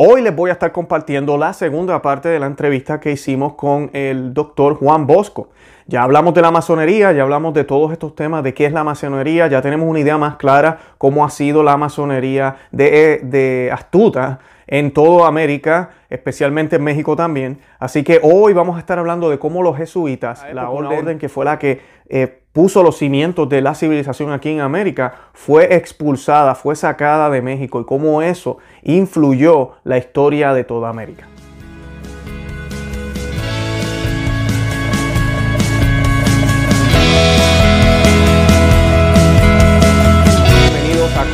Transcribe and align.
Hoy 0.00 0.22
les 0.22 0.32
voy 0.32 0.50
a 0.50 0.52
estar 0.52 0.70
compartiendo 0.70 1.36
la 1.36 1.52
segunda 1.52 2.00
parte 2.00 2.28
de 2.28 2.38
la 2.38 2.46
entrevista 2.46 3.00
que 3.00 3.10
hicimos 3.10 3.54
con 3.54 3.90
el 3.92 4.32
doctor 4.32 4.76
Juan 4.76 5.08
Bosco. 5.08 5.48
Ya 5.88 6.04
hablamos 6.04 6.34
de 6.34 6.40
la 6.40 6.52
masonería, 6.52 7.10
ya 7.10 7.24
hablamos 7.24 7.52
de 7.52 7.64
todos 7.64 7.90
estos 7.90 8.14
temas, 8.14 8.44
de 8.44 8.54
qué 8.54 8.66
es 8.66 8.72
la 8.72 8.84
masonería, 8.84 9.48
ya 9.48 9.60
tenemos 9.60 9.88
una 9.88 9.98
idea 9.98 10.16
más 10.16 10.36
clara 10.36 10.78
cómo 10.98 11.24
ha 11.24 11.30
sido 11.30 11.64
la 11.64 11.76
masonería 11.76 12.58
de, 12.70 13.22
de 13.24 13.70
astuta 13.72 14.38
en 14.68 14.92
toda 14.92 15.26
América, 15.26 15.90
especialmente 16.10 16.76
en 16.76 16.84
México 16.84 17.16
también. 17.16 17.58
Así 17.80 18.04
que 18.04 18.20
hoy 18.22 18.52
vamos 18.52 18.76
a 18.76 18.78
estar 18.78 19.00
hablando 19.00 19.28
de 19.30 19.40
cómo 19.40 19.64
los 19.64 19.76
jesuitas, 19.76 20.46
la 20.52 20.70
orden, 20.70 21.18
que 21.18 21.28
fue 21.28 21.44
la 21.44 21.58
que 21.58 21.80
eh, 22.08 22.42
puso 22.58 22.82
los 22.82 22.98
cimientos 22.98 23.48
de 23.48 23.60
la 23.60 23.72
civilización 23.72 24.32
aquí 24.32 24.48
en 24.48 24.58
América, 24.58 25.14
fue 25.32 25.76
expulsada, 25.76 26.56
fue 26.56 26.74
sacada 26.74 27.30
de 27.30 27.40
México 27.40 27.80
y 27.80 27.84
cómo 27.84 28.20
eso 28.20 28.58
influyó 28.82 29.74
la 29.84 29.96
historia 29.96 30.52
de 30.52 30.64
toda 30.64 30.88
América. 30.88 31.28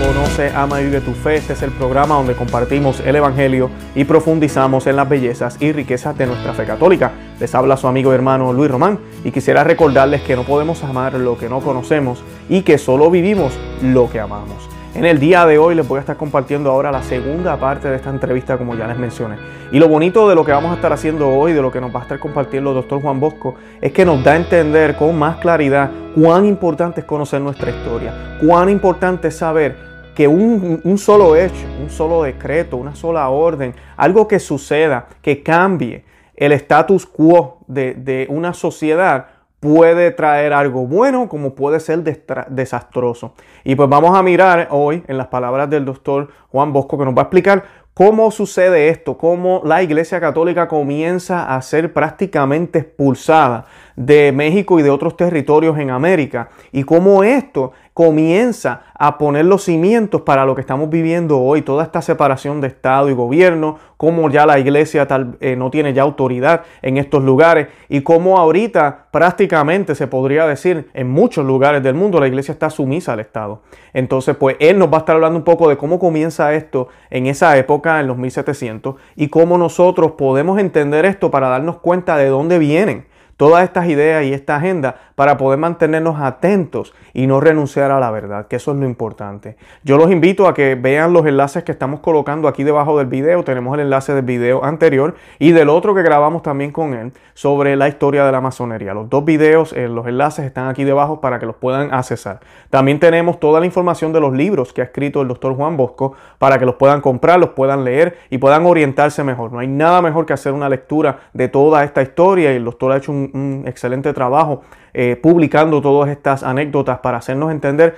Conoce, 0.05 0.51
Ama 0.55 0.83
y 0.83 0.85
Vive 0.85 1.01
tu 1.01 1.13
Fe. 1.13 1.37
Este 1.37 1.55
es 1.55 1.63
el 1.63 1.71
programa 1.71 2.17
donde 2.17 2.35
compartimos 2.35 3.01
el 3.01 3.17
Evangelio 3.17 3.71
y 3.95 4.05
profundizamos 4.05 4.87
en 4.87 4.97
las 4.97 5.09
bellezas 5.09 5.57
y 5.61 5.73
riquezas 5.73 6.19
de 6.19 6.27
nuestra 6.27 6.53
fe 6.53 6.67
católica. 6.67 7.13
Les 7.41 7.55
habla 7.55 7.79
su 7.79 7.89
amigo 7.89 8.13
y 8.13 8.15
hermano 8.15 8.53
Luis 8.53 8.71
Román 8.71 8.99
y 9.25 9.31
quisiera 9.31 9.65
recordarles 9.65 10.21
que 10.21 10.37
no 10.37 10.43
podemos 10.43 10.85
amar 10.85 11.15
lo 11.15 11.39
que 11.39 11.49
no 11.49 11.61
conocemos 11.61 12.23
y 12.51 12.63
que 12.63 12.77
solo 12.77 13.11
vivimos 13.11 13.55
lo 13.81 14.11
que 14.11 14.21
amamos. 14.21 14.69
En 14.95 15.07
el 15.07 15.19
día 15.19 15.47
de 15.47 15.57
hoy 15.57 15.75
les 15.75 15.89
voy 15.89 15.97
a 15.97 16.01
estar 16.01 16.19
compartiendo 16.19 16.71
ahora 16.71 16.93
la 16.93 17.03
segunda 17.03 17.57
parte 17.57 17.89
de 17.89 17.97
esta 17.97 18.11
entrevista 18.11 18.59
como 18.59 18.77
ya 18.77 18.87
les 18.87 18.99
mencioné. 18.99 19.37
Y 19.73 19.79
lo 19.79 19.89
bonito 19.89 20.29
de 20.29 20.35
lo 20.35 20.45
que 20.45 20.53
vamos 20.53 20.71
a 20.73 20.75
estar 20.75 20.93
haciendo 20.93 21.31
hoy, 21.31 21.55
de 21.55 21.63
lo 21.63 21.73
que 21.73 21.81
nos 21.81 21.95
va 21.95 22.01
a 22.01 22.03
estar 22.03 22.19
compartiendo 22.19 22.71
el 22.71 22.77
doctor 22.77 23.01
Juan 23.01 23.19
Bosco, 23.19 23.55
es 23.81 23.91
que 23.93 24.05
nos 24.05 24.23
da 24.23 24.33
a 24.33 24.37
entender 24.37 24.97
con 24.97 25.19
más 25.19 25.39
claridad 25.39 25.91
cuán 26.15 26.45
importante 26.45 27.01
es 27.01 27.07
conocer 27.07 27.41
nuestra 27.41 27.71
historia, 27.71 28.37
cuán 28.41 28.69
importante 28.69 29.29
es 29.29 29.37
saber 29.37 29.94
que 30.15 30.29
un, 30.29 30.99
solo 30.99 31.37
hecho, 31.37 31.67
un 31.81 31.91
solo 31.91 32.23
decreto, 32.23 32.77
una 32.77 32.95
sola 32.95 33.29
orden, 33.29 33.75
algo 33.97 34.29
que 34.29 34.39
suceda, 34.39 35.09
que 35.23 35.43
cambie 35.43 36.05
el 36.37 36.53
status 36.53 37.07
quo 37.07 37.59
de, 37.67 37.95
de 37.95 38.27
una 38.31 38.55
sociedad, 38.55 39.27
puede 39.65 40.11
traer 40.11 40.53
algo 40.53 40.87
bueno 40.87 41.27
como 41.29 41.55
puede 41.55 41.81
ser 41.81 42.03
desastroso. 42.03 43.33
Y 43.65 43.75
pues 43.75 43.89
vamos 43.89 44.17
a 44.17 44.23
mirar 44.23 44.69
hoy 44.71 45.03
en 45.09 45.17
las 45.17 45.29
palabras 45.29 45.71
del 45.71 45.87
doctor 45.87 46.29
Juan 46.51 46.73
Bosco 46.73 46.99
que 46.99 47.05
nos 47.07 47.15
va 47.15 47.23
a 47.23 47.25
explicar 47.25 47.65
cómo 47.95 48.31
sucede 48.31 48.89
esto, 48.89 49.17
cómo 49.17 49.63
la 49.65 49.83
Iglesia 49.83 50.21
Católica 50.21 50.69
comienza 50.69 51.55
a 51.55 51.63
ser 51.63 51.93
prácticamente 51.93 52.81
expulsada 52.81 53.65
de 53.97 54.33
México 54.33 54.79
y 54.79 54.83
de 54.83 54.91
otros 54.91 55.17
territorios 55.17 55.79
en 55.79 55.91
América 55.91 56.49
y 56.73 56.85
cómo 56.85 57.23
esto 57.23 57.73
comienza 57.95 58.83
a 58.93 59.19
poner 59.19 59.45
los 59.45 59.63
cimientos 59.63 60.23
para 60.23 60.45
lo 60.45 60.57
que 60.57 60.61
estamos 60.61 60.91
viviendo 60.91 61.41
hoy, 61.41 61.63
toda 61.63 61.85
esta 61.85 62.03
separación 62.03 62.61
de 62.61 62.67
Estado 62.67 63.09
y 63.09 63.15
gobierno, 63.15 63.79
cómo 63.97 64.29
ya 64.31 64.47
la 64.47 64.59
iglesia 64.59 65.07
tal, 65.07 65.37
eh, 65.41 65.55
no 65.55 65.71
tiene 65.71 65.93
ya 65.93 66.03
autoridad 66.03 66.63
en 66.83 66.97
estos 66.97 67.23
lugares 67.23 67.69
y 67.89 68.01
cómo 68.01 68.39
ahorita 68.39 69.07
prácticamente 69.13 69.95
se 69.95 70.09
podría 70.09 70.45
decir 70.45 70.91
en 70.93 71.09
muchos 71.09 71.47
lugares 71.47 71.85
del 71.85 71.95
mundo 71.95 72.19
la 72.19 72.27
iglesia 72.27 72.51
está 72.51 72.69
sumisa 72.69 73.13
al 73.13 73.21
Estado. 73.21 73.63
Entonces, 73.93 74.37
pues 74.37 74.57
él 74.59 74.77
nos 74.77 74.93
va 74.93 74.97
a 74.97 75.01
estar 75.01 75.15
hablando 75.15 75.39
un 75.39 75.45
poco 75.45 75.69
de 75.69 75.77
cómo 75.77 76.01
comienza 76.01 76.53
esto 76.53 76.89
en 77.11 77.27
esa 77.27 77.57
época, 77.57 78.01
en 78.01 78.09
los 78.09 78.17
1700, 78.17 78.97
y 79.15 79.29
cómo 79.29 79.57
nosotros 79.57 80.13
podemos 80.13 80.59
entender 80.59 81.05
esto 81.05 81.31
para 81.31 81.49
darnos 81.49 81.79
cuenta 81.79 82.17
de 82.17 82.27
dónde 82.27 82.59
vienen 82.59 83.07
todas 83.37 83.65
estas 83.65 83.89
ideas 83.89 84.25
y 84.25 84.33
esta 84.33 84.57
agenda 84.57 84.97
para 85.15 85.37
poder 85.37 85.59
mantenernos 85.59 86.21
atentos 86.21 86.95
y 87.13 87.27
no 87.27 87.41
renunciar 87.41 87.91
a 87.91 88.01
la 88.01 88.11
verdad, 88.11 88.47
que 88.49 88.57
eso 88.57 88.73
es 88.73 88.79
lo 88.79 88.87
importante. 88.87 89.57
Yo 89.83 89.97
los 89.97 90.11
invito 90.11 90.49
a 90.49 90.55
que 90.55 90.75
vean 90.75 91.13
los 91.13 91.27
enlaces 91.27 91.63
que 91.63 91.73
estamos 91.73 92.01
colocando 92.01 92.49
aquí 92.49 92.65
debajo 92.65 92.99
del 92.99 93.07
video. 93.07 93.45
Tenemos 93.45 93.75
el 93.75 93.81
enlace 93.81 94.15
del 94.15 94.25
video 94.25 94.65
anterior 94.65 95.15
y 95.39 95.53
del 95.53 95.69
otro 95.69 95.95
que 95.95 96.03
grabamos 96.03 96.43
también 96.43 96.73
con 96.73 96.95
él 96.95 97.13
sobre 97.35 97.77
la 97.77 97.89
historia 97.89 98.25
de 98.25 98.33
la 98.33 98.41
masonería. 98.41 98.95
Los 98.95 99.09
dos 99.09 99.25
videos, 99.25 99.73
eh, 99.73 99.89
los 99.89 100.07
enlaces 100.07 100.45
están 100.45 100.69
aquí 100.69 100.85
debajo 100.85 101.21
para 101.21 101.39
que 101.39 101.47
los 101.47 101.57
puedan 101.57 101.93
accesar. 101.93 102.41
También 102.71 102.99
tenemos 102.99 103.39
toda 103.39 103.61
la 103.61 103.67
información 103.67 104.13
de 104.13 104.21
los 104.21 104.33
libros 104.33 104.73
que 104.73 104.81
ha 104.81 104.85
escrito 104.85 105.23
el 105.23 105.29
doctor 105.29 105.55
Juan 105.55 105.77
Bosco 105.77 106.15
para 106.39 106.59
que 106.59 106.67
los 106.67 106.75
puedan 106.75 107.01
comprar, 107.01 107.39
los 107.39 107.51
puedan 107.51 107.85
leer 107.85 108.19
y 108.31 108.39
puedan 108.39 108.67
orientarse 108.67 109.23
mejor. 109.23 109.53
No 109.53 109.59
hay 109.59 109.69
nada 109.69 110.03
mejor 110.03 110.27
que 110.27 110.33
hacer 110.33 110.53
una 110.53 110.69
lectura 110.69 111.19
de 111.33 111.49
toda 111.49 111.85
esta 111.85 112.03
historia 112.03 112.53
y 112.53 112.57
el 112.57 112.65
doctor 112.65 112.93
ha 112.93 112.97
hecho 112.97 113.13
un, 113.13 113.24
un 113.33 113.65
excelente 113.67 114.13
trabajo 114.13 114.63
eh, 114.93 115.17
publicando 115.17 115.81
todas 115.81 116.11
estas 116.11 116.43
anécdotas 116.43 116.99
para 116.99 117.19
hacernos 117.19 117.51
entender 117.51 117.95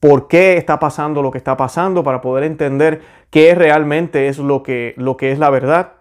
por 0.00 0.28
qué 0.28 0.56
está 0.56 0.78
pasando 0.78 1.22
lo 1.22 1.30
que 1.30 1.38
está 1.38 1.56
pasando, 1.56 2.04
para 2.04 2.20
poder 2.20 2.44
entender 2.44 3.02
qué 3.30 3.54
realmente 3.54 4.28
es 4.28 4.38
lo 4.38 4.62
que, 4.62 4.94
lo 4.96 5.16
que 5.16 5.32
es 5.32 5.38
la 5.38 5.50
verdad 5.50 5.97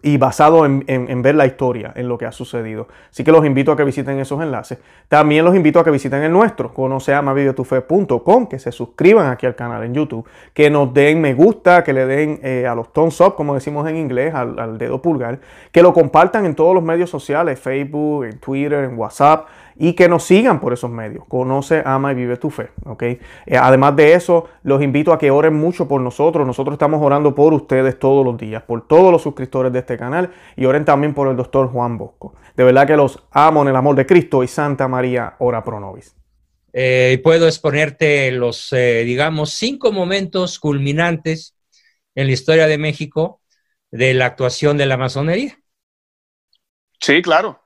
y 0.00 0.16
basado 0.16 0.64
en, 0.64 1.22
ver 1.22 1.34
la 1.34 1.46
historia, 1.46 1.92
en 1.94 2.08
lo 2.08 2.18
que 2.18 2.26
ha 2.26 2.32
sucedido. 2.32 2.88
Así 3.10 3.22
que 3.22 3.30
los 3.30 3.44
invito 3.44 3.72
a 3.72 3.76
que 3.76 3.84
visiten 3.84 4.18
esos 4.18 4.40
enlaces. 4.42 4.78
También 5.08 5.44
los 5.44 5.54
invito 5.54 5.78
a 5.78 5.84
que 5.84 5.90
visiten 5.90 6.22
el 6.22 6.32
nuestro, 6.32 6.72
conoceamavideotufe.com, 6.72 8.46
que 8.46 8.58
se 8.58 8.72
suscriban 8.72 9.30
aquí 9.30 9.46
al 9.46 9.54
canal 9.54 9.84
en 9.84 9.94
YouTube, 9.94 10.26
que 10.54 10.70
nos 10.70 10.92
den 10.94 11.20
me 11.20 11.34
gusta, 11.34 11.84
que 11.84 11.92
le 11.92 12.06
den 12.06 12.40
eh, 12.42 12.66
a 12.66 12.74
los 12.74 12.92
thumbs 12.92 13.20
up, 13.20 13.34
como 13.34 13.54
decimos 13.54 13.88
en 13.88 13.96
inglés, 13.96 14.34
al, 14.34 14.78
dedo 14.78 15.02
pulgar, 15.02 15.40
que 15.70 15.82
lo 15.82 15.92
compartan 15.92 16.46
en 16.46 16.54
todos 16.54 16.74
los 16.74 16.82
medios 16.82 17.10
sociales, 17.10 17.60
Facebook, 17.60 18.24
en 18.24 18.38
Twitter, 18.38 18.84
en 18.84 18.98
WhatsApp, 18.98 19.46
y 19.76 19.94
que 19.94 20.08
nos 20.08 20.24
sigan 20.24 20.60
por 20.60 20.72
esos 20.72 20.90
medios. 20.90 21.24
Conoce, 21.26 21.82
ama 21.84 22.12
y 22.12 22.14
vive 22.14 22.36
tu 22.36 22.50
fe. 22.50 22.70
¿okay? 22.84 23.18
Eh, 23.46 23.56
además 23.56 23.96
de 23.96 24.14
eso, 24.14 24.48
los 24.62 24.82
invito 24.82 25.12
a 25.12 25.18
que 25.18 25.30
oren 25.30 25.54
mucho 25.54 25.88
por 25.88 26.00
nosotros. 26.00 26.46
Nosotros 26.46 26.74
estamos 26.74 27.02
orando 27.02 27.34
por 27.34 27.54
ustedes 27.54 27.98
todos 27.98 28.24
los 28.24 28.36
días, 28.36 28.62
por 28.62 28.86
todos 28.86 29.10
los 29.12 29.22
suscriptores 29.22 29.72
de 29.72 29.80
este 29.80 29.96
canal 29.96 30.30
y 30.56 30.64
oren 30.64 30.84
también 30.84 31.14
por 31.14 31.28
el 31.28 31.36
doctor 31.36 31.68
Juan 31.68 31.98
Bosco. 31.98 32.34
De 32.56 32.64
verdad 32.64 32.86
que 32.86 32.96
los 32.96 33.22
amo 33.30 33.62
en 33.62 33.68
el 33.68 33.76
amor 33.76 33.96
de 33.96 34.06
Cristo 34.06 34.42
y 34.42 34.48
Santa 34.48 34.88
María, 34.88 35.36
ora 35.38 35.62
pro 35.62 35.80
nobis. 35.80 36.14
Eh, 36.72 37.20
puedo 37.22 37.46
exponerte 37.46 38.30
los, 38.32 38.72
eh, 38.72 39.04
digamos, 39.04 39.52
cinco 39.52 39.92
momentos 39.92 40.58
culminantes 40.58 41.54
en 42.14 42.26
la 42.26 42.32
historia 42.32 42.66
de 42.66 42.78
México 42.78 43.40
de 43.90 44.14
la 44.14 44.26
actuación 44.26 44.78
de 44.78 44.86
la 44.86 44.96
masonería. 44.96 45.58
Sí, 46.98 47.20
claro. 47.20 47.62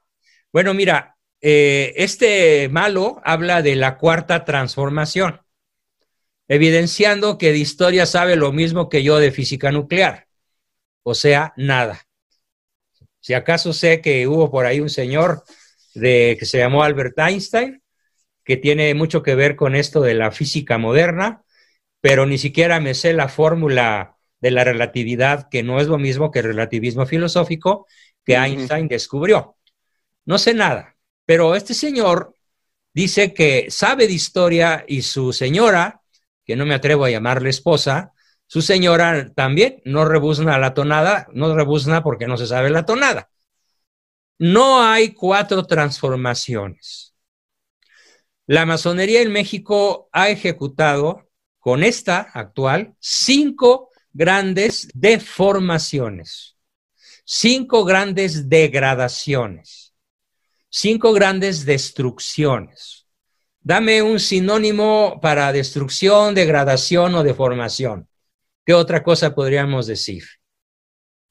Bueno, 0.53 0.75
mira, 0.75 1.16
eh, 1.41 1.95
este 1.97 2.69
malo 2.69 3.21
habla 3.25 3.63
de 3.63 3.77
la 3.77 3.99
cuarta 3.99 4.45
transformación, 4.45 5.41
evidenciando 6.49 7.39
que 7.39 7.53
de 7.53 7.59
historia 7.59 8.07
sabe 8.07 8.37
lo 8.37 8.53
mismo 8.53 8.89
que 8.89 9.03
yo 9.03 9.19
de 9.19 9.33
física 9.33 9.73
nuclear, 9.73 10.29
o 11.03 11.15
sea, 11.15 11.53
nada. 11.57 12.07
Si 13.21 13.35
acaso 13.35 13.73
sé 13.73 14.01
que 14.01 14.27
hubo 14.29 14.51
por 14.51 14.67
ahí 14.67 14.81
un 14.81 14.91
señor 14.91 15.43
de, 15.95 16.37
que 16.39 16.47
se 16.47 16.59
llamó 16.59 16.83
Albert 16.83 17.19
Einstein, 17.19 17.83
que 18.45 18.57
tiene 18.57 18.95
mucho 18.95 19.23
que 19.23 19.35
ver 19.35 19.57
con 19.57 19.75
esto 19.75 20.01
de 20.01 20.15
la 20.15 20.31
física 20.31 20.79
moderna, 20.79 21.43
pero 22.01 22.27
ni 22.27 22.39
siquiera 22.39 22.79
me 22.81 22.95
sé 22.95 23.13
la 23.13 23.29
fórmula 23.29 24.17
de 24.41 24.51
la 24.53 24.65
relatividad, 24.65 25.49
que 25.51 25.63
no 25.63 25.81
es 25.81 25.89
lo 25.89 25.99
mismo 25.99 26.31
que 26.31 26.39
el 26.39 26.47
relativismo 26.47 27.07
filosófico 27.07 27.87
que 28.25 28.35
Einstein 28.35 28.89
descubrió. 28.89 29.57
No 30.25 30.39
sé 30.39 30.55
nada. 30.55 30.96
Pero 31.26 31.56
este 31.56 31.75
señor 31.75 32.34
dice 32.94 33.34
que 33.34 33.66
sabe 33.69 34.06
de 34.06 34.14
historia 34.14 34.84
y 34.87 35.03
su 35.03 35.32
señora, 35.32 36.00
que 36.44 36.56
no 36.56 36.64
me 36.64 36.75
atrevo 36.75 37.04
a 37.04 37.10
llamarle 37.10 37.50
esposa, 37.50 38.12
su 38.47 38.62
señora 38.62 39.32
también 39.34 39.82
no 39.84 40.04
rebuzna 40.04 40.56
la 40.59 40.72
tonada, 40.72 41.26
no 41.32 41.54
rebuzna 41.54 42.05
porque 42.05 42.28
no 42.28 42.37
se 42.37 42.46
sabe 42.46 42.70
la 42.70 42.87
tonada. 42.87 43.28
No 44.38 44.82
hay 44.82 45.12
cuatro 45.12 45.67
transformaciones. 45.67 47.14
La 48.46 48.64
masonería 48.64 49.22
en 49.22 49.32
México 49.32 50.08
ha 50.12 50.29
ejecutado 50.29 51.29
con 51.58 51.82
esta 51.82 52.20
actual 52.20 52.94
cinco 53.00 53.90
grandes 54.12 54.88
deformaciones, 54.94 56.56
cinco 57.25 57.84
grandes 57.84 58.49
degradaciones 58.49 59.86
cinco 60.69 61.13
grandes 61.13 61.65
destrucciones. 61.65 63.07
Dame 63.61 64.03
un 64.03 64.21
sinónimo 64.21 65.19
para 65.21 65.53
destrucción, 65.53 66.35
degradación 66.35 67.15
o 67.15 67.23
deformación. 67.23 68.09
¿Qué 68.65 68.75
otra 68.75 69.03
cosa 69.03 69.35
podríamos 69.35 69.87
decir? 69.87 70.25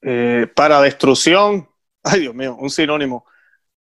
Eh, 0.01 0.47
para 0.55 0.81
destrucción, 0.81 1.69
ay 2.03 2.21
Dios 2.21 2.35
mío, 2.35 2.55
un 2.59 2.69
sinónimo. 2.69 3.25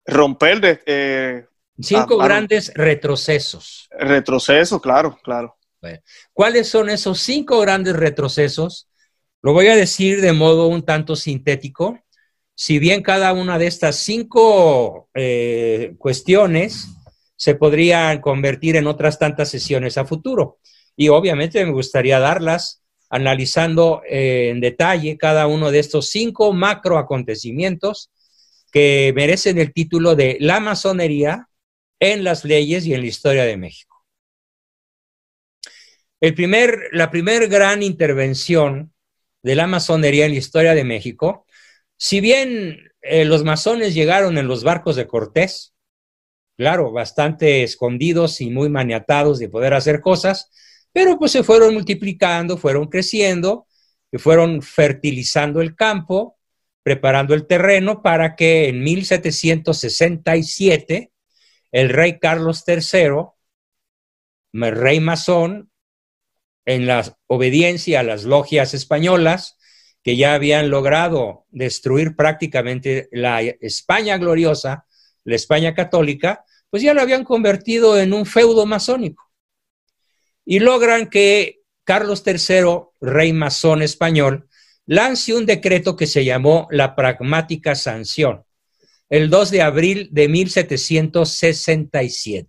Romper 0.04 0.60
de... 0.60 0.82
Eh, 0.86 1.46
cinco 1.80 2.18
grandes 2.18 2.72
retrocesos. 2.74 3.88
Retrocesos, 3.90 4.80
claro, 4.80 5.18
claro. 5.22 5.56
¿Cuáles 6.32 6.68
son 6.68 6.90
esos 6.90 7.20
cinco 7.20 7.58
grandes 7.60 7.96
retrocesos 7.96 8.88
Lo 9.42 9.54
voy 9.54 9.68
a 9.68 9.76
decir 9.76 10.20
de 10.20 10.32
modo 10.32 10.66
un 10.66 10.84
tanto 10.84 11.16
sintético. 11.16 11.98
Si 12.62 12.78
bien 12.78 13.02
cada 13.02 13.32
una 13.32 13.58
de 13.58 13.66
estas 13.66 13.96
cinco 13.96 15.08
eh, 15.14 15.94
cuestiones 15.96 16.88
se 17.34 17.54
podrían 17.54 18.20
convertir 18.20 18.76
en 18.76 18.86
otras 18.86 19.18
tantas 19.18 19.48
sesiones 19.48 19.96
a 19.96 20.04
futuro. 20.04 20.58
Y 20.94 21.08
obviamente 21.08 21.64
me 21.64 21.72
gustaría 21.72 22.18
darlas 22.18 22.82
analizando 23.08 24.02
eh, 24.06 24.50
en 24.50 24.60
detalle 24.60 25.16
cada 25.16 25.46
uno 25.46 25.70
de 25.70 25.78
estos 25.78 26.10
cinco 26.10 26.52
macro 26.52 26.98
acontecimientos 26.98 28.10
que 28.70 29.14
merecen 29.16 29.56
el 29.56 29.72
título 29.72 30.14
de 30.14 30.36
La 30.38 30.60
masonería 30.60 31.48
en 31.98 32.24
las 32.24 32.44
leyes 32.44 32.84
y 32.84 32.92
en 32.92 33.00
la 33.00 33.06
historia 33.06 33.44
de 33.44 33.56
México. 33.56 34.04
El 36.20 36.34
primer, 36.34 36.90
la 36.92 37.10
primera 37.10 37.46
gran 37.46 37.82
intervención 37.82 38.92
de 39.42 39.54
la 39.54 39.66
masonería 39.66 40.26
en 40.26 40.32
la 40.32 40.38
historia 40.38 40.74
de 40.74 40.84
México, 40.84 41.46
si 42.02 42.22
bien 42.22 42.78
eh, 43.02 43.26
los 43.26 43.44
masones 43.44 43.92
llegaron 43.92 44.38
en 44.38 44.48
los 44.48 44.64
barcos 44.64 44.96
de 44.96 45.06
Cortés, 45.06 45.74
claro, 46.56 46.92
bastante 46.92 47.62
escondidos 47.62 48.40
y 48.40 48.48
muy 48.48 48.70
maniatados 48.70 49.38
de 49.38 49.50
poder 49.50 49.74
hacer 49.74 50.00
cosas, 50.00 50.50
pero 50.92 51.18
pues 51.18 51.32
se 51.32 51.42
fueron 51.42 51.74
multiplicando, 51.74 52.56
fueron 52.56 52.86
creciendo, 52.86 53.66
fueron 54.14 54.62
fertilizando 54.62 55.60
el 55.60 55.76
campo, 55.76 56.38
preparando 56.82 57.34
el 57.34 57.46
terreno 57.46 58.00
para 58.00 58.34
que 58.34 58.70
en 58.70 58.82
1767 58.82 61.12
el 61.70 61.90
rey 61.90 62.18
Carlos 62.18 62.64
III, 62.66 63.10
rey 64.52 65.00
masón, 65.00 65.70
en 66.64 66.86
la 66.86 67.18
obediencia 67.26 68.00
a 68.00 68.04
las 68.04 68.24
logias 68.24 68.72
españolas, 68.72 69.58
que 70.02 70.16
ya 70.16 70.34
habían 70.34 70.70
logrado 70.70 71.46
destruir 71.50 72.16
prácticamente 72.16 73.08
la 73.12 73.42
España 73.42 74.18
gloriosa, 74.18 74.86
la 75.24 75.36
España 75.36 75.74
católica, 75.74 76.44
pues 76.70 76.82
ya 76.82 76.94
lo 76.94 77.02
habían 77.02 77.24
convertido 77.24 77.98
en 77.98 78.14
un 78.14 78.26
feudo 78.26 78.66
masónico. 78.66 79.30
Y 80.44 80.58
logran 80.60 81.08
que 81.08 81.62
Carlos 81.84 82.22
III, 82.24 82.90
rey 83.00 83.32
masón 83.32 83.82
español, 83.82 84.48
lance 84.86 85.34
un 85.34 85.46
decreto 85.46 85.96
que 85.96 86.06
se 86.06 86.24
llamó 86.24 86.68
la 86.70 86.94
pragmática 86.96 87.74
sanción, 87.74 88.44
el 89.08 89.28
2 89.28 89.50
de 89.50 89.62
abril 89.62 90.08
de 90.12 90.28
1767. 90.28 92.48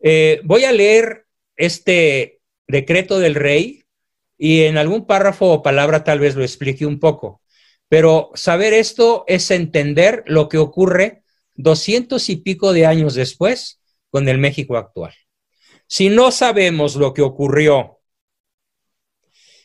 Eh, 0.00 0.40
voy 0.44 0.64
a 0.64 0.72
leer 0.72 1.24
este 1.56 2.40
decreto 2.68 3.18
del 3.18 3.34
rey 3.34 3.82
y 4.38 4.62
en 4.62 4.78
algún 4.78 5.06
párrafo 5.06 5.46
o 5.52 5.62
palabra 5.62 6.04
tal 6.04 6.20
vez 6.20 6.36
lo 6.36 6.44
explique 6.44 6.86
un 6.86 7.00
poco, 7.00 7.42
pero 7.88 8.30
saber 8.34 8.72
esto 8.72 9.24
es 9.26 9.50
entender 9.50 10.22
lo 10.26 10.48
que 10.48 10.58
ocurre 10.58 11.22
doscientos 11.54 12.28
y 12.28 12.36
pico 12.36 12.72
de 12.72 12.86
años 12.86 13.14
después 13.14 13.80
con 14.10 14.28
el 14.28 14.38
México 14.38 14.76
actual. 14.76 15.12
Si 15.86 16.08
no 16.08 16.30
sabemos 16.30 16.96
lo 16.96 17.12
que 17.12 17.22
ocurrió 17.22 17.98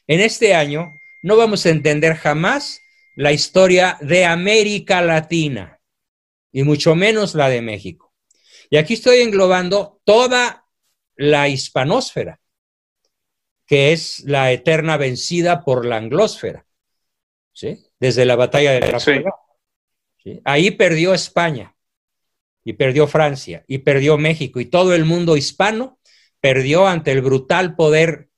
en 0.07 0.19
este 0.19 0.55
año, 0.55 0.87
no 1.21 1.37
vamos 1.37 1.65
a 1.65 1.69
entender 1.69 2.15
jamás 2.15 2.79
la 3.15 3.31
historia 3.31 3.97
de 4.01 4.25
América 4.25 5.01
Latina 5.01 5.79
y 6.51 6.63
mucho 6.63 6.95
menos 6.95 7.35
la 7.35 7.49
de 7.49 7.61
México. 7.61 8.13
Y 8.69 8.77
aquí 8.77 8.95
estoy 8.95 9.19
englobando 9.19 10.01
toda 10.03 10.65
la 11.15 11.47
hispanósfera, 11.47 12.39
que 13.65 13.93
es 13.93 14.23
la 14.25 14.51
eterna 14.51 14.97
vencida 14.97 15.63
por 15.63 15.85
la 15.85 15.97
anglósfera, 15.97 16.65
¿sí? 17.51 17.85
desde 17.99 18.25
la 18.25 18.35
batalla 18.35 18.71
de 18.71 18.81
Trafalgar. 18.81 19.33
Ahí 20.45 20.71
perdió 20.71 21.13
España 21.13 21.75
y 22.63 22.73
perdió 22.73 23.07
Francia 23.07 23.63
y 23.67 23.79
perdió 23.79 24.17
México 24.17 24.59
y 24.59 24.65
todo 24.65 24.93
el 24.93 25.05
mundo 25.05 25.35
hispano 25.35 25.99
perdió 26.39 26.87
ante 26.87 27.11
el 27.11 27.21
brutal 27.21 27.75
poder 27.75 28.29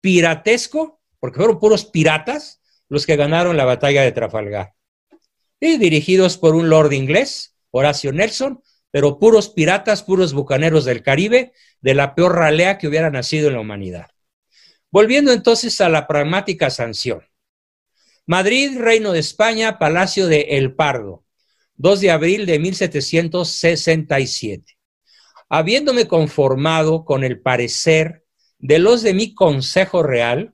piratesco, 0.00 1.00
porque 1.20 1.36
fueron 1.38 1.60
puros 1.60 1.84
piratas 1.84 2.60
los 2.88 3.06
que 3.06 3.16
ganaron 3.16 3.56
la 3.56 3.64
batalla 3.64 4.02
de 4.02 4.12
Trafalgar. 4.12 4.74
Y 5.60 5.78
dirigidos 5.78 6.38
por 6.38 6.54
un 6.56 6.68
lord 6.68 6.92
inglés, 6.92 7.56
Horacio 7.70 8.12
Nelson, 8.12 8.62
pero 8.90 9.18
puros 9.18 9.48
piratas, 9.48 10.02
puros 10.02 10.32
bucaneros 10.32 10.84
del 10.84 11.02
Caribe, 11.02 11.52
de 11.80 11.94
la 11.94 12.14
peor 12.14 12.34
ralea 12.34 12.78
que 12.78 12.88
hubiera 12.88 13.10
nacido 13.10 13.48
en 13.48 13.54
la 13.54 13.60
humanidad. 13.60 14.11
Volviendo 14.92 15.32
entonces 15.32 15.80
a 15.80 15.88
la 15.88 16.06
pragmática 16.06 16.68
sanción. 16.68 17.22
Madrid, 18.26 18.78
Reino 18.78 19.12
de 19.12 19.20
España, 19.20 19.78
Palacio 19.78 20.26
de 20.26 20.42
El 20.50 20.74
Pardo. 20.74 21.24
2 21.76 22.00
de 22.02 22.10
abril 22.10 22.44
de 22.44 22.58
1767. 22.58 24.76
Habiéndome 25.48 26.06
conformado 26.06 27.06
con 27.06 27.24
el 27.24 27.40
parecer 27.40 28.26
de 28.58 28.78
los 28.78 29.00
de 29.00 29.14
mi 29.14 29.34
Consejo 29.34 30.02
Real, 30.02 30.52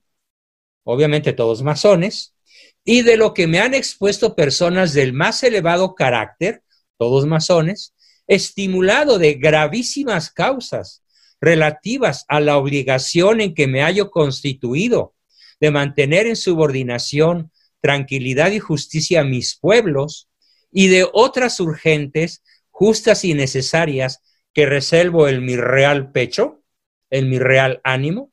obviamente 0.85 1.32
todos 1.32 1.64
masones, 1.64 2.37
y 2.85 3.02
de 3.02 3.17
lo 3.17 3.35
que 3.35 3.49
me 3.49 3.58
han 3.58 3.75
expuesto 3.75 4.37
personas 4.37 4.94
del 4.94 5.14
más 5.14 5.43
elevado 5.43 5.96
carácter, 5.96 6.62
todos 6.96 7.26
masones, 7.26 7.93
estimulado 8.29 9.19
de 9.19 9.35
gravísimas 9.35 10.31
causas 10.31 11.02
relativas 11.40 12.25
a 12.29 12.40
la 12.40 12.56
obligación 12.56 13.40
en 13.40 13.55
que 13.55 13.67
me 13.67 13.82
hallo 13.82 14.11
constituido 14.11 15.14
de 15.61 15.70
mantener 15.70 16.26
en 16.26 16.37
subordinación, 16.37 17.50
tranquilidad 17.81 18.52
y 18.52 18.58
justicia 18.58 19.20
a 19.20 19.25
mis 19.25 19.56
pueblos, 19.56 20.29
y 20.70 20.88
de 20.88 21.06
otras 21.12 21.61
urgentes, 21.61 22.43
justas 22.70 23.25
y 23.25 23.35
necesarias 23.35 24.23
que 24.52 24.67
reservo 24.67 25.29
en 25.29 25.44
mi 25.44 25.56
real 25.56 26.12
pecho, 26.12 26.62
en 27.11 27.29
mi 27.29 27.38
real 27.38 27.81
ánimo, 27.85 28.32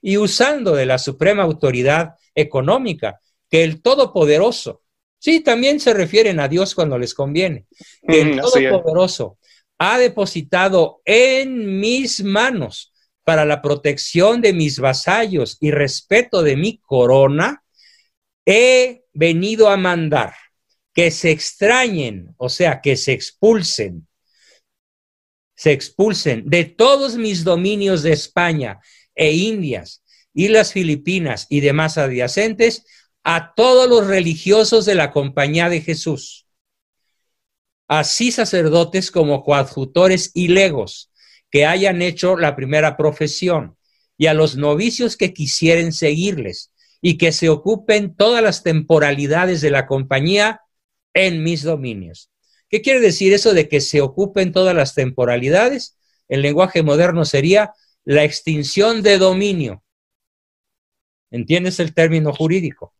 y 0.00 0.16
usando 0.16 0.74
de 0.74 0.86
la 0.86 0.98
suprema 0.98 1.42
autoridad 1.42 2.14
económica 2.34 3.20
que 3.50 3.64
el 3.64 3.82
Todopoderoso, 3.82 4.82
sí, 5.18 5.40
también 5.40 5.80
se 5.80 5.94
refieren 5.94 6.40
a 6.40 6.48
Dios 6.48 6.74
cuando 6.74 6.98
les 6.98 7.14
conviene, 7.14 7.66
que 8.06 8.20
el 8.20 8.40
Todopoderoso 8.40 9.38
ha 9.78 9.98
depositado 9.98 11.00
en 11.04 11.80
mis 11.80 12.22
manos 12.22 12.92
para 13.24 13.44
la 13.44 13.60
protección 13.60 14.40
de 14.40 14.52
mis 14.52 14.78
vasallos 14.78 15.58
y 15.60 15.70
respeto 15.70 16.42
de 16.42 16.56
mi 16.56 16.78
corona, 16.78 17.64
he 18.46 19.02
venido 19.12 19.68
a 19.68 19.76
mandar 19.76 20.34
que 20.94 21.10
se 21.10 21.30
extrañen, 21.30 22.34
o 22.38 22.48
sea, 22.48 22.80
que 22.80 22.96
se 22.96 23.12
expulsen, 23.12 24.06
se 25.56 25.72
expulsen 25.72 26.48
de 26.48 26.64
todos 26.64 27.16
mis 27.16 27.44
dominios 27.44 28.02
de 28.02 28.12
España 28.12 28.80
e 29.14 29.32
Indias 29.32 30.02
y 30.32 30.48
las 30.48 30.72
Filipinas 30.72 31.46
y 31.50 31.60
demás 31.60 31.98
adyacentes 31.98 32.84
a 33.24 33.54
todos 33.54 33.88
los 33.88 34.06
religiosos 34.06 34.84
de 34.86 34.94
la 34.94 35.10
Compañía 35.10 35.68
de 35.68 35.80
Jesús, 35.80 36.45
así 37.88 38.32
sacerdotes 38.32 39.10
como 39.10 39.42
coadjutores 39.42 40.30
y 40.34 40.48
legos 40.48 41.10
que 41.50 41.66
hayan 41.66 42.02
hecho 42.02 42.36
la 42.36 42.56
primera 42.56 42.96
profesión, 42.96 43.76
y 44.18 44.26
a 44.26 44.34
los 44.34 44.56
novicios 44.56 45.16
que 45.16 45.32
quisieren 45.32 45.92
seguirles, 45.92 46.72
y 47.00 47.18
que 47.18 47.32
se 47.32 47.48
ocupen 47.48 48.16
todas 48.16 48.42
las 48.42 48.62
temporalidades 48.62 49.60
de 49.60 49.70
la 49.70 49.86
compañía 49.86 50.62
en 51.14 51.42
mis 51.42 51.62
dominios. 51.62 52.30
¿Qué 52.68 52.82
quiere 52.82 53.00
decir 53.00 53.32
eso 53.32 53.54
de 53.54 53.68
que 53.68 53.80
se 53.80 54.00
ocupen 54.00 54.52
todas 54.52 54.74
las 54.74 54.94
temporalidades? 54.94 55.96
El 56.28 56.42
lenguaje 56.42 56.82
moderno 56.82 57.24
sería 57.24 57.72
la 58.04 58.24
extinción 58.24 59.02
de 59.02 59.18
dominio. 59.18 59.82
¿Entiendes 61.30 61.78
el 61.80 61.94
término 61.94 62.32
jurídico? 62.32 62.92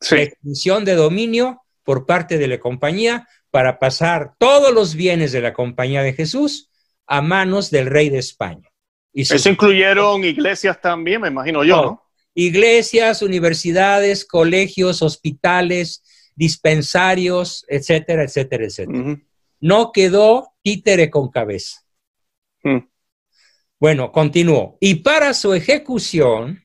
Sí. 0.00 0.16
La 0.16 0.22
extinción 0.22 0.84
de 0.84 0.94
dominio 0.94 1.62
por 1.82 2.06
parte 2.06 2.38
de 2.38 2.46
la 2.46 2.60
compañía 2.60 3.26
para 3.50 3.78
pasar 3.78 4.34
todos 4.38 4.72
los 4.72 4.94
bienes 4.94 5.32
de 5.32 5.40
la 5.40 5.52
compañía 5.52 6.02
de 6.02 6.12
Jesús 6.12 6.70
a 7.06 7.22
manos 7.22 7.70
del 7.70 7.86
rey 7.86 8.10
de 8.10 8.18
España. 8.18 8.68
Y 9.12 9.22
Eso 9.22 9.48
incluyeron 9.48 10.24
iglesias 10.24 10.80
también, 10.80 11.22
me 11.22 11.28
imagino 11.28 11.64
yo, 11.64 11.82
¿no? 11.82 12.02
Iglesias, 12.34 13.22
universidades, 13.22 14.24
colegios, 14.24 15.02
hospitales, 15.02 16.04
dispensarios, 16.36 17.64
etcétera, 17.68 18.22
etcétera, 18.22 18.64
etcétera. 18.64 19.18
No 19.60 19.90
quedó 19.90 20.52
títere 20.62 21.10
con 21.10 21.30
cabeza. 21.30 21.80
Mm. 22.62 22.78
Bueno, 23.80 24.12
continúo. 24.12 24.76
Y 24.80 24.96
para 24.96 25.34
su 25.34 25.52
ejecución, 25.52 26.64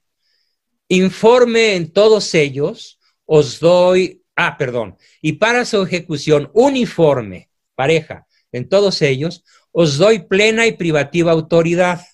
informe 0.88 1.76
en 1.76 1.92
todos 1.92 2.34
ellos, 2.36 3.00
os 3.26 3.60
doy, 3.60 4.23
ah, 4.36 4.58
perdón, 4.58 4.98
y 5.22 5.34
para 5.34 5.66
su 5.66 5.84
ejecución 5.84 6.50
uniforme, 6.54 7.50
pareja, 7.76 8.28
en 8.52 8.70
todos 8.70 9.02
ellos, 9.02 9.44
os 9.72 9.98
doy 9.98 10.20
plena 10.20 10.68
y 10.68 10.74
privativa 10.74 11.32
autoridad. 11.32 12.06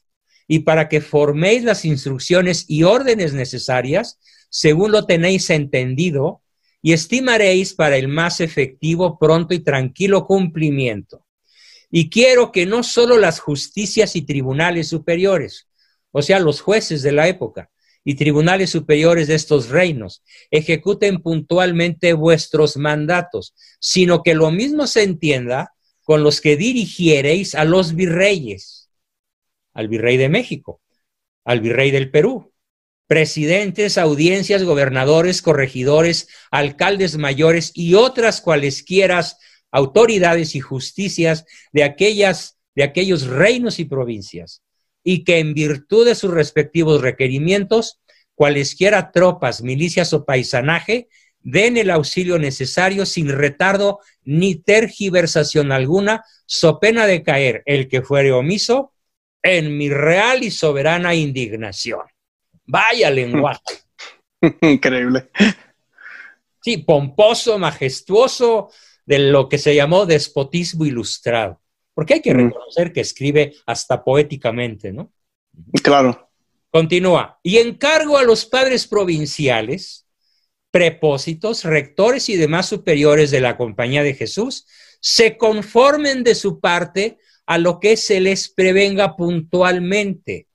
Y 0.48 0.60
para 0.60 0.90
que 0.90 1.02
forméis 1.02 1.64
las 1.64 1.86
instrucciones 1.86 2.66
y 2.68 2.84
órdenes 2.84 3.34
necesarias, 3.34 4.18
según 4.50 4.92
lo 4.92 5.06
tenéis 5.06 5.52
entendido, 5.52 6.42
y 6.82 6.94
estimaréis 6.94 7.74
para 7.74 7.98
el 7.98 8.08
más 8.08 8.40
efectivo, 8.40 9.20
pronto 9.20 9.54
y 9.54 9.60
tranquilo 9.60 10.26
cumplimiento. 10.26 11.26
Y 11.92 12.10
quiero 12.10 12.52
que 12.52 12.66
no 12.66 12.84
solo 12.84 13.18
las 13.18 13.40
justicias 13.40 14.16
y 14.16 14.22
tribunales 14.22 14.88
superiores, 14.88 15.68
o 16.12 16.22
sea, 16.22 16.40
los 16.40 16.62
jueces 16.62 17.04
de 17.04 17.12
la 17.12 17.28
época 17.28 17.70
y 18.04 18.16
tribunales 18.16 18.70
superiores 18.70 19.28
de 19.28 19.36
estos 19.36 19.70
reinos, 19.70 20.24
ejecuten 20.52 21.22
puntualmente 21.22 22.14
vuestros 22.14 22.78
mandatos, 22.78 23.54
sino 23.80 24.24
que 24.24 24.34
lo 24.34 24.52
mismo 24.52 24.88
se 24.88 25.04
entienda 25.04 25.74
con 26.04 26.24
los 26.24 26.42
que 26.42 26.58
dirigiereis 26.58 27.56
a 27.56 27.66
los 27.66 27.96
virreyes, 27.96 28.90
al 29.74 29.88
virrey 29.88 30.18
de 30.18 30.30
México, 30.30 30.82
al 31.46 31.62
virrey 31.62 31.92
del 31.92 32.10
Perú, 32.10 32.54
presidentes, 33.08 33.98
audiencias, 33.98 34.64
gobernadores, 34.64 35.42
corregidores, 35.42 36.30
alcaldes 36.52 37.18
mayores 37.18 37.72
y 37.74 37.96
otras 37.96 38.42
cualesquieras 38.42 39.38
autoridades 39.72 40.56
y 40.56 40.60
justicias 40.60 41.46
de 41.72 41.84
aquellas 41.84 42.58
de 42.76 42.84
aquellos 42.84 43.28
reinos 43.28 43.80
y 43.80 43.86
provincias 43.86 44.62
y 45.12 45.24
que 45.24 45.40
en 45.40 45.56
virtud 45.56 46.06
de 46.06 46.14
sus 46.14 46.30
respectivos 46.30 47.02
requerimientos 47.02 48.00
cualesquiera 48.36 49.12
tropas, 49.12 49.64
milicias 49.64 50.14
o 50.14 50.24
paisanaje 50.24 51.08
den 51.40 51.78
el 51.78 51.90
auxilio 51.90 52.38
necesario 52.38 53.08
sin 53.08 53.28
retardo 53.30 54.02
ni 54.24 54.54
tergiversación 54.54 55.72
alguna, 55.72 56.24
so 56.46 56.80
pena 56.80 57.08
de 57.08 57.24
caer 57.24 57.64
el 57.66 57.88
que 57.88 58.04
fuere 58.04 58.32
omiso 58.32 58.94
en 59.42 59.76
mi 59.76 59.90
real 59.90 60.44
y 60.44 60.52
soberana 60.52 61.16
indignación. 61.16 62.02
Vaya 62.68 63.10
lenguaje. 63.10 63.62
Increíble. 64.62 65.32
Sí, 66.62 66.78
pomposo, 66.78 67.58
majestuoso, 67.58 68.70
de 69.08 69.18
lo 69.18 69.50
que 69.50 69.58
se 69.58 69.74
llamó 69.74 70.06
despotismo 70.06 70.86
ilustrado. 70.86 71.60
Porque 72.00 72.14
hay 72.14 72.22
que 72.22 72.34
reconocer 72.34 72.94
que 72.94 73.02
escribe 73.02 73.56
hasta 73.66 74.06
poéticamente, 74.06 74.94
¿no? 74.94 75.12
Claro. 75.84 76.30
Continúa. 76.72 77.42
Y 77.44 77.58
encargo 77.58 78.18
a 78.18 78.24
los 78.24 78.46
padres 78.46 78.88
provinciales, 78.88 80.08
prepósitos, 80.72 81.66
rectores 81.66 82.30
y 82.30 82.38
demás 82.38 82.68
superiores 82.68 83.32
de 83.32 83.42
la 83.42 83.58
Compañía 83.58 84.02
de 84.02 84.14
Jesús, 84.14 84.66
se 85.02 85.36
conformen 85.36 86.24
de 86.24 86.36
su 86.36 86.62
parte 86.62 87.18
a 87.46 87.58
lo 87.58 87.82
que 87.82 87.98
se 87.98 88.22
les 88.22 88.48
prevenga 88.48 89.18
puntualmente 89.18 90.48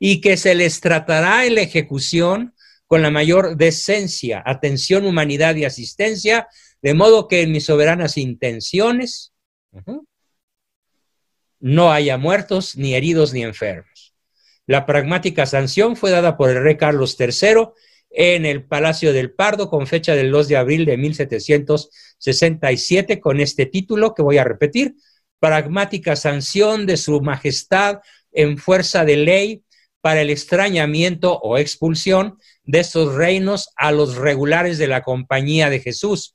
y 0.00 0.22
que 0.22 0.38
se 0.38 0.54
les 0.54 0.80
tratará 0.80 1.44
en 1.44 1.56
la 1.56 1.60
ejecución 1.60 2.54
con 2.86 3.02
la 3.02 3.10
mayor 3.10 3.58
decencia, 3.58 4.42
atención, 4.46 5.04
humanidad 5.04 5.56
y 5.56 5.66
asistencia 5.66 6.48
de 6.80 6.94
modo 6.94 7.28
que 7.28 7.42
en 7.42 7.52
mis 7.52 7.66
soberanas 7.66 8.16
intenciones 8.16 9.34
no 11.62 11.90
haya 11.92 12.18
muertos, 12.18 12.76
ni 12.76 12.94
heridos, 12.94 13.32
ni 13.32 13.42
enfermos. 13.42 14.14
La 14.66 14.84
pragmática 14.84 15.46
sanción 15.46 15.96
fue 15.96 16.10
dada 16.10 16.36
por 16.36 16.50
el 16.50 16.62
rey 16.62 16.76
Carlos 16.76 17.16
III 17.18 17.68
en 18.10 18.44
el 18.44 18.64
Palacio 18.64 19.12
del 19.12 19.32
Pardo 19.32 19.70
con 19.70 19.86
fecha 19.86 20.14
del 20.14 20.32
2 20.32 20.48
de 20.48 20.56
abril 20.56 20.84
de 20.84 20.96
1767 20.98 23.20
con 23.20 23.40
este 23.40 23.66
título 23.66 24.12
que 24.12 24.22
voy 24.22 24.38
a 24.38 24.44
repetir, 24.44 24.96
pragmática 25.38 26.16
sanción 26.16 26.84
de 26.84 26.96
su 26.96 27.20
majestad 27.20 28.00
en 28.32 28.58
fuerza 28.58 29.04
de 29.04 29.16
ley 29.16 29.62
para 30.00 30.20
el 30.20 30.30
extrañamiento 30.30 31.38
o 31.38 31.58
expulsión 31.58 32.38
de 32.64 32.80
estos 32.80 33.14
reinos 33.14 33.70
a 33.76 33.92
los 33.92 34.16
regulares 34.16 34.78
de 34.78 34.88
la 34.88 35.02
Compañía 35.02 35.70
de 35.70 35.78
Jesús, 35.78 36.34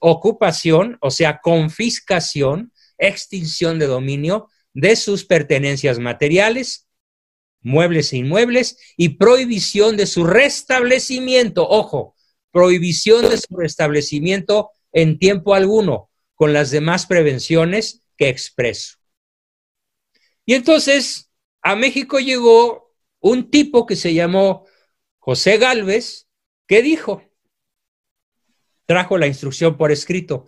ocupación, 0.00 0.98
o 1.00 1.12
sea, 1.12 1.38
confiscación, 1.40 2.72
extinción 2.98 3.78
de 3.78 3.86
dominio 3.86 4.48
de 4.74 4.96
sus 4.96 5.24
pertenencias 5.24 5.98
materiales, 5.98 6.88
muebles 7.60 8.12
e 8.12 8.18
inmuebles, 8.18 8.78
y 8.96 9.10
prohibición 9.10 9.96
de 9.96 10.06
su 10.06 10.24
restablecimiento, 10.24 11.68
ojo, 11.68 12.14
prohibición 12.52 13.28
de 13.28 13.38
su 13.38 13.56
restablecimiento 13.56 14.70
en 14.92 15.18
tiempo 15.18 15.54
alguno, 15.54 16.10
con 16.34 16.52
las 16.52 16.70
demás 16.70 17.06
prevenciones 17.06 18.02
que 18.16 18.28
expreso. 18.28 18.96
Y 20.46 20.54
entonces 20.54 21.30
a 21.62 21.76
México 21.76 22.18
llegó 22.18 22.94
un 23.20 23.50
tipo 23.50 23.86
que 23.86 23.96
se 23.96 24.14
llamó 24.14 24.66
José 25.18 25.58
Galvez, 25.58 26.28
que 26.66 26.82
dijo, 26.82 27.22
trajo 28.86 29.18
la 29.18 29.26
instrucción 29.26 29.76
por 29.76 29.92
escrito. 29.92 30.46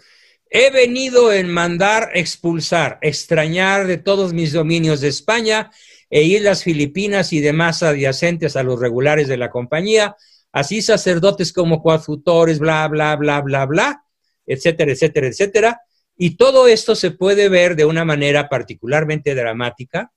He 0.52 0.70
venido 0.70 1.32
en 1.32 1.48
mandar 1.48 2.10
expulsar, 2.14 2.98
extrañar 3.02 3.86
de 3.86 3.98
todos 3.98 4.32
mis 4.32 4.52
dominios 4.52 5.00
de 5.00 5.06
España 5.06 5.70
e 6.10 6.22
islas 6.22 6.64
Filipinas 6.64 7.32
y 7.32 7.38
demás 7.38 7.84
adyacentes 7.84 8.56
a 8.56 8.64
los 8.64 8.80
regulares 8.80 9.28
de 9.28 9.36
la 9.36 9.48
compañía, 9.48 10.16
así 10.50 10.82
sacerdotes 10.82 11.52
como 11.52 11.80
coadjutores, 11.80 12.58
bla, 12.58 12.88
bla, 12.88 13.14
bla, 13.14 13.40
bla, 13.42 13.64
bla, 13.64 14.04
etcétera, 14.44 14.90
etcétera, 14.90 15.28
etcétera. 15.28 15.80
Y 16.16 16.36
todo 16.36 16.66
esto 16.66 16.96
se 16.96 17.12
puede 17.12 17.48
ver 17.48 17.76
de 17.76 17.84
una 17.84 18.04
manera 18.04 18.48
particularmente 18.48 19.36
dramática 19.36 20.10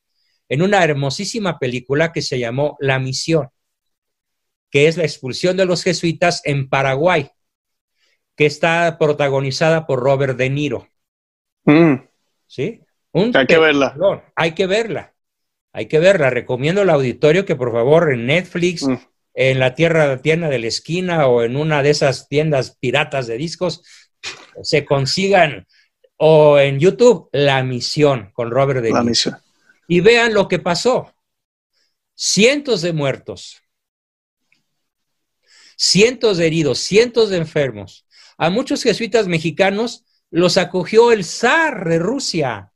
en 0.50 0.64
una 0.64 0.84
hermosísima 0.84 1.60
película 1.60 2.12
que 2.12 2.24
se 2.24 2.40
llamó 2.40 2.76
La 2.80 2.98
Misión, 2.98 3.50
que 4.72 4.88
es 4.88 4.98
la 4.98 5.04
expulsión 5.04 5.58
de 5.58 5.66
los 5.66 5.84
jesuitas 5.84 6.42
en 6.44 6.70
Paraguay 6.70 7.30
que 8.36 8.46
está 8.46 8.98
protagonizada 8.98 9.86
por 9.86 10.00
Robert 10.00 10.38
De 10.38 10.50
Niro. 10.50 10.88
Mm. 11.66 11.96
¿Sí? 12.48 12.82
hay 13.14 13.46
que 13.48 13.60
verla. 13.60 13.96
Hay 14.36 14.54
que 14.54 14.68
verla. 14.68 15.14
Hay 15.72 15.88
que 15.88 16.00
verla. 16.00 16.30
Recomiendo 16.30 16.82
al 16.82 16.90
auditorio 16.90 17.46
que 17.46 17.56
por 17.56 17.72
favor 17.72 18.12
en 18.12 18.26
Netflix, 18.26 18.84
mm. 18.88 18.98
en 19.36 19.60
la 19.60 19.76
tierra, 19.76 20.22
tienda 20.22 20.50
de 20.50 20.60
la 20.60 20.68
esquina 20.68 21.28
o 21.28 21.44
en 21.44 21.56
una 21.56 21.84
de 21.84 21.92
esas 21.92 22.28
tiendas 22.28 22.78
piratas 22.80 23.28
de 23.28 23.38
discos, 23.38 23.84
se 24.62 24.86
consigan 24.86 25.68
o 26.18 26.60
en 26.60 26.80
YouTube 26.80 27.30
La 27.32 27.64
Misión 27.64 28.32
con 28.34 28.52
Robert 28.52 28.82
De 28.82 28.90
Niro. 28.90 28.98
La 28.98 29.04
Misión. 29.04 29.38
Y 29.88 30.00
vean 30.00 30.34
lo 30.34 30.48
que 30.48 30.60
pasó. 30.60 31.14
Cientos 32.16 32.82
de 32.82 32.94
muertos, 32.94 33.64
cientos 35.76 36.38
de 36.38 36.48
heridos, 36.48 36.80
cientos 36.80 37.30
de 37.30 37.38
enfermos, 37.38 38.06
a 38.44 38.50
muchos 38.50 38.84
jesuitas 38.84 39.30
mexicanos 39.30 40.04
los 40.30 40.58
acogió 40.58 41.14
el 41.14 41.24
zar 41.24 41.88
de 41.88 41.98
Rusia. 41.98 42.74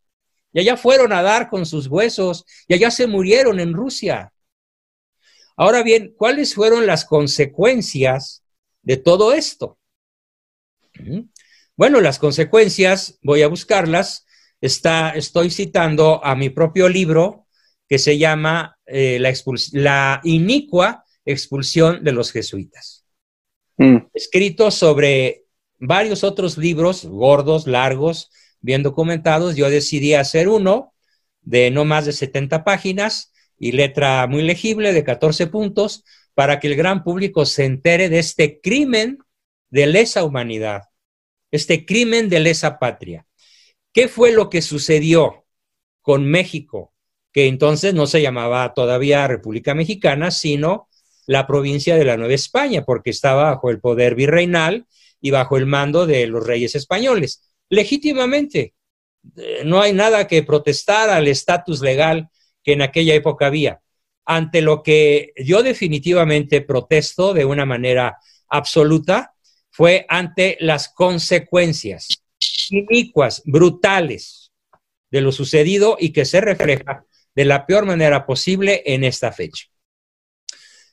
Y 0.54 0.62
allá 0.62 0.78
fueron 0.78 1.12
a 1.12 1.22
dar 1.22 1.50
con 1.50 1.66
sus 1.66 1.88
huesos 1.88 2.46
y 2.70 2.76
allá 2.76 2.90
se 2.90 3.06
murieron 3.06 3.60
en 3.60 3.74
Rusia. 3.74 4.32
Ahora 5.58 5.84
bien, 5.84 6.14
¿cuáles 6.16 6.56
fueron 6.56 6.88
las 6.88 7.04
consecuencias 7.04 8.46
de 8.82 8.96
todo 8.96 9.34
esto? 9.34 9.78
¿Mm? 11.00 11.24
Bueno, 11.76 12.00
las 12.00 12.18
consecuencias, 12.18 13.20
voy 13.22 13.42
a 13.42 13.50
buscarlas. 13.50 14.26
Está, 14.62 15.10
estoy 15.10 15.50
citando 15.50 16.24
a 16.24 16.34
mi 16.38 16.50
propio 16.50 16.88
libro 16.88 17.46
que 17.90 18.00
se 18.00 18.18
llama 18.18 18.78
eh, 18.86 19.20
la, 19.20 19.34
la 19.74 20.22
inicua 20.24 21.04
expulsión 21.26 22.06
de 22.06 22.14
los 22.14 22.32
jesuitas. 22.32 23.04
Mm. 23.76 23.98
Escrito 24.14 24.72
sobre 24.72 25.47
varios 25.80 26.24
otros 26.24 26.58
libros 26.58 27.06
gordos, 27.06 27.68
largos, 27.68 28.32
bien 28.62 28.84
documentados. 28.84 29.56
Yo 29.56 29.70
decidí 29.70 30.14
hacer 30.14 30.50
uno 30.50 30.94
de 31.42 31.72
no 31.72 31.86
más 31.86 32.06
de 32.06 32.14
70 32.14 32.64
páginas 32.64 33.32
y 33.58 33.72
letra 33.72 34.28
muy 34.28 34.44
legible 34.44 34.94
de 34.94 35.04
14 35.04 35.48
puntos 35.48 36.04
para 36.34 36.60
que 36.60 36.68
el 36.68 36.76
gran 36.76 37.04
público 37.04 37.46
se 37.46 37.66
entere 37.66 38.10
de 38.10 38.20
este 38.20 38.60
crimen 38.62 39.20
de 39.70 39.88
lesa 39.88 40.24
humanidad, 40.24 40.84
este 41.52 41.86
crimen 41.86 42.30
de 42.30 42.40
lesa 42.40 42.80
patria. 42.80 43.26
¿Qué 43.94 44.08
fue 44.08 44.32
lo 44.32 44.50
que 44.50 44.62
sucedió 44.62 45.46
con 46.02 46.26
México? 46.26 46.94
Que 47.32 47.48
entonces 47.48 47.94
no 47.94 48.06
se 48.08 48.22
llamaba 48.22 48.74
todavía 48.74 49.28
República 49.28 49.74
Mexicana, 49.74 50.32
sino 50.32 50.88
la 51.26 51.48
provincia 51.48 51.96
de 51.96 52.06
la 52.06 52.18
Nueva 52.18 52.34
España, 52.34 52.84
porque 52.86 53.10
estaba 53.10 53.46
bajo 53.52 53.70
el 53.70 53.80
poder 53.80 54.16
virreinal 54.16 54.86
y 55.22 55.32
bajo 55.32 55.58
el 55.58 55.66
mando 55.66 56.06
de 56.06 56.28
los 56.28 56.46
reyes 56.46 56.76
españoles. 56.76 57.50
Legítimamente, 57.70 58.74
eh, 59.36 59.62
no 59.66 59.82
hay 59.82 59.94
nada 59.94 60.28
que 60.28 60.44
protestar 60.44 61.10
al 61.10 61.28
estatus 61.28 61.82
legal 61.82 62.30
que 62.64 62.74
en 62.74 62.82
aquella 62.82 63.14
época 63.14 63.48
había. 63.48 63.82
Ante 64.26 64.62
lo 64.62 64.84
que 64.84 65.34
yo 65.38 65.64
definitivamente 65.64 66.62
protesto 66.62 67.34
de 67.34 67.46
una 67.46 67.66
manera 67.66 68.18
absoluta 68.50 69.34
fue 69.70 70.06
ante 70.10 70.58
las 70.60 70.90
consecuencias 70.90 72.08
inicuas, 72.70 73.42
brutales 73.46 74.52
de 75.12 75.22
lo 75.22 75.32
sucedido 75.32 75.98
y 76.00 76.12
que 76.12 76.26
se 76.26 76.42
refleja 76.42 77.06
de 77.36 77.46
la 77.46 77.66
peor 77.66 77.86
manera 77.86 78.26
posible 78.26 78.84
en 78.86 79.04
esta 79.04 79.32
fecha. 79.32 79.68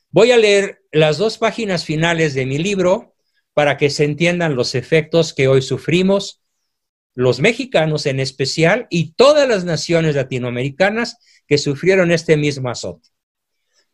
Voy 0.09 0.31
a 0.31 0.37
leer 0.37 0.83
las 0.91 1.17
dos 1.17 1.37
páginas 1.37 1.83
finales 1.83 2.33
de 2.35 2.45
mi 2.45 2.57
libro 2.57 3.14
para 3.55 3.77
que 3.77 3.89
se 3.89 4.03
entiendan 4.03 4.55
los 4.55 4.75
efectos 4.75 5.33
que 5.33 5.47
hoy 5.47 5.61
sufrimos, 5.61 6.41
los 7.13 7.39
mexicanos 7.39 8.05
en 8.05 8.19
especial 8.19 8.85
y 8.89 9.13
todas 9.13 9.47
las 9.47 9.63
naciones 9.63 10.15
latinoamericanas 10.15 11.17
que 11.47 11.57
sufrieron 11.57 12.11
este 12.11 12.35
mismo 12.35 12.69
azote. 12.69 13.09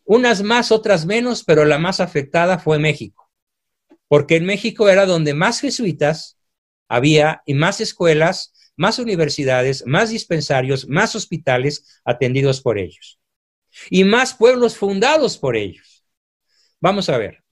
Unas 0.03 0.41
más, 0.41 0.71
otras 0.71 1.05
menos, 1.05 1.43
pero 1.43 1.63
la 1.63 1.77
más 1.77 1.99
afectada 1.99 2.57
fue 2.57 2.79
México, 2.79 3.29
porque 4.07 4.37
en 4.37 4.47
México 4.47 4.89
era 4.89 5.05
donde 5.05 5.35
más 5.35 5.61
jesuitas 5.61 6.39
había 6.89 7.43
y 7.45 7.53
más 7.53 7.81
escuelas, 7.81 8.53
más 8.75 8.97
universidades, 8.97 9.85
más 9.85 10.09
dispensarios, 10.09 10.89
más 10.89 11.15
hospitales 11.15 12.01
atendidos 12.03 12.61
por 12.61 12.79
ellos 12.79 13.19
y 13.91 14.05
más 14.05 14.33
pueblos 14.33 14.75
fundados 14.75 15.37
por 15.37 15.55
ellos. 15.55 16.03
Vamos 16.79 17.09
a 17.09 17.19
ver. 17.19 17.43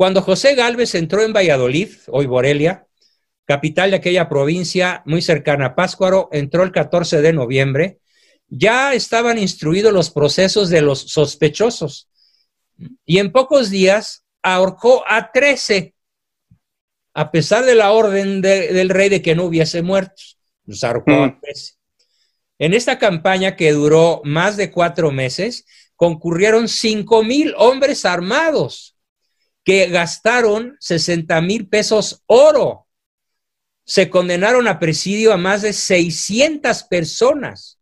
Cuando 0.00 0.22
José 0.22 0.54
Galvez 0.54 0.94
entró 0.94 1.22
en 1.22 1.34
Valladolid, 1.34 1.90
hoy 2.06 2.24
Borelia, 2.24 2.86
capital 3.44 3.90
de 3.90 3.96
aquella 3.96 4.30
provincia 4.30 5.02
muy 5.04 5.20
cercana 5.20 5.66
a 5.66 5.74
Páscuaro, 5.74 6.30
entró 6.32 6.62
el 6.62 6.72
14 6.72 7.20
de 7.20 7.34
noviembre, 7.34 7.98
ya 8.48 8.94
estaban 8.94 9.36
instruidos 9.36 9.92
los 9.92 10.08
procesos 10.08 10.70
de 10.70 10.80
los 10.80 11.00
sospechosos 11.00 12.08
y 13.04 13.18
en 13.18 13.30
pocos 13.30 13.68
días 13.68 14.24
ahorcó 14.42 15.04
a 15.06 15.32
13, 15.32 15.94
a 17.12 17.30
pesar 17.30 17.66
de 17.66 17.74
la 17.74 17.92
orden 17.92 18.40
del 18.40 18.88
rey 18.88 19.10
de 19.10 19.20
que 19.20 19.34
no 19.34 19.44
hubiese 19.44 19.82
muertos. 19.82 20.38
Los 20.64 20.82
ahorcó 20.82 21.12
a 21.12 21.38
13. 21.42 21.74
Mm. 21.74 21.76
En 22.60 22.72
esta 22.72 22.98
campaña 22.98 23.54
que 23.54 23.72
duró 23.72 24.22
más 24.24 24.56
de 24.56 24.70
cuatro 24.70 25.10
meses, 25.10 25.66
concurrieron 25.94 26.68
cinco 26.68 27.22
mil 27.22 27.52
hombres 27.58 28.06
armados 28.06 28.96
que 29.64 29.88
gastaron 29.88 30.76
60 30.80 31.40
mil 31.40 31.68
pesos 31.68 32.22
oro. 32.26 32.86
Se 33.84 34.08
condenaron 34.08 34.68
a 34.68 34.78
presidio 34.78 35.32
a 35.32 35.36
más 35.36 35.62
de 35.62 35.72
600 35.72 36.84
personas 36.84 37.78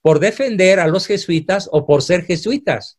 por 0.00 0.18
defender 0.18 0.80
a 0.80 0.86
los 0.86 1.06
jesuitas 1.06 1.68
o 1.72 1.86
por 1.86 2.02
ser 2.02 2.24
jesuitas. 2.24 2.98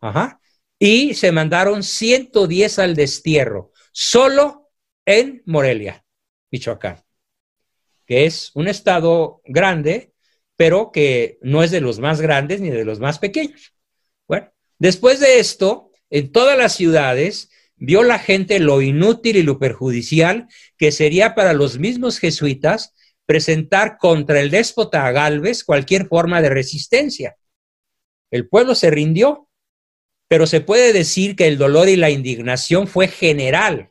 Ajá. 0.00 0.40
Y 0.78 1.14
se 1.14 1.32
mandaron 1.32 1.82
110 1.82 2.78
al 2.78 2.94
destierro, 2.94 3.72
solo 3.92 4.70
en 5.04 5.42
Morelia, 5.44 6.04
Michoacán, 6.50 7.02
que 8.06 8.24
es 8.24 8.50
un 8.54 8.68
estado 8.68 9.42
grande 9.44 10.10
pero 10.60 10.92
que 10.92 11.38
no 11.40 11.62
es 11.62 11.70
de 11.70 11.80
los 11.80 12.00
más 12.00 12.20
grandes 12.20 12.60
ni 12.60 12.68
de 12.68 12.84
los 12.84 13.00
más 13.00 13.18
pequeños. 13.18 13.72
Bueno, 14.28 14.52
después 14.78 15.18
de 15.18 15.40
esto, 15.40 15.89
en 16.10 16.32
todas 16.32 16.58
las 16.58 16.74
ciudades 16.74 17.50
vio 17.76 18.02
la 18.02 18.18
gente 18.18 18.58
lo 18.58 18.82
inútil 18.82 19.36
y 19.36 19.42
lo 19.42 19.58
perjudicial 19.58 20.48
que 20.76 20.92
sería 20.92 21.34
para 21.34 21.52
los 21.52 21.78
mismos 21.78 22.18
jesuitas 22.18 22.94
presentar 23.24 23.96
contra 23.98 24.40
el 24.40 24.50
déspota 24.50 25.10
Galvez 25.12 25.64
cualquier 25.64 26.08
forma 26.08 26.42
de 26.42 26.50
resistencia. 26.50 27.36
El 28.30 28.48
pueblo 28.48 28.74
se 28.74 28.90
rindió, 28.90 29.48
pero 30.28 30.46
se 30.46 30.60
puede 30.60 30.92
decir 30.92 31.36
que 31.36 31.46
el 31.46 31.58
dolor 31.58 31.88
y 31.88 31.96
la 31.96 32.10
indignación 32.10 32.86
fue 32.86 33.08
general, 33.08 33.90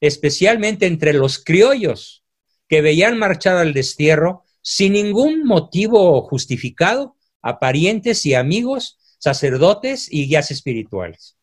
especialmente 0.00 0.86
entre 0.86 1.12
los 1.12 1.42
criollos 1.42 2.24
que 2.68 2.82
veían 2.82 3.18
marchar 3.18 3.56
al 3.56 3.74
destierro 3.74 4.44
sin 4.62 4.94
ningún 4.94 5.44
motivo 5.44 6.22
justificado 6.22 7.16
a 7.42 7.58
parientes 7.58 8.24
y 8.24 8.34
amigos, 8.34 8.98
sacerdotes 9.18 10.10
y 10.10 10.26
guías 10.26 10.50
espirituales, 10.50 11.36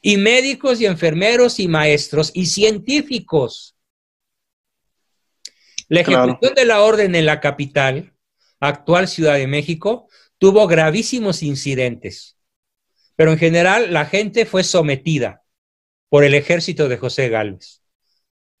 y 0.00 0.16
médicos 0.16 0.80
y 0.80 0.86
enfermeros 0.86 1.58
y 1.60 1.68
maestros 1.68 2.30
y 2.34 2.46
científicos. 2.46 3.76
La 5.88 6.00
ejecución 6.00 6.54
de 6.54 6.64
la 6.64 6.82
orden 6.82 7.14
en 7.14 7.26
la 7.26 7.40
capital, 7.40 8.14
actual 8.60 9.08
Ciudad 9.08 9.34
de 9.34 9.46
México, 9.46 10.08
tuvo 10.38 10.66
gravísimos 10.66 11.42
incidentes, 11.42 12.36
pero 13.16 13.32
en 13.32 13.38
general 13.38 13.92
la 13.92 14.04
gente 14.04 14.46
fue 14.46 14.64
sometida 14.64 15.42
por 16.08 16.24
el 16.24 16.34
ejército 16.34 16.88
de 16.88 16.96
José 16.96 17.28
Gálvez. 17.28 17.82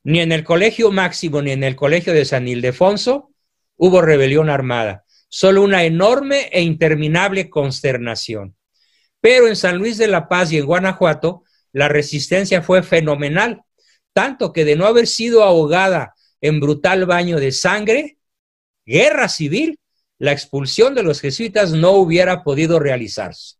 Ni 0.04 0.20
en 0.20 0.32
el 0.32 0.44
Colegio 0.44 0.90
Máximo 0.90 1.42
ni 1.42 1.52
en 1.52 1.64
el 1.64 1.76
Colegio 1.76 2.12
de 2.12 2.24
San 2.24 2.48
Ildefonso 2.48 3.32
hubo 3.76 4.00
rebelión 4.00 4.50
armada, 4.50 5.04
solo 5.28 5.62
una 5.62 5.84
enorme 5.84 6.48
e 6.52 6.62
interminable 6.62 7.50
consternación. 7.50 8.57
Pero 9.20 9.48
en 9.48 9.56
San 9.56 9.78
Luis 9.78 9.98
de 9.98 10.08
la 10.08 10.28
Paz 10.28 10.52
y 10.52 10.58
en 10.58 10.66
Guanajuato, 10.66 11.44
la 11.72 11.88
resistencia 11.88 12.62
fue 12.62 12.82
fenomenal, 12.82 13.62
tanto 14.12 14.52
que 14.52 14.64
de 14.64 14.76
no 14.76 14.86
haber 14.86 15.06
sido 15.06 15.42
ahogada 15.42 16.14
en 16.40 16.60
brutal 16.60 17.06
baño 17.06 17.38
de 17.38 17.52
sangre, 17.52 18.18
guerra 18.84 19.28
civil, 19.28 19.78
la 20.18 20.32
expulsión 20.32 20.94
de 20.94 21.02
los 21.02 21.20
jesuitas 21.20 21.72
no 21.72 21.92
hubiera 21.92 22.42
podido 22.42 22.78
realizarse. 22.78 23.56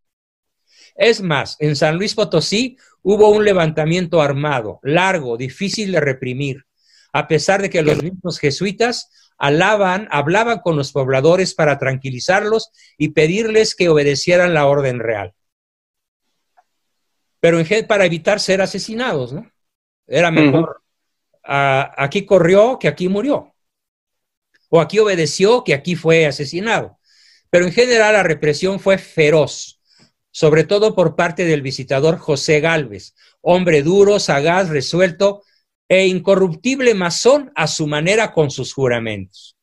Es 0.96 1.20
más, 1.20 1.56
en 1.60 1.76
San 1.76 1.96
Luis 1.96 2.14
Potosí 2.14 2.76
hubo 3.02 3.30
un 3.30 3.44
levantamiento 3.44 4.20
armado, 4.20 4.80
largo, 4.82 5.36
difícil 5.36 5.92
de 5.92 6.00
reprimir, 6.00 6.64
a 7.12 7.28
pesar 7.28 7.62
de 7.62 7.70
que 7.70 7.82
los 7.82 8.02
mismos 8.02 8.38
jesuitas 8.38 9.10
alaban, 9.38 10.08
hablaban 10.10 10.58
con 10.58 10.76
los 10.76 10.90
pobladores 10.90 11.54
para 11.54 11.78
tranquilizarlos 11.78 12.70
y 12.98 13.10
pedirles 13.10 13.76
que 13.76 13.88
obedecieran 13.88 14.54
la 14.54 14.66
orden 14.66 14.98
real. 14.98 15.34
Pero 17.40 17.61
en 17.61 17.87
para 17.87 18.05
evitar 18.05 18.40
ser 18.40 18.61
asesinados, 18.61 19.33
¿no? 19.33 19.51
Era 20.07 20.31
mejor. 20.31 20.83
aquí 21.44 22.24
corrió 22.27 22.79
que 22.79 22.88
aquí 22.88 23.09
murió. 23.09 23.55
O 24.70 24.81
aquí 24.81 24.98
obedeció 24.98 25.64
que 25.64 25.74
aquí 25.74 25.96
fue 25.96 26.27
asesinado. 26.27 26.98
Pero 27.51 27.66
en 27.66 27.72
general 27.72 28.14
la 28.14 28.22
represión 28.22 28.81
fue 28.81 28.98
feroz, 28.98 29.81
sobre 30.31 30.64
todo 30.64 30.94
por 30.94 31.16
parte 31.16 31.44
del 31.44 31.62
visitador 31.62 32.18
José 32.18 32.61
Galvez, 32.61 33.14
hombre 33.40 33.83
duro, 33.83 34.18
sagaz, 34.18 34.68
resuelto, 34.68 35.42
e 35.88 36.07
incorruptible 36.07 36.94
masón 36.94 37.51
a 37.55 37.66
su 37.66 37.87
manera 37.87 38.33
con 38.33 38.51
sus 38.51 38.74
juramentos. 38.74 39.57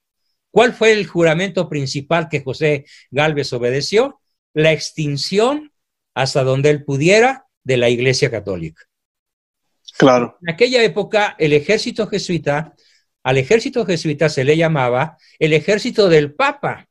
¿Cuál 0.50 0.74
fue 0.74 0.92
el 0.92 1.06
juramento 1.06 1.70
principal 1.70 2.30
que 2.30 2.42
José 2.42 2.86
Galvez 3.12 3.54
obedeció? 3.54 4.22
La 4.54 4.72
extinción, 4.72 5.72
hasta 6.16 6.44
donde 6.44 6.72
él 6.72 6.84
pudiera, 6.84 7.45
de 7.66 7.76
la 7.76 7.90
Iglesia 7.90 8.32
Católica. 8.32 8.84
Claro. 9.98 10.38
En 10.42 10.54
aquella 10.54 10.82
época, 10.82 11.36
el 11.38 11.52
ejército 11.52 12.08
jesuita, 12.08 12.74
al 13.24 13.38
ejército 13.38 13.86
jesuita 13.86 14.30
se 14.30 14.46
le 14.46 14.56
llamaba 14.56 15.18
el 15.38 15.52
ejército 15.52 16.08
del 16.08 16.34
Papa. 16.34 16.88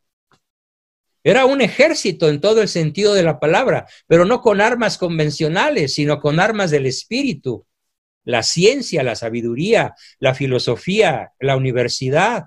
Era 1.22 1.46
un 1.46 1.62
ejército 1.62 2.28
en 2.28 2.42
todo 2.42 2.60
el 2.60 2.68
sentido 2.68 3.14
de 3.14 3.22
la 3.22 3.40
palabra, 3.40 3.86
pero 4.06 4.26
no 4.26 4.42
con 4.42 4.60
armas 4.60 4.98
convencionales, 4.98 5.94
sino 5.94 6.20
con 6.20 6.38
armas 6.38 6.70
del 6.70 6.84
espíritu 6.84 7.66
la 8.24 8.42
ciencia, 8.42 9.02
la 9.02 9.16
sabiduría, 9.16 9.94
la 10.18 10.34
filosofía, 10.34 11.32
la 11.38 11.56
universidad, 11.56 12.46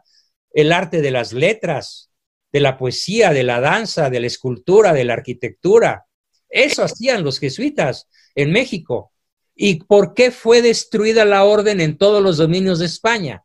el 0.52 0.72
arte 0.72 1.02
de 1.02 1.12
las 1.12 1.34
letras, 1.34 2.12
de 2.52 2.60
la 2.60 2.78
poesía, 2.78 3.32
de 3.32 3.44
la 3.44 3.60
danza, 3.60 4.10
de 4.10 4.20
la 4.20 4.28
escultura, 4.28 4.94
de 4.94 5.04
la 5.04 5.14
arquitectura. 5.14 6.07
Eso 6.50 6.84
hacían 6.84 7.24
los 7.24 7.40
jesuitas 7.40 8.08
en 8.36 8.52
México. 8.52 9.12
¿Y 9.56 9.84
por 9.84 10.14
qué 10.14 10.32
fue 10.32 10.62
destruida 10.62 11.26
la 11.26 11.44
orden 11.44 11.82
en 11.82 11.98
todos 11.98 12.22
los 12.22 12.38
dominios 12.38 12.80
de 12.80 12.86
España? 12.86 13.44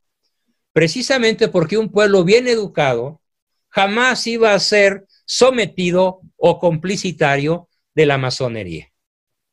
Precisamente 0.73 1.49
porque 1.49 1.79
un 1.79 1.91
pueblo 1.91 2.25
bien 2.25 2.49
educado 2.49 3.21
jamás 3.69 4.27
iba 4.27 4.53
a 4.53 4.59
ser 4.59 5.07
sometido 5.25 6.21
o 6.37 6.59
complicitario 6.59 7.69
de 7.95 8.07
la 8.07 8.19
masonería. 8.19 8.89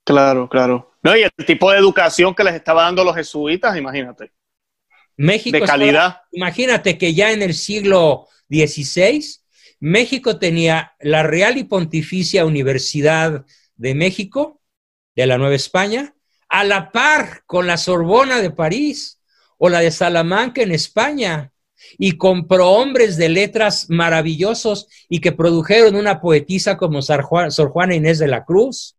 Claro, 0.04 0.50
claro. 0.50 0.92
No, 1.02 1.16
y 1.16 1.22
el 1.22 1.46
tipo 1.46 1.72
de 1.72 1.78
educación 1.78 2.36
que 2.36 2.44
les 2.44 2.56
estaba 2.56 2.84
dando 2.84 3.04
los 3.04 3.16
jesuitas, 3.16 3.78
imagínate. 3.78 4.32
México. 5.16 5.58
De 5.58 5.66
calidad. 5.66 6.22
imagínate 6.32 6.98
que 6.98 7.14
ya 7.14 7.32
en 7.32 7.42
el 7.42 7.54
siglo 7.54 8.28
XVI, 8.50 9.24
México 9.80 10.40
tenía 10.40 10.94
la 11.00 11.24
Real 11.24 11.58
y 11.58 11.64
Pontificia 11.64 12.46
Universidad 12.46 13.46
de 13.76 13.96
México, 13.96 14.62
de 15.16 15.26
la 15.26 15.38
Nueva 15.38 15.56
España, 15.56 16.16
a 16.50 16.64
la 16.64 16.92
par 16.92 17.44
con 17.46 17.68
la 17.68 17.78
Sorbona 17.78 18.42
de 18.42 18.52
París 18.52 19.20
o 19.58 19.70
la 19.70 19.80
de 19.80 19.92
Salamanca 19.92 20.62
en 20.62 20.72
España, 20.72 21.52
y 21.98 22.14
con 22.14 22.48
prohombres 22.48 23.18
de 23.18 23.30
letras 23.30 23.90
maravillosos 23.90 24.88
y 25.08 25.20
que 25.20 25.32
produjeron 25.32 25.96
una 25.96 26.22
poetisa 26.22 26.78
como 26.78 27.02
Sor 27.02 27.24
Juana 27.24 27.96
Inés 27.96 28.20
de 28.20 28.28
la 28.28 28.44
Cruz, 28.44 28.96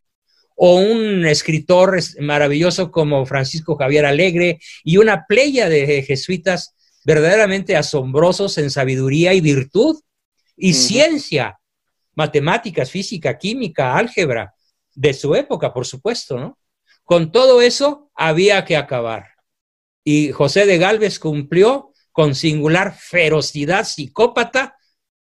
o 0.57 0.77
un 0.77 1.25
escritor 1.25 1.99
maravilloso 2.21 2.91
como 2.91 3.25
Francisco 3.25 3.77
Javier 3.77 4.05
Alegre 4.05 4.61
y 4.85 4.99
una 4.99 5.25
playa 5.27 5.71
de 5.71 6.03
jesuitas 6.03 6.75
verdaderamente 7.05 7.77
asombrosos 7.77 8.59
en 8.59 8.71
sabiduría 8.71 9.33
y 9.33 9.41
virtud 9.41 10.01
y 10.61 10.75
ciencia, 10.75 11.59
matemáticas, 12.15 12.91
física, 12.91 13.39
química, 13.39 13.97
álgebra, 13.97 14.55
de 14.95 15.15
su 15.15 15.35
época, 15.35 15.73
por 15.73 15.87
supuesto, 15.87 16.39
¿no? 16.39 16.59
Con 17.05 17.33
todo 17.33 17.63
eso 17.63 18.11
había 18.15 18.65
que 18.65 18.77
acabar. 18.77 19.31
Y 20.05 20.31
José 20.33 20.67
de 20.67 20.79
Galvez 20.79 21.19
cumplió 21.19 21.93
con 22.13 22.35
singular 22.35 22.95
ferocidad 22.95 23.85
psicópata 23.85 24.77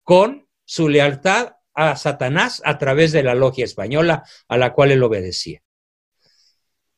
con 0.02 0.48
su 0.64 0.88
lealtad 0.88 1.56
a 1.74 1.96
Satanás 1.96 2.62
a 2.64 2.78
través 2.78 3.12
de 3.12 3.22
la 3.22 3.34
logia 3.34 3.64
española 3.64 4.24
a 4.48 4.56
la 4.56 4.72
cual 4.72 4.92
él 4.92 5.02
obedecía. 5.02 5.62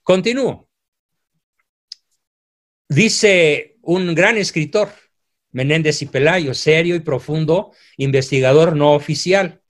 Continúo. 0.03 0.69
Dice 2.89 3.77
un 3.83 4.15
gran 4.15 4.37
escritor, 4.39 4.91
Menéndez 5.51 6.03
y 6.03 6.07
Pelayo, 6.07 6.55
serio 6.55 6.95
y 6.95 7.01
profundo 7.01 7.73
investigador 7.97 8.77
no 8.77 8.93
oficial. 8.93 9.63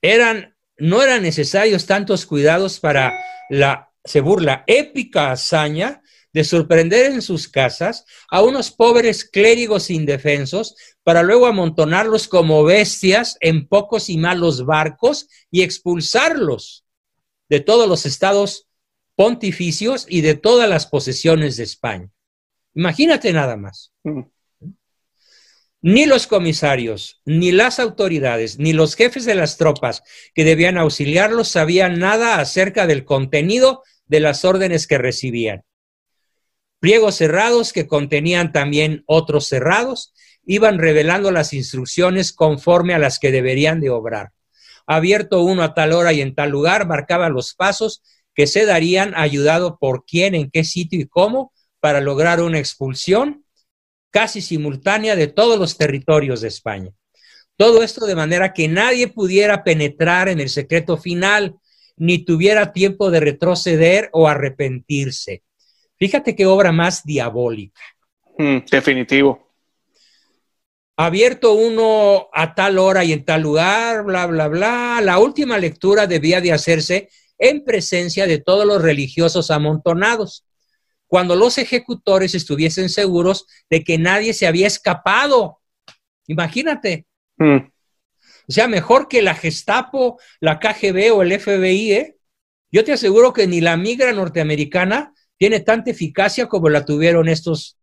Eran, 0.00 0.56
no 0.76 1.02
eran 1.02 1.22
necesarios 1.22 1.86
tantos 1.86 2.26
cuidados 2.26 2.80
para 2.80 3.12
la, 3.50 3.90
se 4.04 4.20
burla, 4.20 4.64
épica 4.66 5.32
hazaña 5.32 6.02
de 6.32 6.44
sorprender 6.44 7.12
en 7.12 7.22
sus 7.22 7.48
casas 7.48 8.04
a 8.28 8.42
unos 8.42 8.72
pobres 8.72 9.24
clérigos 9.24 9.88
indefensos 9.88 10.74
para 11.04 11.22
luego 11.22 11.46
amontonarlos 11.46 12.26
como 12.26 12.64
bestias 12.64 13.36
en 13.40 13.68
pocos 13.68 14.10
y 14.10 14.18
malos 14.18 14.66
barcos 14.66 15.28
y 15.50 15.62
expulsarlos 15.62 16.84
de 17.48 17.60
todos 17.60 17.88
los 17.88 18.04
estados 18.04 18.66
pontificios 19.14 20.06
y 20.08 20.22
de 20.22 20.34
todas 20.34 20.68
las 20.68 20.86
posesiones 20.86 21.56
de 21.56 21.62
España. 21.62 22.10
Imagínate 22.74 23.32
nada 23.32 23.56
más. 23.56 23.92
Mm. 24.02 24.22
Ni 25.86 26.06
los 26.06 26.26
comisarios, 26.26 27.20
ni 27.26 27.52
las 27.52 27.78
autoridades, 27.78 28.58
ni 28.58 28.72
los 28.72 28.96
jefes 28.96 29.26
de 29.26 29.34
las 29.34 29.58
tropas 29.58 30.02
que 30.34 30.42
debían 30.42 30.78
auxiliarlos 30.78 31.48
sabían 31.48 31.98
nada 31.98 32.40
acerca 32.40 32.86
del 32.86 33.04
contenido 33.04 33.82
de 34.06 34.20
las 34.20 34.46
órdenes 34.46 34.86
que 34.86 34.96
recibían. 34.96 35.62
Pliegos 36.80 37.16
cerrados 37.16 37.74
que 37.74 37.86
contenían 37.86 38.50
también 38.50 39.04
otros 39.04 39.46
cerrados 39.46 40.14
iban 40.46 40.78
revelando 40.78 41.30
las 41.30 41.52
instrucciones 41.52 42.32
conforme 42.32 42.94
a 42.94 42.98
las 42.98 43.18
que 43.18 43.30
deberían 43.30 43.82
de 43.82 43.90
obrar. 43.90 44.30
Abierto 44.86 45.42
uno 45.42 45.62
a 45.62 45.74
tal 45.74 45.92
hora 45.92 46.14
y 46.14 46.22
en 46.22 46.34
tal 46.34 46.48
lugar, 46.48 46.86
marcaba 46.86 47.28
los 47.28 47.52
pasos 47.52 48.02
que 48.34 48.46
se 48.46 48.64
darían 48.64 49.12
ayudado 49.16 49.76
por 49.78 50.06
quién, 50.06 50.34
en 50.34 50.50
qué 50.50 50.64
sitio 50.64 50.98
y 50.98 51.06
cómo 51.06 51.52
para 51.78 52.00
lograr 52.00 52.40
una 52.40 52.58
expulsión 52.58 53.43
casi 54.14 54.40
simultánea 54.40 55.16
de 55.16 55.26
todos 55.26 55.58
los 55.58 55.76
territorios 55.76 56.40
de 56.40 56.46
España. 56.46 56.92
Todo 57.56 57.82
esto 57.82 58.06
de 58.06 58.14
manera 58.14 58.52
que 58.52 58.68
nadie 58.68 59.08
pudiera 59.08 59.64
penetrar 59.64 60.28
en 60.28 60.38
el 60.38 60.50
secreto 60.50 60.96
final, 60.96 61.56
ni 61.96 62.24
tuviera 62.24 62.72
tiempo 62.72 63.10
de 63.10 63.18
retroceder 63.18 64.10
o 64.12 64.28
arrepentirse. 64.28 65.42
Fíjate 65.98 66.36
qué 66.36 66.46
obra 66.46 66.70
más 66.70 67.02
diabólica. 67.02 67.80
Mm, 68.38 68.58
definitivo. 68.70 69.50
Abierto 70.96 71.54
uno 71.54 72.28
a 72.32 72.54
tal 72.54 72.78
hora 72.78 73.02
y 73.02 73.12
en 73.12 73.24
tal 73.24 73.42
lugar, 73.42 74.04
bla, 74.04 74.26
bla, 74.26 74.46
bla. 74.46 75.00
La 75.02 75.18
última 75.18 75.58
lectura 75.58 76.06
debía 76.06 76.40
de 76.40 76.52
hacerse 76.52 77.08
en 77.36 77.64
presencia 77.64 78.28
de 78.28 78.38
todos 78.38 78.64
los 78.64 78.80
religiosos 78.80 79.50
amontonados 79.50 80.44
cuando 81.14 81.36
los 81.36 81.58
ejecutores 81.58 82.34
estuviesen 82.34 82.88
seguros 82.88 83.46
de 83.70 83.84
que 83.84 83.98
nadie 83.98 84.34
se 84.34 84.48
había 84.48 84.66
escapado. 84.66 85.60
Imagínate. 86.26 87.06
Mm. 87.36 87.58
O 88.48 88.52
sea, 88.52 88.66
mejor 88.66 89.06
que 89.06 89.22
la 89.22 89.36
Gestapo, 89.36 90.18
la 90.40 90.58
KGB 90.58 91.14
o 91.14 91.22
el 91.22 91.38
FBI, 91.38 91.92
¿eh? 91.92 92.16
Yo 92.72 92.82
te 92.82 92.94
aseguro 92.94 93.32
que 93.32 93.46
ni 93.46 93.60
la 93.60 93.76
migra 93.76 94.12
norteamericana 94.12 95.14
tiene 95.36 95.60
tanta 95.60 95.92
eficacia 95.92 96.48
como 96.48 96.68
la 96.68 96.84
tuvieron 96.84 97.28
estos 97.28 97.78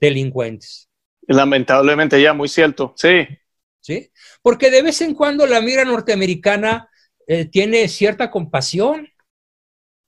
delincuentes. 0.00 0.88
Lamentablemente 1.22 2.22
ya, 2.22 2.34
muy 2.34 2.48
cierto, 2.48 2.94
sí. 2.96 3.26
Sí, 3.80 4.12
porque 4.42 4.70
de 4.70 4.82
vez 4.82 5.00
en 5.00 5.14
cuando 5.14 5.44
la 5.48 5.60
migra 5.60 5.84
norteamericana 5.84 6.88
eh, 7.26 7.46
tiene 7.46 7.88
cierta 7.88 8.30
compasión. 8.30 9.08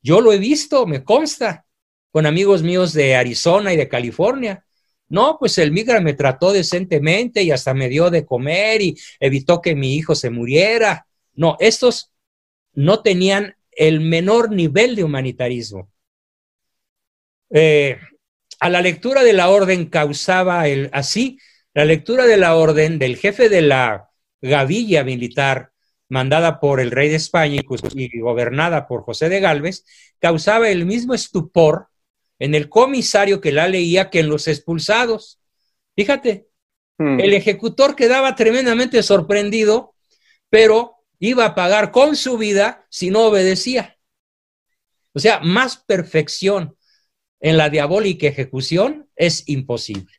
Yo 0.01 0.21
lo 0.21 0.33
he 0.33 0.39
visto, 0.39 0.87
me 0.87 1.03
consta 1.03 1.65
con 2.11 2.27
amigos 2.27 2.63
míos 2.63 2.93
de 2.93 3.15
Arizona 3.17 3.73
y 3.73 3.77
de 3.77 3.89
California. 3.89 4.65
No, 5.09 5.39
pues 5.39 5.57
el 5.59 5.73
migra 5.73 6.01
me 6.01 6.15
trató 6.15 6.53
decentemente 6.53 7.43
y 7.43 7.51
hasta 7.51 7.75
me 7.75 7.89
dio 7.89 8.11
de 8.11 8.27
comer 8.27 8.83
y 8.83 8.97
evitó 9.21 9.63
que 9.63 9.75
mi 9.75 9.95
hijo 9.95 10.15
se 10.15 10.31
muriera. 10.31 11.07
No, 11.35 11.57
estos 11.61 12.13
no 12.75 13.03
tenían 13.03 13.57
el 13.71 14.01
menor 14.01 14.51
nivel 14.51 14.97
de 14.97 15.05
humanitarismo. 15.05 15.91
Eh, 17.51 17.99
a 18.61 18.69
la 18.69 18.83
lectura 18.83 19.23
de 19.23 19.33
la 19.33 19.49
orden 19.49 19.87
causaba 19.87 20.69
el 20.69 20.91
así, 20.93 21.39
la 21.75 21.85
lectura 21.85 22.27
de 22.27 22.37
la 22.37 22.57
orden 22.57 22.99
del 22.99 23.17
jefe 23.17 23.49
de 23.49 23.63
la 23.63 24.11
gavilla 24.43 25.05
militar 25.05 25.73
mandada 26.09 26.59
por 26.59 26.81
el 26.81 26.91
rey 26.91 27.09
de 27.09 27.17
España 27.17 27.61
y 27.61 28.21
gobernada 28.21 28.87
por 28.89 29.03
José 29.03 29.29
de 29.29 29.41
Galvez, 29.41 29.85
causaba 30.19 30.71
el 30.71 30.87
mismo 30.87 31.15
estupor 31.15 31.89
en 32.39 32.55
el 32.55 32.69
comisario 32.69 33.41
que 33.41 33.53
la 33.53 33.69
leía 33.69 34.11
que 34.11 34.21
en 34.21 34.29
los 34.29 34.49
expulsados. 34.49 35.41
Fíjate, 35.97 36.49
hmm. 36.99 37.21
el 37.21 37.35
ejecutor 37.35 37.97
quedaba 37.97 38.35
tremendamente 38.35 39.03
sorprendido, 39.03 39.95
pero 40.49 40.97
iba 41.19 41.45
a 41.45 41.55
pagar 41.55 41.91
con 41.91 42.17
su 42.17 42.39
vida 42.39 42.87
si 42.91 43.11
no 43.11 43.27
obedecía. 43.27 43.99
O 45.13 45.21
sea, 45.21 45.41
más 45.41 45.77
perfección 45.77 46.77
en 47.41 47.57
la 47.57 47.71
diabólica 47.71 48.27
ejecución 48.27 49.09
es 49.17 49.45
imposible. 49.47 50.13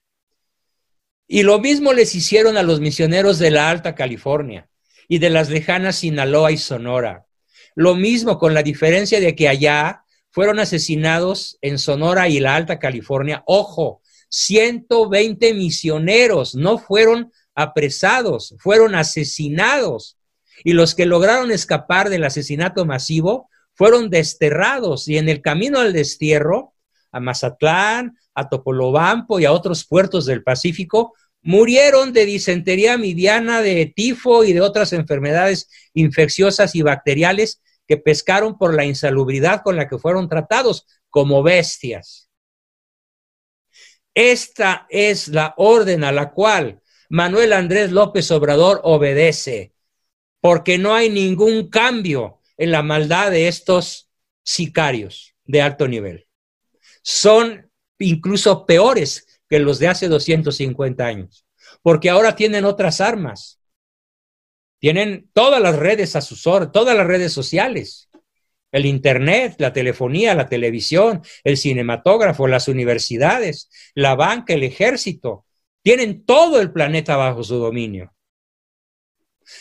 Y 1.28 1.44
lo 1.44 1.60
mismo 1.60 1.94
les 1.94 2.16
hicieron 2.16 2.58
a 2.58 2.64
los 2.64 2.80
misioneros 2.80 3.40
de 3.40 3.52
la 3.52 3.70
Alta 3.70 3.94
California 3.94 4.68
y 5.08 5.20
de 5.20 5.30
las 5.30 5.50
lejanas 5.50 5.98
Sinaloa 5.98 6.52
y 6.52 6.58
Sonora. 6.58 7.28
Lo 7.76 7.96
mismo 7.96 8.40
con 8.40 8.54
la 8.54 8.64
diferencia 8.64 9.20
de 9.20 9.36
que 9.36 9.48
allá 9.48 10.04
fueron 10.32 10.60
asesinados 10.60 11.58
en 11.62 11.80
Sonora 11.80 12.30
y 12.30 12.40
la 12.40 12.56
Alta 12.56 12.80
California. 12.80 13.44
Ojo, 13.46 14.02
120 14.30 15.54
misioneros 15.54 16.56
no 16.56 16.78
fueron 16.78 17.32
apresados, 17.56 18.56
fueron 18.60 18.96
asesinados. 18.96 20.18
Y 20.64 20.74
los 20.74 20.94
que 20.94 21.06
lograron 21.06 21.52
escapar 21.52 22.10
del 22.10 22.24
asesinato 22.24 22.86
masivo 22.86 23.50
fueron 23.74 24.10
desterrados 24.10 25.08
y 25.08 25.18
en 25.18 25.30
el 25.30 25.42
camino 25.42 25.80
al 25.80 25.94
destierro, 25.94 26.74
a 27.12 27.20
Mazatlán, 27.20 28.18
a 28.36 28.50
Topolobampo 28.50 29.40
y 29.40 29.46
a 29.46 29.52
otros 29.52 29.86
puertos 29.86 30.26
del 30.26 30.44
Pacífico, 30.44 31.14
murieron 31.42 32.14
de 32.14 32.26
disentería 32.26 32.98
midiana, 32.98 33.62
de 33.62 33.86
tifo 33.96 34.44
y 34.44 34.54
de 34.54 34.62
otras 34.62 34.94
enfermedades 34.94 35.70
infecciosas 35.94 36.76
y 36.76 36.82
bacteriales 36.82 37.62
que 37.90 37.98
pescaron 37.98 38.56
por 38.56 38.76
la 38.76 38.86
insalubridad 38.86 39.64
con 39.64 39.76
la 39.76 39.88
que 39.88 39.98
fueron 39.98 40.30
tratados 40.30 40.86
como 41.10 41.42
bestias. 41.42 42.30
Esta 44.14 44.86
es 44.92 45.28
la 45.30 45.56
orden 45.58 46.04
a 46.04 46.12
la 46.12 46.32
cual 46.32 46.84
Manuel 47.10 47.52
Andrés 47.52 47.92
López 47.92 48.30
Obrador 48.30 48.80
obedece, 48.84 49.74
porque 50.40 50.78
no 50.78 50.94
hay 50.94 51.10
ningún 51.10 51.72
cambio 51.72 52.42
en 52.58 52.72
la 52.72 52.84
maldad 52.84 53.32
de 53.32 53.48
estos 53.48 54.12
sicarios 54.44 55.34
de 55.46 55.64
alto 55.64 55.88
nivel. 55.88 56.28
Son 57.02 57.72
incluso 57.98 58.68
peores 58.68 59.42
que 59.50 59.58
los 59.58 59.80
de 59.80 59.88
hace 59.88 60.08
250 60.08 61.04
años, 61.04 61.44
porque 61.82 62.12
ahora 62.12 62.36
tienen 62.36 62.66
otras 62.66 63.02
armas. 63.02 63.59
Tienen 64.80 65.30
todas 65.34 65.62
las 65.62 65.76
redes 65.76 66.16
a 66.16 66.22
sus 66.22 66.48
órdenes, 66.48 66.72
todas 66.72 66.96
las 66.96 67.06
redes 67.06 67.34
sociales, 67.34 68.10
el 68.72 68.86
Internet, 68.86 69.56
la 69.58 69.74
telefonía, 69.74 70.36
la 70.36 70.48
televisión, 70.48 71.22
el 71.44 71.58
cinematógrafo, 71.58 72.48
las 72.48 72.68
universidades, 72.70 73.70
la 73.94 74.16
banca, 74.16 74.54
el 74.54 74.64
ejército. 74.64 75.46
Tienen 75.82 76.24
todo 76.26 76.62
el 76.62 76.72
planeta 76.72 77.18
bajo 77.18 77.44
su 77.44 77.56
dominio. 77.56 78.14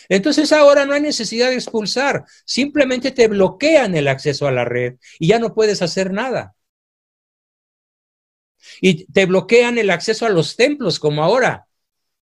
Entonces 0.09 0.53
ahora 0.53 0.85
no 0.85 0.93
hay 0.93 1.01
necesidad 1.01 1.49
de 1.49 1.55
expulsar, 1.55 2.25
simplemente 2.45 3.11
te 3.11 3.27
bloquean 3.27 3.95
el 3.95 4.07
acceso 4.07 4.47
a 4.47 4.53
la 4.53 4.67
red 4.67 4.97
y 5.19 5.29
ya 5.29 5.39
no 5.39 5.55
puedes 5.55 5.81
hacer 5.81 6.13
nada. 6.13 6.55
Y 8.83 9.07
te 9.11 9.25
bloquean 9.25 9.79
el 9.79 9.89
acceso 9.89 10.27
a 10.27 10.29
los 10.29 10.57
templos 10.57 10.99
como 11.01 11.25
ahora. 11.25 11.67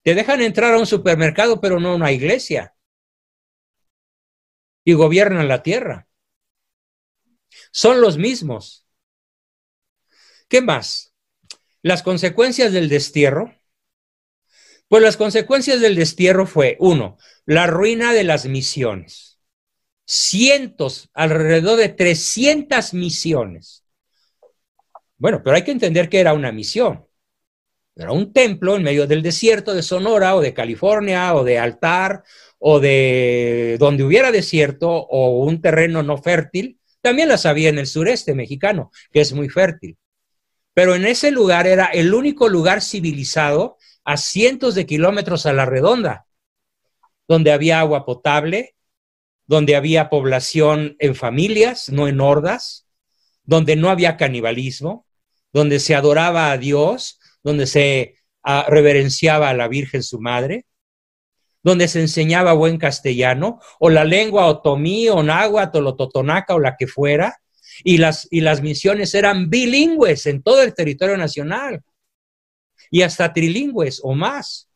Te 0.03 0.15
dejan 0.15 0.41
entrar 0.41 0.75
a 0.75 0.79
un 0.79 0.87
supermercado 0.87 1.61
pero 1.61 1.81
no 1.81 1.91
a 1.91 1.97
una 1.97 2.13
iglesia 2.13 2.76
y 4.87 4.95
gobiernan 4.95 5.49
la 5.49 5.65
tierra. 5.65 6.09
Son 7.73 8.01
los 8.01 8.17
mismos. 8.17 8.87
¿Qué 10.49 10.63
más? 10.63 11.13
Las 11.83 12.05
consecuencias 12.05 12.73
del 12.73 12.89
destierro. 12.89 13.53
Pues 14.89 15.03
las 15.03 15.17
consecuencias 15.17 15.81
del 15.81 15.97
destierro 15.97 16.47
fue, 16.47 16.77
uno, 16.79 17.19
la 17.45 17.67
ruina 17.67 18.13
de 18.13 18.23
las 18.23 18.47
misiones. 18.47 19.41
cientos, 20.05 21.11
alrededor 21.15 21.79
de 21.79 21.89
300 21.89 22.95
misiones. 22.95 23.85
Bueno, 25.19 25.43
pero 25.43 25.57
hay 25.57 25.65
que 25.65 25.73
entender 25.73 26.09
que 26.09 26.21
era 26.21 26.33
una 26.33 26.53
misión. 26.53 27.06
Era 27.97 28.13
un 28.13 28.35
templo 28.35 28.77
en 28.77 28.83
medio 28.83 29.07
del 29.07 29.23
desierto 29.23 29.73
de 29.73 29.83
Sonora 29.83 30.37
o 30.37 30.43
de 30.43 30.53
California 30.53 31.35
o 31.35 31.45
de 31.45 31.59
Altar 31.59 32.23
o 32.59 32.79
de 32.79 33.77
donde 33.81 34.05
hubiera 34.05 34.31
desierto 34.31 34.91
o 34.91 35.43
un 35.45 35.63
terreno 35.63 36.03
no 36.03 36.19
fértil. 36.19 36.79
También 37.01 37.29
las 37.29 37.47
había 37.47 37.71
en 37.71 37.79
el 37.79 37.87
sureste 37.87 38.35
mexicano, 38.35 38.91
que 39.11 39.21
es 39.21 39.33
muy 39.33 39.49
fértil. 39.49 39.97
Pero 40.75 40.95
en 40.95 41.07
ese 41.07 41.31
lugar 41.31 41.67
era 41.67 41.87
el 41.87 42.13
único 42.13 42.51
lugar 42.51 42.83
civilizado 42.83 43.79
a 44.05 44.19
cientos 44.19 44.75
de 44.75 44.85
kilómetros 44.85 45.47
a 45.47 45.55
la 45.55 45.65
redonda, 45.65 46.27
donde 47.27 47.51
había 47.51 47.81
agua 47.81 48.05
potable, 48.05 48.75
donde 49.47 49.75
había 49.75 50.11
población 50.11 50.97
en 50.99 51.15
familias, 51.15 51.89
no 51.89 52.09
en 52.09 52.21
hordas, 52.21 52.87
donde 53.45 53.75
no 53.75 53.89
había 53.89 54.19
canibalismo, 54.19 55.07
donde 55.53 55.81
se 55.81 55.95
adoraba 55.95 56.51
a 56.51 56.59
Dios, 56.59 57.19
donde 57.47 57.69
se 57.69 58.17
ah, 58.43 58.67
reverenciaba 58.69 59.49
a 59.49 59.55
la 59.55 59.69
Virgen 59.69 60.03
su 60.03 60.21
madre, 60.21 60.67
donde 61.63 61.87
se 61.87 62.01
enseñaba 62.01 62.55
buen 62.55 62.77
castellano, 62.77 63.61
o 63.79 63.89
la 63.89 64.05
lengua 64.05 64.47
otomí, 64.47 65.09
o 65.09 65.23
náhuatl, 65.23 65.87
o 65.87 65.95
totonaca, 65.95 66.57
o 66.57 66.59
la 66.59 66.75
que 66.77 66.89
fuera, 66.89 67.37
y 67.85 67.99
las, 67.99 68.27
y 68.33 68.41
las 68.41 68.63
misiones 68.63 69.15
eran 69.15 69.49
bilingües 69.49 70.27
en 70.27 70.43
todo 70.43 70.61
el 70.63 70.75
territorio 70.75 71.17
nacional 71.17 71.83
y 72.91 73.03
hasta 73.03 73.33
trilingües 73.33 74.01
o 74.03 74.15
más. 74.15 74.69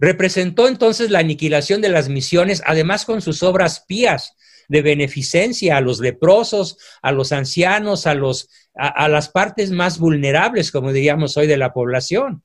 Representó 0.00 0.66
entonces 0.66 1.10
la 1.10 1.20
aniquilación 1.20 1.80
de 1.82 1.88
las 1.88 2.08
misiones, 2.08 2.62
además 2.66 3.04
con 3.04 3.22
sus 3.22 3.44
obras 3.44 3.84
pías 3.86 4.34
de 4.68 4.82
beneficencia 4.82 5.76
a 5.76 5.80
los 5.80 6.00
leprosos, 6.00 6.78
a 7.02 7.12
los 7.12 7.32
ancianos, 7.32 8.06
a, 8.06 8.14
los, 8.14 8.48
a, 8.74 9.08
las 9.08 9.28
partes 9.28 9.70
más 9.70 9.98
vulnerables, 9.98 10.70
como 10.70 10.92
diríamos 10.92 11.36
hoy, 11.36 11.46
de 11.46 11.56
la 11.56 11.72
población. 11.72 12.42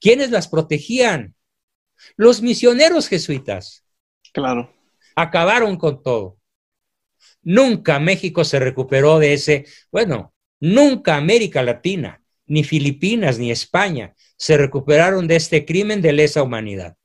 ¿Quiénes 0.00 0.30
las 0.30 0.48
protegían? 0.48 1.34
Los 2.16 2.42
misioneros 2.42 3.08
jesuitas. 3.08 3.84
Claro. 4.32 4.72
Acabaron 5.16 5.76
con 5.76 6.02
todo. 6.02 6.38
Nunca 7.42 7.98
México 7.98 8.44
se 8.44 8.58
recuperó 8.58 9.18
de 9.18 9.32
ese, 9.32 9.66
bueno, 9.90 10.34
nunca 10.60 11.16
América 11.16 11.62
Latina, 11.62 12.22
ni 12.46 12.64
Filipinas, 12.64 13.38
ni 13.38 13.50
España 13.50 14.14
se 14.38 14.56
recuperaron 14.56 15.26
de 15.26 15.36
este 15.36 15.66
crimen 15.66 16.00
de 16.00 16.12
lesa 16.12 16.42
humanidad. 16.42 16.96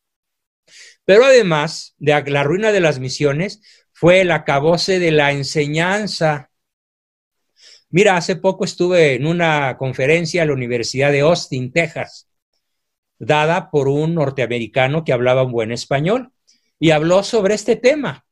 Pero 1.04 1.26
además 1.26 1.96
de 1.98 2.24
la 2.32 2.44
ruina 2.44 2.72
de 2.72 2.80
las 2.80 3.00
misiones, 3.00 3.62
fue 3.94 4.22
el 4.22 4.32
acabose 4.32 5.00
de 5.00 5.12
la 5.12 5.32
enseñanza. 5.32 6.50
Mira, 7.90 8.18
hace 8.18 8.36
poco 8.36 8.66
estuve 8.66 9.16
en 9.16 9.28
una 9.28 9.78
conferencia 9.78 10.42
en 10.42 10.50
la 10.50 10.56
Universidad 10.56 11.12
de 11.12 11.22
Austin, 11.22 11.72
Texas, 11.72 12.28
dada 13.20 13.70
por 13.70 13.88
un 13.88 14.16
norteamericano 14.16 15.04
que 15.04 15.14
hablaba 15.14 15.44
un 15.44 15.52
buen 15.52 15.72
español 15.72 16.34
y 16.80 16.92
habló 16.92 17.24
sobre 17.24 17.54
este 17.54 17.76
tema. 17.76 18.26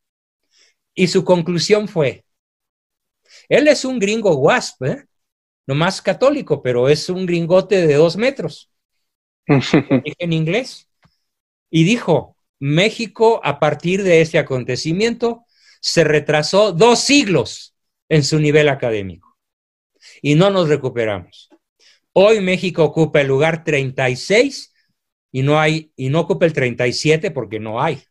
Y 0.93 1.07
su 1.07 1.23
conclusión 1.23 1.87
fue, 1.87 2.25
él 3.47 3.67
es 3.67 3.85
un 3.85 3.99
gringo 3.99 4.35
wasp, 4.35 4.83
¿eh? 4.83 5.05
no 5.67 5.75
más 5.75 6.01
católico, 6.01 6.61
pero 6.61 6.89
es 6.89 7.07
un 7.09 7.25
gringote 7.25 7.85
de 7.85 7.95
dos 7.95 8.17
metros. 8.17 8.71
En 9.47 10.33
inglés. 10.33 10.89
Y 11.69 11.83
dijo, 11.83 12.35
México 12.59 13.41
a 13.43 13.59
partir 13.59 14.03
de 14.03 14.21
este 14.21 14.37
acontecimiento 14.37 15.45
se 15.81 16.05
retrasó 16.05 16.71
dos 16.71 16.99
siglos 16.99 17.75
en 18.07 18.23
su 18.23 18.39
nivel 18.39 18.69
académico 18.69 19.37
y 20.21 20.35
no 20.35 20.49
nos 20.49 20.69
recuperamos. 20.69 21.49
Hoy 22.13 22.39
México 22.41 22.83
ocupa 22.83 23.21
el 23.21 23.27
lugar 23.27 23.63
36 23.63 24.73
y 25.31 25.41
no 25.41 25.59
hay 25.59 25.91
y 25.95 26.09
no 26.09 26.21
ocupa 26.21 26.45
el 26.45 26.53
37 26.53 27.31
porque 27.31 27.59
no 27.59 27.81
hay. 27.81 28.03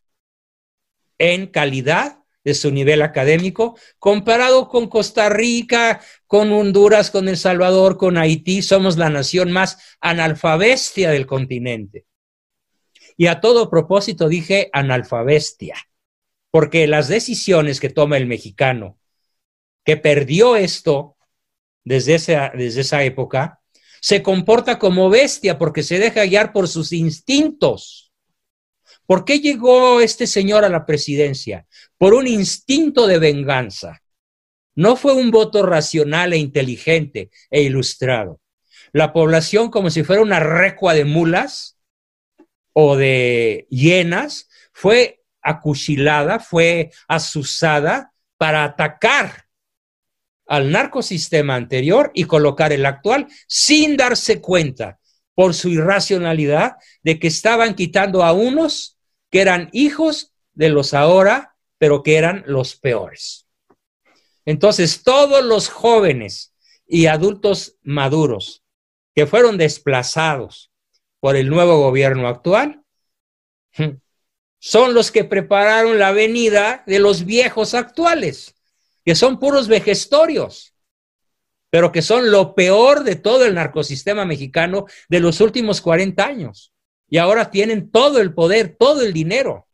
En 1.19 1.47
calidad 1.47 2.19
de 2.43 2.55
su 2.55 2.71
nivel 2.71 3.03
académico, 3.03 3.79
comparado 3.99 4.69
con 4.69 4.89
Costa 4.89 5.29
Rica, 5.29 6.01
con 6.27 6.51
Honduras, 6.53 7.11
con 7.11 7.29
El 7.29 7.37
Salvador, 7.37 7.99
con 7.99 8.17
Haití, 8.17 8.63
somos 8.63 8.97
la 8.97 9.11
nación 9.11 9.53
más 9.53 9.79
analfabestia 10.01 11.11
del 11.11 11.27
continente. 11.27 12.07
Y 13.19 13.27
a 13.27 13.43
todo 13.43 13.69
propósito 13.69 14.29
dije 14.29 14.71
analfabestia, 14.73 15.77
porque 16.51 16.87
las 16.87 17.09
decisiones 17.09 17.81
que 17.81 17.91
toma 17.91 18.17
el 18.17 18.27
mexicano, 18.27 18.99
que 19.85 19.97
perdió 19.97 20.57
esto 20.57 21.17
desde 21.85 22.15
esa, 22.17 22.53
desde 22.55 22.83
esa 22.83 23.03
época, 23.05 23.61
se 24.01 24.23
comporta 24.23 24.79
como 24.79 25.11
bestia 25.11 25.59
porque 25.59 25.83
se 25.83 25.99
deja 25.99 26.25
guiar 26.25 26.53
por 26.53 26.69
sus 26.69 26.93
instintos 26.93 28.11
¿Por 29.11 29.25
qué 29.25 29.41
llegó 29.41 30.01
este 30.01 30.29
señor 30.29 30.65
a 30.65 30.69
la 30.69 30.87
presidencia? 30.87 31.67
Por 31.99 32.15
un 32.15 32.29
instinto 32.29 33.09
de 33.09 33.19
venganza. 33.19 34.03
No 34.77 34.95
fue 34.95 35.15
un 35.15 35.33
voto 35.33 35.67
racional 35.67 36.33
e 36.33 36.37
inteligente 36.37 37.29
e 37.51 37.63
ilustrado. 37.63 38.41
La 38.93 39.13
población, 39.13 39.69
como 39.69 39.91
si 39.91 40.05
fuera 40.05 40.23
una 40.23 40.39
recua 40.39 40.95
de 40.95 41.05
mulas 41.05 41.77
o 42.73 42.95
de 42.95 43.67
hienas, 43.69 44.49
fue 44.73 45.20
acuchilada, 45.43 46.41
fue 46.41 46.91
asusada 47.09 48.13
para 48.37 48.65
atacar 48.65 49.47
al 50.47 50.73
narcosistema 50.73 51.55
anterior 51.55 52.11
y 52.15 52.25
colocar 52.25 52.73
el 52.73 52.85
actual 52.85 53.29
sin 53.47 53.97
darse 53.97 54.41
cuenta 54.41 54.99
por 55.35 55.55
su 55.55 55.69
irracionalidad 55.69 56.77
de 57.03 57.19
que 57.19 57.29
estaban 57.29 57.75
quitando 57.75 58.25
a 58.25 58.33
unos 58.33 58.99
que 59.31 59.41
eran 59.41 59.69
hijos 59.73 60.33
de 60.53 60.69
los 60.69 60.93
ahora, 60.93 61.55
pero 61.79 62.03
que 62.03 62.17
eran 62.17 62.43
los 62.47 62.77
peores. 62.77 63.47
Entonces, 64.45 65.03
todos 65.05 65.45
los 65.45 65.69
jóvenes 65.69 66.53
y 66.87 67.07
adultos 67.07 67.77
maduros 67.83 68.65
que 69.15 69.27
fueron 69.27 69.57
desplazados 69.57 70.73
por 71.21 71.37
el 71.37 71.49
nuevo 71.49 71.79
gobierno 71.79 72.27
actual, 72.27 72.83
son 74.61 74.95
los 74.95 75.11
que 75.11 75.25
prepararon 75.25 75.99
la 75.99 76.13
venida 76.13 76.85
de 76.87 76.99
los 76.99 77.25
viejos 77.25 77.75
actuales, 77.75 78.55
que 79.05 79.15
son 79.15 79.41
puros 79.41 79.67
vejestorios, 79.67 80.75
pero 81.71 81.91
que 81.91 82.03
son 82.03 82.31
lo 82.31 82.55
peor 82.55 83.03
de 83.03 83.17
todo 83.17 83.47
el 83.47 83.55
narcosistema 83.55 84.25
mexicano 84.25 84.87
de 85.09 85.21
los 85.21 85.41
últimos 85.41 85.81
40 85.81 86.25
años 86.25 86.73
y 87.09 87.17
ahora 87.19 87.51
tienen 87.51 87.91
todo 87.91 88.21
el 88.21 88.35
poder, 88.35 88.77
todo 88.79 89.03
el 89.03 89.13
dinero. 89.13 89.67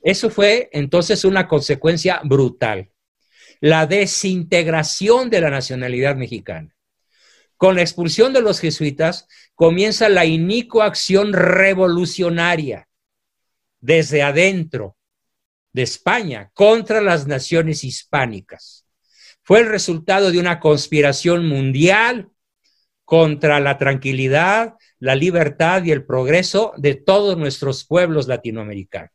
Eso 0.00 0.30
fue 0.30 0.70
entonces 0.72 1.24
una 1.24 1.48
consecuencia 1.48 2.20
brutal, 2.22 2.90
la 3.60 3.86
desintegración 3.86 5.30
de 5.30 5.40
la 5.40 5.50
nacionalidad 5.50 6.14
mexicana. 6.14 6.74
Con 7.56 7.74
la 7.74 7.82
expulsión 7.82 8.32
de 8.32 8.40
los 8.40 8.60
jesuitas 8.60 9.26
comienza 9.58 10.08
la 10.08 10.24
inicua 10.24 10.86
acción 10.86 11.32
revolucionaria 11.32 12.88
desde 13.80 14.22
adentro 14.22 14.96
de 15.72 15.82
España 15.82 16.52
contra 16.54 17.00
las 17.00 17.26
naciones 17.26 17.82
hispánicas. 17.82 18.86
Fue 19.42 19.58
el 19.58 19.66
resultado 19.66 20.30
de 20.30 20.38
una 20.38 20.60
conspiración 20.60 21.48
mundial 21.48 22.28
contra 23.04 23.58
la 23.58 23.78
tranquilidad, 23.78 24.76
la 25.00 25.16
libertad 25.16 25.82
y 25.82 25.90
el 25.90 26.06
progreso 26.06 26.72
de 26.76 26.94
todos 26.94 27.36
nuestros 27.36 27.84
pueblos 27.84 28.28
latinoamericanos. 28.28 29.10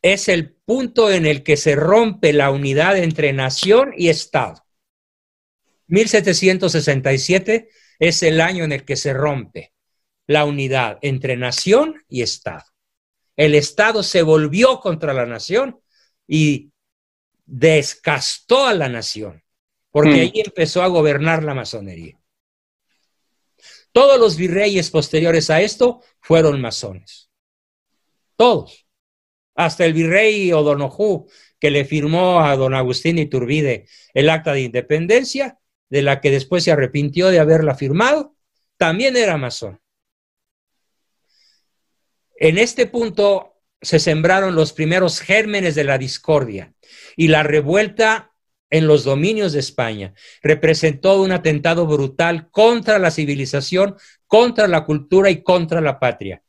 Es 0.00 0.28
el 0.30 0.54
punto 0.54 1.10
en 1.10 1.26
el 1.26 1.42
que 1.42 1.58
se 1.58 1.76
rompe 1.76 2.32
la 2.32 2.50
unidad 2.50 2.96
entre 2.96 3.34
nación 3.34 3.92
y 3.94 4.08
Estado. 4.08 4.63
1767 5.86 7.68
es 7.98 8.22
el 8.22 8.40
año 8.40 8.64
en 8.64 8.72
el 8.72 8.84
que 8.84 8.96
se 8.96 9.12
rompe 9.12 9.72
la 10.26 10.44
unidad 10.44 10.98
entre 11.02 11.36
nación 11.36 12.02
y 12.08 12.22
Estado. 12.22 12.64
El 13.36 13.54
Estado 13.54 14.02
se 14.02 14.22
volvió 14.22 14.80
contra 14.80 15.12
la 15.12 15.26
nación 15.26 15.80
y 16.26 16.70
descastó 17.46 18.66
a 18.66 18.74
la 18.74 18.88
nación 18.88 19.44
porque 19.94 20.10
mm. 20.10 20.20
ahí 20.20 20.32
empezó 20.44 20.82
a 20.82 20.88
gobernar 20.88 21.44
la 21.44 21.54
masonería. 21.54 22.18
Todos 23.92 24.18
los 24.18 24.36
virreyes 24.36 24.90
posteriores 24.90 25.50
a 25.50 25.60
esto 25.60 26.02
fueron 26.20 26.60
masones. 26.60 27.30
Todos. 28.34 28.88
Hasta 29.54 29.84
el 29.84 29.92
virrey 29.92 30.52
O'Donoghue, 30.52 31.26
que 31.60 31.70
le 31.70 31.84
firmó 31.84 32.40
a 32.40 32.56
don 32.56 32.74
Agustín 32.74 33.20
Iturbide 33.20 33.86
el 34.12 34.30
acta 34.30 34.52
de 34.52 34.62
independencia, 34.62 35.60
de 35.90 36.02
la 36.02 36.20
que 36.20 36.30
después 36.30 36.64
se 36.64 36.72
arrepintió 36.72 37.28
de 37.28 37.40
haberla 37.40 37.74
firmado, 37.74 38.34
también 38.76 39.16
era 39.16 39.36
masón. 39.36 39.80
En 42.36 42.58
este 42.58 42.86
punto 42.86 43.54
se 43.80 43.98
sembraron 43.98 44.54
los 44.54 44.72
primeros 44.72 45.20
gérmenes 45.20 45.74
de 45.74 45.84
la 45.84 45.98
discordia 45.98 46.74
y 47.16 47.28
la 47.28 47.42
revuelta 47.42 48.32
en 48.70 48.86
los 48.88 49.04
dominios 49.04 49.52
de 49.52 49.60
España 49.60 50.14
representó 50.42 51.22
un 51.22 51.30
atentado 51.30 51.86
brutal 51.86 52.50
contra 52.50 52.98
la 52.98 53.10
civilización, 53.10 53.96
contra 54.26 54.66
la 54.66 54.84
cultura 54.84 55.30
y 55.30 55.42
contra 55.42 55.80
la 55.80 56.00
patria. 56.00 56.42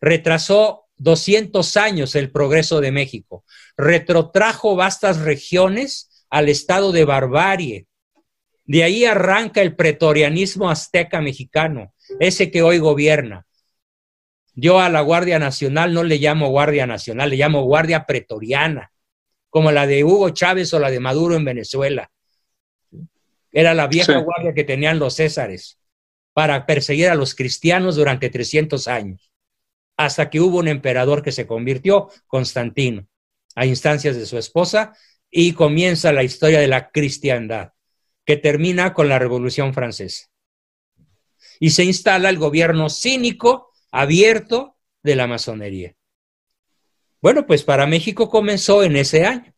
Retrasó 0.00 0.86
200 0.96 1.76
años 1.76 2.14
el 2.14 2.30
progreso 2.30 2.80
de 2.80 2.92
México, 2.92 3.44
retrotrajo 3.76 4.76
vastas 4.76 5.18
regiones 5.18 6.24
al 6.30 6.48
estado 6.48 6.92
de 6.92 7.04
barbarie. 7.04 7.86
De 8.64 8.84
ahí 8.84 9.04
arranca 9.04 9.60
el 9.60 9.74
pretorianismo 9.74 10.70
azteca 10.70 11.20
mexicano, 11.20 11.92
ese 12.20 12.50
que 12.50 12.62
hoy 12.62 12.78
gobierna. 12.78 13.46
Yo 14.54 14.80
a 14.80 14.88
la 14.88 15.00
Guardia 15.00 15.38
Nacional 15.38 15.94
no 15.94 16.04
le 16.04 16.18
llamo 16.18 16.50
Guardia 16.50 16.86
Nacional, 16.86 17.30
le 17.30 17.36
llamo 17.36 17.62
Guardia 17.62 18.04
Pretoriana, 18.06 18.92
como 19.50 19.72
la 19.72 19.86
de 19.86 20.04
Hugo 20.04 20.30
Chávez 20.30 20.72
o 20.74 20.78
la 20.78 20.90
de 20.90 21.00
Maduro 21.00 21.36
en 21.36 21.44
Venezuela. 21.44 22.10
Era 23.50 23.74
la 23.74 23.86
vieja 23.86 24.16
guardia 24.18 24.54
que 24.54 24.64
tenían 24.64 24.98
los 24.98 25.16
Césares 25.16 25.78
para 26.32 26.64
perseguir 26.64 27.08
a 27.08 27.14
los 27.14 27.34
cristianos 27.34 27.96
durante 27.96 28.30
300 28.30 28.88
años, 28.88 29.30
hasta 29.96 30.30
que 30.30 30.40
hubo 30.40 30.58
un 30.58 30.68
emperador 30.68 31.22
que 31.22 31.32
se 31.32 31.46
convirtió, 31.46 32.08
Constantino, 32.26 33.06
a 33.54 33.66
instancias 33.66 34.16
de 34.16 34.24
su 34.24 34.38
esposa, 34.38 34.94
y 35.30 35.52
comienza 35.52 36.12
la 36.12 36.22
historia 36.22 36.60
de 36.60 36.68
la 36.68 36.90
cristiandad, 36.90 37.71
que 38.24 38.36
termina 38.36 38.94
con 38.94 39.08
la 39.08 39.18
Revolución 39.18 39.74
Francesa. 39.74 40.28
Y 41.60 41.70
se 41.70 41.84
instala 41.84 42.28
el 42.28 42.38
gobierno 42.38 42.88
cínico 42.88 43.72
abierto 43.90 44.76
de 45.02 45.16
la 45.16 45.26
masonería. 45.26 45.96
Bueno, 47.20 47.46
pues 47.46 47.62
para 47.62 47.86
México 47.86 48.28
comenzó 48.28 48.82
en 48.82 48.96
ese 48.96 49.24
año. 49.24 49.54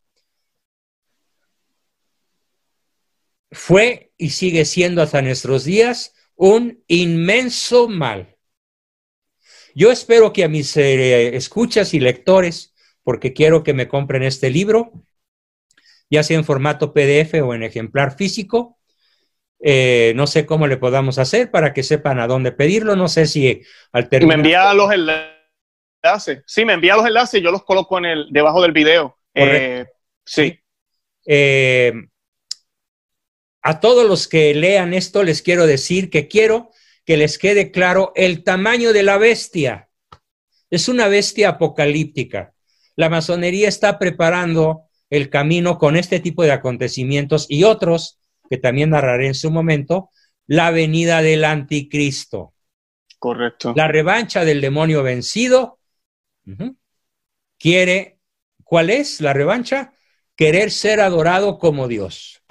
Fue 3.51 4.13
y 4.19 4.31
sigue 4.31 4.65
siendo 4.65 5.01
hasta 5.01 5.23
nuestros 5.23 5.65
días 5.65 6.15
un 6.35 6.83
inmenso 6.89 7.89
mal. 7.89 8.37
Yo 9.75 9.91
espero 9.91 10.33
que 10.33 10.45
a 10.45 10.49
mis 10.49 10.77
eh, 10.77 11.37
escuchas 11.37 11.95
y 11.95 12.01
lectores, 12.01 12.75
porque 13.03 13.33
quiero 13.33 13.63
que 13.63 13.75
me 13.75 13.89
compren 13.89 14.23
este 14.23 14.51
libro, 14.51 14.93
ya 16.15 16.23
sea 16.23 16.39
en 16.39 16.45
formato 16.45 16.93
PDF 16.93 17.35
o 17.43 17.55
en 17.55 17.63
ejemplar 17.63 18.17
físico, 18.17 18.79
eh, 19.61 20.13
no 20.17 20.27
sé 20.27 20.45
cómo 20.45 20.67
le 20.67 20.77
podamos 20.77 21.19
hacer 21.19 21.51
para 21.51 21.73
que 21.73 21.83
sepan 21.83 22.21
a 22.21 22.27
dónde 22.27 22.53
pedirlo. 22.53 22.97
No 22.97 23.09
sé 23.09 23.27
si 23.27 23.63
al 23.93 24.09
terminar. 24.09 24.39
Me 24.39 24.43
envía 24.43 24.75
los 24.75 24.93
enlaces. 24.93 26.43
Sí, 26.47 26.65
me 26.65 26.75
envía 26.75 26.97
los 26.97 27.07
enlaces 27.07 27.41
y 27.41 27.43
yo 27.43 27.51
los 27.51 27.65
coloco 27.65 27.97
en 27.99 28.05
el, 28.05 28.27
debajo 28.31 28.61
del 28.61 28.73
video. 28.73 29.19
Eh, 29.33 29.87
sí. 30.25 30.59
Eh, 31.27 31.93
a 33.63 33.81
todos 33.81 34.07
los 34.07 34.29
que 34.29 34.55
lean 34.55 34.93
esto 34.93 35.23
les 35.23 35.41
quiero 35.41 35.67
decir 35.67 36.11
que 36.11 36.29
quiero 36.29 36.71
que 37.07 37.17
les 37.17 37.39
quede 37.39 37.71
claro 37.71 38.13
el 38.15 38.45
tamaño 38.45 38.93
de 38.93 39.03
la 39.03 39.17
bestia. 39.17 39.89
Es 40.69 40.89
una 40.89 41.09
bestia 41.09 41.51
apocalíptica. 41.51 42.53
La 42.97 43.09
masonería 43.09 43.69
está 43.69 43.99
preparando 43.99 44.84
el 45.11 45.31
camino 45.31 45.79
con 45.79 45.97
este 45.97 46.21
tipo 46.21 46.43
de 46.43 46.53
acontecimientos 46.53 47.47
y 47.49 47.65
otros 47.65 48.19
que 48.49 48.59
también 48.59 48.91
narraré 48.91 49.29
en 49.29 49.35
su 49.35 49.51
momento, 49.51 50.11
la 50.47 50.71
venida 50.71 51.23
del 51.23 51.45
anticristo. 51.45 52.55
Correcto. 53.19 53.73
La 53.75 53.89
revancha 53.89 54.45
del 54.45 54.61
demonio 54.61 55.03
vencido. 55.03 55.79
Quiere, 57.59 58.19
¿cuál 58.63 58.91
es 58.91 59.21
la 59.21 59.33
revancha? 59.33 59.95
Querer 60.37 60.71
ser 60.71 61.01
adorado 61.01 61.59
como 61.59 61.89
Dios. 61.89 62.43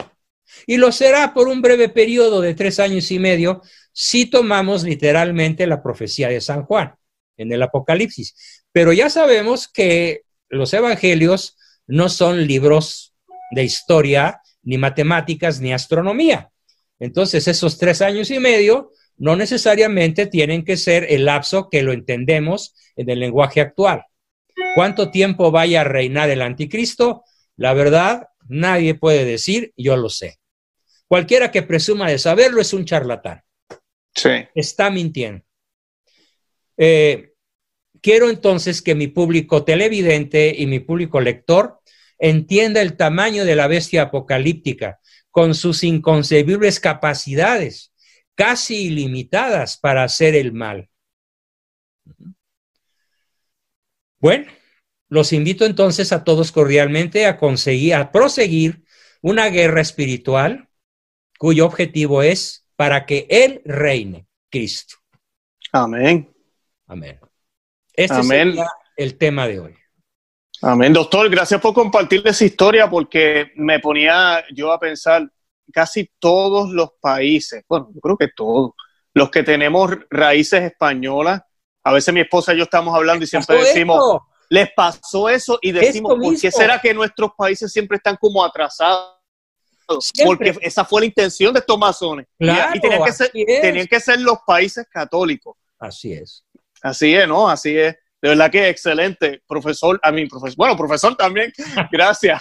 Y 0.66 0.78
lo 0.78 0.92
será 0.92 1.34
por 1.34 1.48
un 1.48 1.62
breve 1.62 1.90
periodo 1.90 2.42
de 2.42 2.56
tres 2.56 2.80
años 2.80 3.12
y 3.12 3.20
medio 3.20 3.62
si 3.92 4.26
tomamos 4.26 4.84
literalmente 4.84 5.68
la 5.68 5.84
profecía 5.84 6.30
de 6.30 6.42
San 6.42 6.64
Juan 6.64 6.96
en 7.38 7.52
el 7.52 7.62
Apocalipsis. 7.62 8.66
Pero 8.72 8.94
ya 8.94 9.10
sabemos 9.10 9.68
que 9.68 10.22
los 10.50 10.74
evangelios 10.74 11.58
no 11.88 12.10
son 12.10 12.48
libros 12.48 13.14
de 13.52 13.64
historia 13.64 14.42
ni 14.64 14.78
matemáticas, 14.78 15.60
ni 15.60 15.74
astronomía. 15.74 16.50
Entonces, 17.00 17.48
esos 17.48 17.78
tres 17.78 18.02
años 18.02 18.32
y 18.32 18.40
medio 18.40 18.92
no 19.18 19.36
necesariamente 19.36 20.26
tienen 20.26 20.64
que 20.64 20.78
ser 20.78 21.06
el 21.10 21.26
lapso 21.26 21.70
que 21.70 21.84
lo 21.84 21.92
entendemos 21.92 22.76
en 22.96 23.10
el 23.10 23.20
lenguaje 23.20 23.62
actual. 23.62 24.06
¿Cuánto 24.76 25.12
tiempo 25.12 25.52
vaya 25.52 25.82
a 25.82 25.86
reinar 25.86 26.30
el 26.30 26.42
anticristo? 26.42 27.24
La 27.56 27.74
verdad, 27.74 28.28
nadie 28.48 28.96
puede 28.96 29.26
decir, 29.26 29.74
yo 29.78 29.96
lo 29.98 30.10
sé. 30.10 30.40
Cualquiera 31.08 31.52
que 31.52 31.62
presuma 31.62 32.10
de 32.10 32.18
saberlo 32.18 32.62
es 32.62 32.74
un 32.74 32.86
charlatán. 32.86 33.42
Sí. 34.16 34.30
Está 34.56 34.90
mintiendo. 34.90 35.44
Eh, 36.78 37.33
quiero 38.04 38.30
entonces 38.30 38.84
que 38.84 38.94
mi 38.94 39.08
público 39.08 39.64
televidente 39.64 40.54
y 40.56 40.68
mi 40.68 40.80
público 40.80 41.22
lector 41.22 41.80
entienda 42.20 42.82
el 42.82 42.96
tamaño 42.96 43.46
de 43.46 43.56
la 43.56 43.68
bestia 43.68 44.04
apocalíptica, 44.04 45.00
con 45.32 45.56
sus 45.56 45.84
inconcebibles 45.84 46.80
capacidades, 46.80 47.92
casi 48.36 48.86
ilimitadas 48.86 49.78
para 49.78 50.04
hacer 50.04 50.36
el 50.36 50.54
mal. 50.54 50.90
Bueno, 54.20 54.52
los 55.10 55.34
invito 55.34 55.66
entonces 55.66 56.12
a 56.12 56.24
todos 56.24 56.52
cordialmente 56.52 57.26
a 57.26 57.38
conseguir, 57.38 57.96
a 57.96 58.12
proseguir 58.12 58.84
una 59.22 59.48
guerra 59.48 59.82
espiritual 59.82 60.70
cuyo 61.40 61.66
objetivo 61.66 62.22
es 62.22 62.68
para 62.76 63.06
que 63.06 63.26
Él 63.30 63.62
reine, 63.66 64.28
Cristo. 64.50 64.98
Amén. 65.72 66.32
Amén. 66.86 67.23
Este 67.94 68.20
es 68.20 68.60
el 68.98 69.18
tema 69.18 69.48
de 69.48 69.60
hoy. 69.60 69.76
Amén, 70.62 70.94
doctor. 70.94 71.30
Gracias 71.30 71.60
por 71.60 71.74
compartir 71.74 72.22
esa 72.26 72.46
historia 72.46 72.90
porque 72.90 73.52
me 73.56 73.80
ponía 73.80 74.44
yo 74.54 74.72
a 74.72 74.80
pensar 74.80 75.30
casi 75.72 76.10
todos 76.20 76.70
los 76.72 76.92
países, 77.02 77.64
bueno, 77.68 77.90
yo 77.94 78.00
creo 78.00 78.18
que 78.18 78.30
todos, 78.36 78.72
los 79.14 79.30
que 79.30 79.44
tenemos 79.44 79.92
raíces 80.10 80.62
españolas, 80.64 81.42
a 81.84 81.92
veces 81.92 82.14
mi 82.14 82.22
esposa 82.22 82.54
y 82.54 82.58
yo 82.58 82.64
estamos 82.64 82.96
hablando 82.96 83.24
y 83.24 83.28
siempre 83.28 83.58
decimos, 83.58 84.22
les 84.50 84.72
pasó 84.74 85.30
eso 85.30 85.60
y 85.62 85.72
decimos, 85.72 86.16
¿por 86.16 86.40
qué 86.40 86.52
será 86.52 86.80
que 86.80 86.94
nuestros 86.94 87.32
países 87.38 87.72
siempre 87.72 87.98
están 87.98 88.18
como 88.18 88.44
atrasados? 88.44 89.18
Porque 90.24 90.56
esa 90.62 90.86
fue 90.86 91.02
la 91.02 91.08
intención 91.08 91.54
de 91.54 91.60
estos 91.60 91.78
masones. 91.78 92.26
y 92.40 92.80
tenían 92.80 93.04
que, 93.04 93.12
ser, 93.12 93.32
tenían 93.32 93.88
que 93.88 94.00
ser 94.00 94.22
los 94.22 94.38
países 94.46 94.88
católicos. 94.90 95.58
Así 95.78 96.14
es. 96.14 96.46
Así 96.84 97.16
es, 97.16 97.28
¿no? 97.28 97.50
Así 97.50 97.78
es. 97.78 97.96
De 98.22 98.30
verdad 98.30 98.52
que 98.52 98.70
excelente, 98.70 99.42
profesor, 99.48 100.00
a 100.02 100.12
mí, 100.12 100.26
profesor, 100.28 100.56
bueno, 100.56 100.78
profesor 100.78 101.16
también, 101.18 101.52
gracias. 101.92 102.40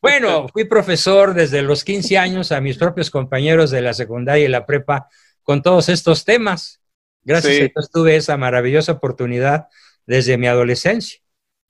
Bueno, 0.00 0.48
fui 0.52 0.64
profesor 0.64 1.34
desde 1.34 1.62
los 1.62 1.84
15 1.84 2.18
años 2.18 2.50
a 2.50 2.60
mis 2.60 2.78
propios 2.78 3.10
compañeros 3.10 3.70
de 3.70 3.82
la 3.82 3.94
secundaria 3.94 4.44
y 4.44 4.48
la 4.48 4.66
prepa 4.66 5.08
con 5.42 5.62
todos 5.62 5.88
estos 5.88 6.24
temas. 6.24 6.80
Gracias 7.22 7.52
a 7.52 7.70
Dios 7.72 7.90
tuve 7.92 8.16
esa 8.16 8.36
maravillosa 8.36 8.92
oportunidad 8.92 9.66
desde 10.06 10.36
mi 10.36 10.46
adolescencia. 10.48 11.20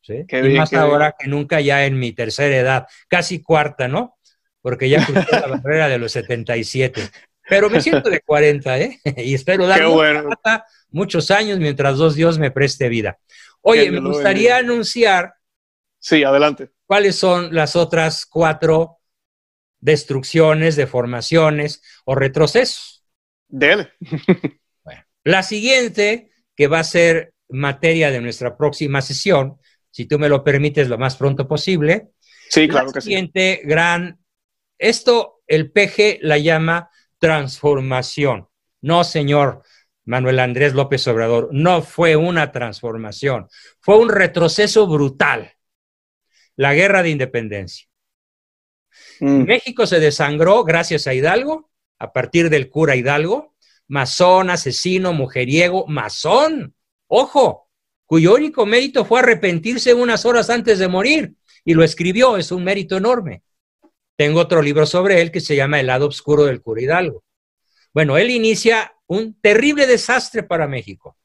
¿sí? 0.00 0.24
y 0.28 0.56
más 0.56 0.72
ahora 0.72 1.14
que 1.18 1.28
nunca 1.28 1.60
ya 1.60 1.84
en 1.84 1.98
mi 1.98 2.12
tercera 2.12 2.56
edad, 2.56 2.86
casi 3.08 3.42
cuarta, 3.42 3.88
¿no? 3.88 4.18
Porque 4.60 4.88
ya 4.88 5.04
crucé 5.04 5.26
la 5.32 5.46
barrera 5.62 5.88
de 5.88 5.98
los 5.98 6.12
77. 6.12 7.10
Pero 7.48 7.68
me 7.68 7.80
siento 7.80 8.08
de 8.08 8.20
40, 8.20 8.78
¿eh? 8.78 9.00
y 9.18 9.34
espero 9.34 9.66
dar 9.66 9.82
muchos 10.90 11.30
años 11.30 11.58
mientras 11.58 11.96
dos 11.96 12.14
Dios 12.14 12.38
me 12.38 12.50
preste 12.50 12.88
vida. 12.88 13.18
Oye, 13.60 13.90
me 13.90 14.00
gustaría 14.00 14.56
anunciar. 14.56 15.34
Sí, 15.98 16.24
adelante. 16.24 16.70
¿Cuáles 16.86 17.16
son 17.16 17.54
las 17.54 17.76
otras 17.76 18.26
cuatro 18.26 18.98
destrucciones, 19.80 20.76
deformaciones 20.76 21.82
o 22.04 22.14
retrocesos? 22.14 23.04
Dele. 23.48 23.92
bueno, 24.84 25.04
la 25.24 25.42
siguiente, 25.42 26.32
que 26.56 26.66
va 26.66 26.80
a 26.80 26.84
ser 26.84 27.34
materia 27.48 28.10
de 28.10 28.20
nuestra 28.20 28.56
próxima 28.56 29.02
sesión, 29.02 29.58
si 29.90 30.06
tú 30.06 30.18
me 30.18 30.28
lo 30.28 30.42
permites 30.42 30.88
lo 30.88 30.98
más 30.98 31.16
pronto 31.16 31.46
posible. 31.46 32.08
Sí, 32.48 32.66
claro 32.68 32.90
la 32.94 33.00
siguiente 33.00 33.60
gran, 33.64 34.18
esto 34.78 35.42
el 35.46 35.70
PG 35.70 36.18
la 36.22 36.38
llama 36.38 36.90
transformación. 37.22 38.48
No, 38.80 39.04
señor, 39.04 39.62
Manuel 40.04 40.40
Andrés 40.40 40.74
López 40.74 41.06
Obrador, 41.06 41.50
no 41.52 41.80
fue 41.80 42.16
una 42.16 42.50
transformación, 42.50 43.46
fue 43.78 43.96
un 43.96 44.08
retroceso 44.08 44.88
brutal. 44.88 45.52
La 46.56 46.74
guerra 46.74 47.04
de 47.04 47.10
independencia. 47.10 47.86
Mm. 49.20 49.44
México 49.44 49.86
se 49.86 50.00
desangró 50.00 50.64
gracias 50.64 51.06
a 51.06 51.14
Hidalgo, 51.14 51.70
a 52.00 52.12
partir 52.12 52.50
del 52.50 52.68
cura 52.68 52.96
Hidalgo, 52.96 53.54
masón, 53.86 54.50
asesino, 54.50 55.12
mujeriego, 55.12 55.86
masón. 55.86 56.74
ojo, 57.06 57.70
cuyo 58.04 58.34
único 58.34 58.66
mérito 58.66 59.04
fue 59.04 59.20
arrepentirse 59.20 59.94
unas 59.94 60.26
horas 60.26 60.50
antes 60.50 60.80
de 60.80 60.88
morir 60.88 61.36
y 61.64 61.74
lo 61.74 61.84
escribió, 61.84 62.36
es 62.36 62.50
un 62.50 62.64
mérito 62.64 62.96
enorme. 62.96 63.44
Tengo 64.22 64.38
otro 64.38 64.62
libro 64.62 64.86
sobre 64.86 65.20
él 65.20 65.32
que 65.32 65.40
se 65.40 65.56
llama 65.56 65.80
El 65.80 65.88
lado 65.88 66.06
oscuro 66.06 66.44
del 66.44 66.62
cura 66.62 66.80
Hidalgo. 66.80 67.24
Bueno, 67.92 68.16
él 68.16 68.30
inicia 68.30 68.94
un 69.08 69.34
terrible 69.40 69.84
desastre 69.88 70.44
para 70.44 70.68
México, 70.68 71.18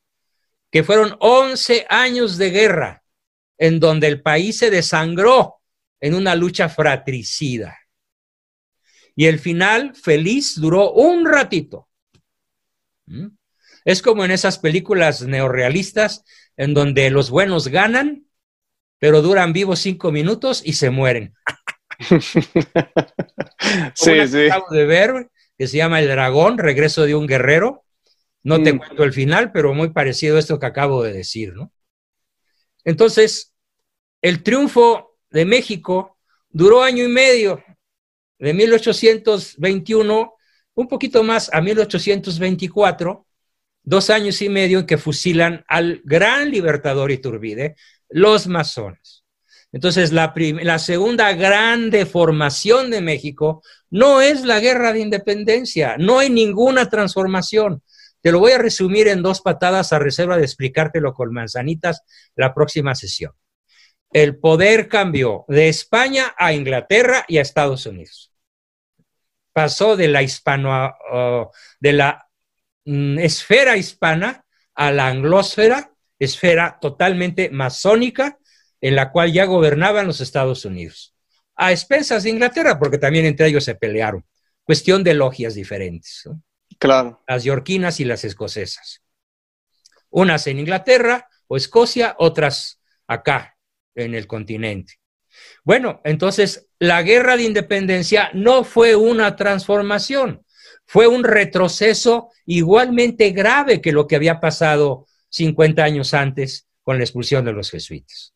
que 0.71 0.83
fueron 0.83 1.15
11 1.19 1.85
años 1.91 2.39
de 2.39 2.49
guerra 2.49 3.03
en 3.59 3.79
donde 3.79 4.07
el 4.07 4.23
país 4.23 4.57
se 4.57 4.71
desangró 4.71 5.57
en 5.99 6.15
una 6.15 6.33
lucha 6.33 6.69
fratricida. 6.69 7.77
Y 9.15 9.27
el 9.27 9.37
final 9.37 9.93
feliz 9.93 10.59
duró 10.59 10.91
un 10.91 11.27
ratito. 11.27 11.87
¿Mm? 13.05 13.27
Es 13.85 14.01
como 14.01 14.25
en 14.25 14.31
esas 14.31 14.57
películas 14.57 15.21
neorrealistas 15.21 16.23
en 16.55 16.73
donde 16.73 17.11
los 17.11 17.29
buenos 17.29 17.67
ganan, 17.67 18.25
pero 18.97 19.21
duran 19.21 19.53
vivos 19.53 19.81
cinco 19.81 20.11
minutos 20.11 20.63
y 20.65 20.73
se 20.73 20.89
mueren. 20.89 21.35
sí, 23.93 24.27
sí. 24.27 24.45
Acabo 24.47 24.69
de 24.71 24.85
ver 24.85 25.29
que 25.57 25.67
se 25.67 25.77
llama 25.77 25.99
El 25.99 26.07
Dragón, 26.07 26.57
Regreso 26.57 27.05
de 27.05 27.15
un 27.15 27.27
Guerrero. 27.27 27.83
No 28.43 28.61
te 28.61 28.73
mm. 28.73 28.77
cuento 28.77 29.03
el 29.03 29.13
final, 29.13 29.51
pero 29.51 29.73
muy 29.73 29.89
parecido 29.89 30.37
a 30.37 30.39
esto 30.39 30.59
que 30.59 30.65
acabo 30.67 31.03
de 31.03 31.13
decir, 31.13 31.53
¿no? 31.53 31.71
Entonces, 32.83 33.53
el 34.21 34.43
triunfo 34.43 35.17
de 35.29 35.45
México 35.45 36.17
duró 36.49 36.83
año 36.83 37.03
y 37.03 37.09
medio, 37.09 37.63
de 38.39 38.53
1821, 38.53 40.33
un 40.75 40.87
poquito 40.87 41.23
más 41.23 41.51
a 41.53 41.61
1824, 41.61 43.27
dos 43.83 44.09
años 44.09 44.41
y 44.41 44.49
medio 44.49 44.79
en 44.79 44.85
que 44.85 44.97
fusilan 44.97 45.65
al 45.67 46.01
gran 46.03 46.51
libertador 46.51 47.11
Iturbide, 47.11 47.75
los 48.09 48.47
masones. 48.47 49.23
Entonces, 49.71 50.11
la, 50.11 50.33
la, 50.35 50.79
segunda 50.79 51.33
gran 51.33 51.89
deformación 51.89 52.89
de 52.89 53.01
México 53.01 53.61
no 53.89 54.21
es 54.21 54.45
la 54.45 54.59
guerra 54.59 54.93
de 54.93 55.01
independencia, 55.01 55.97
no 55.97 56.19
hay 56.19 56.29
ninguna 56.29 56.89
transformación. 56.89 57.83
Te 58.21 58.31
lo 58.31 58.39
voy 58.39 58.53
a 58.53 58.57
resumir 58.57 59.07
en 59.07 59.21
dos 59.21 59.41
patadas 59.41 59.93
a 59.93 59.99
reserva 59.99 60.37
de 60.37 60.43
explicártelo 60.43 61.13
con 61.13 61.33
manzanitas 61.33 62.01
la 62.35 62.53
próxima 62.53 62.95
sesión 62.95 63.33
el 64.11 64.37
poder 64.37 64.87
cambió 64.87 65.45
de 65.47 65.69
España 65.69 66.33
a 66.37 66.53
Inglaterra 66.53 67.25
y 67.27 67.37
a 67.37 67.41
Estados 67.41 67.85
Unidos. 67.85 68.31
Pasó 69.53 69.95
de 69.95 70.07
la 70.07 70.21
hispano, 70.21 70.95
de 71.79 71.93
la 71.93 72.27
mm, 72.85 73.19
esfera 73.19 73.75
hispana 73.75 74.45
a 74.75 74.91
la 74.91 75.07
anglósfera, 75.07 75.91
esfera 76.19 76.77
totalmente 76.79 77.49
masónica, 77.49 78.37
en 78.81 78.95
la 78.95 79.11
cual 79.11 79.33
ya 79.33 79.45
gobernaban 79.45 80.07
los 80.07 80.21
Estados 80.21 80.65
Unidos. 80.65 81.15
A 81.55 81.71
expensas 81.71 82.23
de 82.23 82.29
Inglaterra, 82.29 82.77
porque 82.77 82.97
también 82.97 83.25
entre 83.25 83.47
ellos 83.47 83.63
se 83.63 83.75
pelearon. 83.75 84.25
Cuestión 84.63 85.03
de 85.03 85.13
logias 85.13 85.55
diferentes. 85.55 86.29
Claro. 86.77 87.23
Las 87.27 87.43
yorquinas 87.43 87.99
y 87.99 88.05
las 88.05 88.23
escocesas. 88.23 89.01
Unas 90.09 90.45
en 90.47 90.59
Inglaterra 90.59 91.27
o 91.47 91.57
Escocia, 91.57 92.15
otras 92.19 92.81
acá, 93.07 93.57
en 93.95 94.13
el 94.13 94.27
continente. 94.27 94.99
Bueno, 95.63 96.01
entonces 96.03 96.67
la 96.79 97.01
guerra 97.01 97.37
de 97.37 97.43
independencia 97.43 98.29
no 98.33 98.63
fue 98.63 98.95
una 98.95 99.35
transformación, 99.35 100.43
fue 100.85 101.07
un 101.07 101.23
retroceso 101.23 102.29
igualmente 102.45 103.31
grave 103.31 103.81
que 103.81 103.91
lo 103.91 104.07
que 104.07 104.15
había 104.15 104.39
pasado 104.39 105.07
50 105.29 105.83
años 105.83 106.13
antes 106.13 106.67
con 106.81 106.97
la 106.97 107.03
expulsión 107.03 107.43
de 107.45 107.53
los 107.53 107.69
jesuitas. 107.69 108.33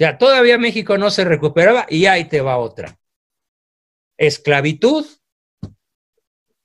Sea, 0.00 0.16
todavía 0.16 0.56
México 0.56 0.96
no 0.96 1.10
se 1.10 1.26
recuperaba 1.26 1.84
y 1.90 2.06
ahí 2.06 2.24
te 2.24 2.40
va 2.40 2.56
otra. 2.56 2.98
Esclavitud 4.16 5.04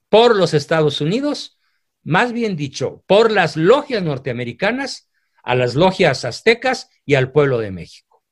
por 0.08 0.38
los 0.38 0.54
Estados 0.54 1.02
Unidos, 1.02 1.60
más 2.02 2.32
bien 2.32 2.56
dicho, 2.56 3.04
por 3.08 3.34
las 3.34 3.58
logias 3.58 4.02
norteamericanas, 4.02 5.10
a 5.44 5.54
las 5.54 5.76
logias 5.76 6.24
aztecas 6.24 6.90
y 7.04 7.16
al 7.16 7.34
pueblo 7.34 7.58
de 7.58 7.72
México. 7.72 8.24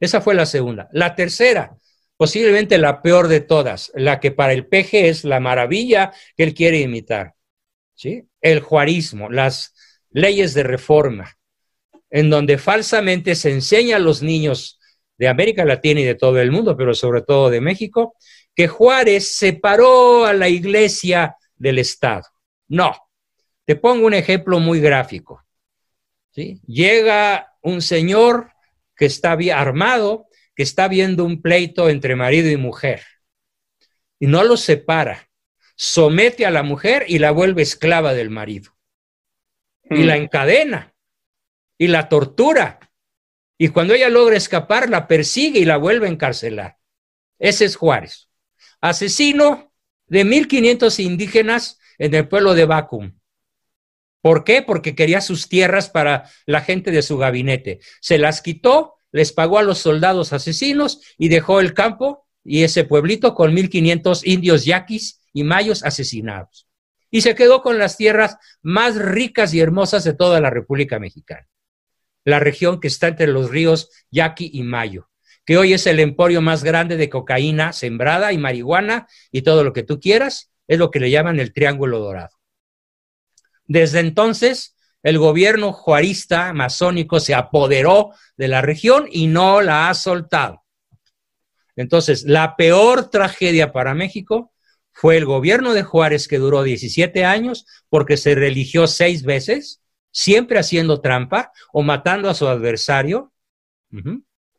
Esa 0.00 0.22
fue 0.22 0.34
la 0.34 0.46
segunda. 0.46 0.88
La 0.90 1.14
tercera, 1.14 1.76
posiblemente 2.16 2.78
la 2.78 3.02
peor 3.02 3.28
de 3.28 3.40
todas, 3.40 3.92
la 3.94 4.20
que 4.20 4.30
para 4.30 4.54
el 4.54 4.66
peje 4.66 5.10
es 5.10 5.24
la 5.24 5.38
maravilla 5.38 6.14
que 6.34 6.44
él 6.44 6.54
quiere 6.54 6.80
imitar. 6.80 7.34
¿sí? 7.92 8.26
El 8.40 8.60
juarismo, 8.60 9.28
las 9.28 9.74
leyes 10.08 10.54
de 10.54 10.62
reforma, 10.62 11.36
en 12.10 12.30
donde 12.30 12.58
falsamente 12.58 13.34
se 13.34 13.50
enseña 13.50 13.96
a 13.96 14.00
los 14.00 14.22
niños 14.22 14.78
de 15.18 15.28
América 15.28 15.64
Latina 15.64 16.00
y 16.00 16.04
de 16.04 16.14
todo 16.14 16.38
el 16.40 16.50
mundo, 16.50 16.76
pero 16.76 16.94
sobre 16.94 17.22
todo 17.22 17.50
de 17.50 17.60
México, 17.60 18.14
que 18.54 18.68
Juárez 18.68 19.36
separó 19.36 20.24
a 20.24 20.32
la 20.32 20.48
iglesia 20.48 21.36
del 21.56 21.78
Estado. 21.78 22.24
No. 22.68 22.94
Te 23.64 23.76
pongo 23.76 24.06
un 24.06 24.14
ejemplo 24.14 24.60
muy 24.60 24.80
gráfico. 24.80 25.44
¿sí? 26.30 26.60
Llega 26.66 27.54
un 27.62 27.82
señor 27.82 28.52
que 28.94 29.06
está 29.06 29.36
armado, 29.54 30.26
que 30.54 30.62
está 30.62 30.88
viendo 30.88 31.24
un 31.24 31.42
pleito 31.42 31.88
entre 31.88 32.16
marido 32.16 32.50
y 32.50 32.56
mujer. 32.56 33.02
Y 34.18 34.26
no 34.26 34.44
los 34.44 34.60
separa. 34.60 35.28
Somete 35.76 36.46
a 36.46 36.50
la 36.50 36.62
mujer 36.62 37.04
y 37.06 37.18
la 37.18 37.32
vuelve 37.32 37.62
esclava 37.62 38.14
del 38.14 38.30
marido. 38.30 38.72
Y 39.90 40.04
la 40.04 40.16
mm. 40.16 40.22
encadena. 40.22 40.94
Y 41.78 41.88
la 41.88 42.08
tortura. 42.08 42.80
Y 43.58 43.68
cuando 43.68 43.94
ella 43.94 44.08
logra 44.08 44.36
escapar, 44.36 44.88
la 44.88 45.06
persigue 45.06 45.60
y 45.60 45.64
la 45.64 45.76
vuelve 45.76 46.06
a 46.06 46.10
encarcelar. 46.10 46.78
Ese 47.38 47.64
es 47.64 47.76
Juárez. 47.76 48.28
Asesino 48.80 49.72
de 50.06 50.24
1500 50.24 51.00
indígenas 51.00 51.78
en 51.98 52.14
el 52.14 52.28
pueblo 52.28 52.54
de 52.54 52.64
Bacum. 52.64 53.18
¿Por 54.20 54.44
qué? 54.44 54.62
Porque 54.62 54.94
quería 54.94 55.20
sus 55.20 55.48
tierras 55.48 55.88
para 55.88 56.28
la 56.46 56.60
gente 56.60 56.90
de 56.90 57.02
su 57.02 57.16
gabinete. 57.16 57.80
Se 58.00 58.18
las 58.18 58.42
quitó, 58.42 58.94
les 59.12 59.32
pagó 59.32 59.58
a 59.58 59.62
los 59.62 59.78
soldados 59.78 60.32
asesinos 60.32 61.00
y 61.16 61.28
dejó 61.28 61.60
el 61.60 61.74
campo 61.74 62.26
y 62.44 62.64
ese 62.64 62.84
pueblito 62.84 63.34
con 63.34 63.54
1500 63.54 64.26
indios 64.26 64.64
yaquis 64.64 65.20
y 65.32 65.44
mayos 65.44 65.84
asesinados. 65.84 66.66
Y 67.10 67.20
se 67.20 67.34
quedó 67.34 67.62
con 67.62 67.78
las 67.78 67.96
tierras 67.96 68.36
más 68.62 68.96
ricas 68.96 69.54
y 69.54 69.60
hermosas 69.60 70.04
de 70.04 70.14
toda 70.14 70.40
la 70.40 70.50
República 70.50 70.98
Mexicana. 70.98 71.46
La 72.26 72.40
región 72.40 72.80
que 72.80 72.88
está 72.88 73.06
entre 73.06 73.28
los 73.28 73.50
ríos 73.50 73.88
Yaqui 74.10 74.50
y 74.52 74.64
Mayo, 74.64 75.08
que 75.44 75.56
hoy 75.56 75.72
es 75.72 75.86
el 75.86 76.00
emporio 76.00 76.42
más 76.42 76.64
grande 76.64 76.96
de 76.96 77.08
cocaína 77.08 77.72
sembrada 77.72 78.32
y 78.32 78.38
marihuana 78.38 79.06
y 79.30 79.42
todo 79.42 79.62
lo 79.62 79.72
que 79.72 79.84
tú 79.84 80.00
quieras, 80.00 80.50
es 80.66 80.76
lo 80.76 80.90
que 80.90 80.98
le 80.98 81.12
llaman 81.12 81.38
el 81.38 81.52
Triángulo 81.52 82.00
Dorado. 82.00 82.36
Desde 83.64 84.00
entonces, 84.00 84.76
el 85.04 85.20
gobierno 85.20 85.72
juarista 85.72 86.52
masónico 86.52 87.20
se 87.20 87.32
apoderó 87.32 88.10
de 88.36 88.48
la 88.48 88.60
región 88.60 89.06
y 89.08 89.28
no 89.28 89.60
la 89.60 89.88
ha 89.88 89.94
soltado. 89.94 90.64
Entonces, 91.76 92.24
la 92.24 92.56
peor 92.56 93.08
tragedia 93.08 93.70
para 93.70 93.94
México 93.94 94.52
fue 94.90 95.16
el 95.16 95.26
gobierno 95.26 95.74
de 95.74 95.84
Juárez 95.84 96.26
que 96.26 96.38
duró 96.38 96.64
17 96.64 97.24
años 97.24 97.66
porque 97.88 98.16
se 98.16 98.34
religió 98.34 98.88
seis 98.88 99.22
veces, 99.22 99.80
siempre 100.16 100.58
haciendo 100.58 101.02
trampa 101.02 101.52
o 101.74 101.82
matando 101.82 102.30
a 102.30 102.34
su 102.34 102.48
adversario, 102.48 103.34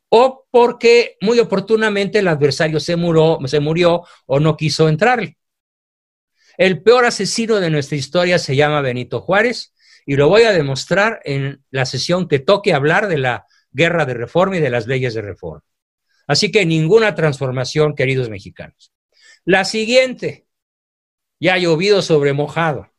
o 0.08 0.46
porque 0.52 1.16
muy 1.20 1.40
oportunamente 1.40 2.20
el 2.20 2.28
adversario 2.28 2.78
se 2.78 2.94
murió, 2.94 3.40
se 3.46 3.58
murió 3.58 4.04
o 4.26 4.38
no 4.38 4.56
quiso 4.56 4.88
entrarle. 4.88 5.36
El 6.56 6.80
peor 6.84 7.06
asesino 7.06 7.56
de 7.56 7.70
nuestra 7.70 7.96
historia 7.96 8.38
se 8.38 8.54
llama 8.54 8.82
Benito 8.82 9.20
Juárez 9.20 9.74
y 10.06 10.14
lo 10.14 10.28
voy 10.28 10.42
a 10.42 10.52
demostrar 10.52 11.20
en 11.24 11.64
la 11.70 11.86
sesión 11.86 12.28
que 12.28 12.38
toque 12.38 12.72
hablar 12.72 13.08
de 13.08 13.18
la 13.18 13.44
guerra 13.72 14.06
de 14.06 14.14
reforma 14.14 14.58
y 14.58 14.60
de 14.60 14.70
las 14.70 14.86
leyes 14.86 15.14
de 15.14 15.22
reforma. 15.22 15.64
Así 16.28 16.52
que 16.52 16.66
ninguna 16.66 17.16
transformación, 17.16 17.96
queridos 17.96 18.30
mexicanos. 18.30 18.92
La 19.44 19.64
siguiente, 19.64 20.46
ya 21.40 21.54
ha 21.54 21.58
llovido 21.58 22.00
sobre 22.00 22.32
mojado, 22.32 22.92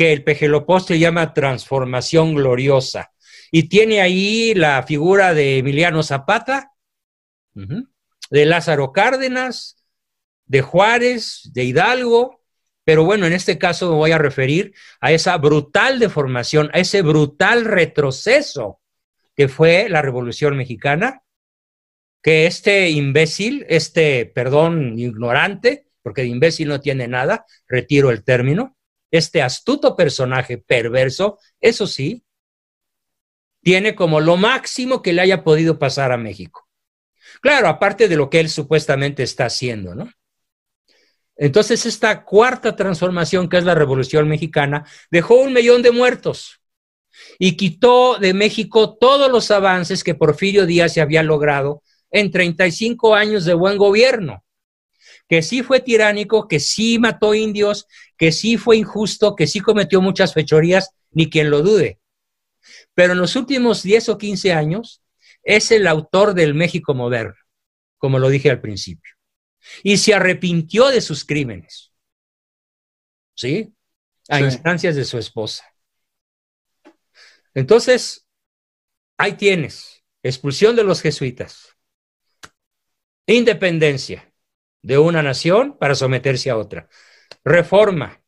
que 0.00 0.14
el 0.14 0.24
Pejelopostre 0.24 0.98
llama 0.98 1.34
transformación 1.34 2.34
gloriosa. 2.34 3.12
Y 3.50 3.64
tiene 3.64 4.00
ahí 4.00 4.54
la 4.54 4.82
figura 4.82 5.34
de 5.34 5.58
Emiliano 5.58 6.02
Zapata, 6.02 6.72
de 7.52 8.46
Lázaro 8.46 8.92
Cárdenas, 8.92 9.84
de 10.46 10.62
Juárez, 10.62 11.50
de 11.52 11.64
Hidalgo, 11.64 12.40
pero 12.82 13.04
bueno, 13.04 13.26
en 13.26 13.34
este 13.34 13.58
caso 13.58 13.90
me 13.90 13.96
voy 13.96 14.12
a 14.12 14.16
referir 14.16 14.72
a 15.02 15.12
esa 15.12 15.36
brutal 15.36 15.98
deformación, 15.98 16.70
a 16.72 16.78
ese 16.78 17.02
brutal 17.02 17.66
retroceso 17.66 18.80
que 19.36 19.48
fue 19.48 19.90
la 19.90 20.00
Revolución 20.00 20.56
Mexicana, 20.56 21.24
que 22.22 22.46
este 22.46 22.88
imbécil, 22.88 23.66
este, 23.68 24.24
perdón, 24.24 24.98
ignorante, 24.98 25.88
porque 26.02 26.22
de 26.22 26.28
imbécil 26.28 26.68
no 26.68 26.80
tiene 26.80 27.06
nada, 27.06 27.44
retiro 27.68 28.10
el 28.10 28.24
término, 28.24 28.78
este 29.10 29.42
astuto 29.42 29.96
personaje 29.96 30.58
perverso, 30.58 31.38
eso 31.60 31.86
sí, 31.86 32.24
tiene 33.62 33.94
como 33.94 34.20
lo 34.20 34.36
máximo 34.36 35.02
que 35.02 35.12
le 35.12 35.22
haya 35.22 35.44
podido 35.44 35.78
pasar 35.78 36.12
a 36.12 36.16
México. 36.16 36.68
Claro, 37.40 37.68
aparte 37.68 38.08
de 38.08 38.16
lo 38.16 38.30
que 38.30 38.40
él 38.40 38.48
supuestamente 38.48 39.22
está 39.22 39.46
haciendo, 39.46 39.94
¿no? 39.94 40.10
Entonces, 41.36 41.86
esta 41.86 42.24
cuarta 42.24 42.76
transformación, 42.76 43.48
que 43.48 43.56
es 43.56 43.64
la 43.64 43.74
Revolución 43.74 44.28
Mexicana, 44.28 44.84
dejó 45.10 45.36
un 45.36 45.54
millón 45.54 45.80
de 45.80 45.90
muertos 45.90 46.60
y 47.38 47.56
quitó 47.56 48.18
de 48.18 48.34
México 48.34 48.96
todos 48.98 49.30
los 49.30 49.50
avances 49.50 50.04
que 50.04 50.14
Porfirio 50.14 50.66
Díaz 50.66 50.92
se 50.92 51.00
había 51.00 51.22
logrado 51.22 51.82
en 52.10 52.30
35 52.30 53.14
años 53.14 53.46
de 53.46 53.54
buen 53.54 53.78
gobierno. 53.78 54.44
Que 55.30 55.40
sí 55.40 55.62
fue 55.62 55.80
tiránico, 55.80 56.46
que 56.46 56.60
sí 56.60 56.98
mató 56.98 57.34
indios, 57.34 57.86
que 58.18 58.32
sí 58.32 58.58
fue 58.58 58.76
injusto, 58.76 59.34
que 59.34 59.46
sí 59.46 59.60
cometió 59.60 60.02
muchas 60.02 60.34
fechorías, 60.34 60.90
ni 61.10 61.30
quien 61.30 61.48
lo 61.48 61.62
dude. 61.62 61.98
Pero 62.92 63.14
en 63.14 63.20
los 63.20 63.34
últimos 63.34 63.82
10 63.82 64.10
o 64.10 64.18
15 64.18 64.52
años 64.52 65.02
es 65.42 65.70
el 65.70 65.86
autor 65.86 66.34
del 66.34 66.52
México 66.52 66.92
moderno, 66.92 67.36
como 67.96 68.18
lo 68.18 68.28
dije 68.28 68.50
al 68.50 68.60
principio 68.60 69.14
y 69.82 69.96
se 69.98 70.14
arrepintió 70.14 70.88
de 70.88 71.00
sus 71.00 71.24
crímenes. 71.24 71.92
¿Sí? 73.34 73.72
A 74.28 74.40
instancias 74.40 74.96
de 74.96 75.04
su 75.04 75.18
esposa. 75.18 75.64
Entonces, 77.54 78.26
ahí 79.16 79.32
tienes, 79.32 80.04
expulsión 80.22 80.76
de 80.76 80.84
los 80.84 81.00
jesuitas, 81.00 81.76
independencia 83.26 84.29
de 84.82 84.98
una 84.98 85.22
nación 85.22 85.76
para 85.78 85.94
someterse 85.94 86.50
a 86.50 86.56
otra, 86.56 86.88
reforma, 87.44 88.22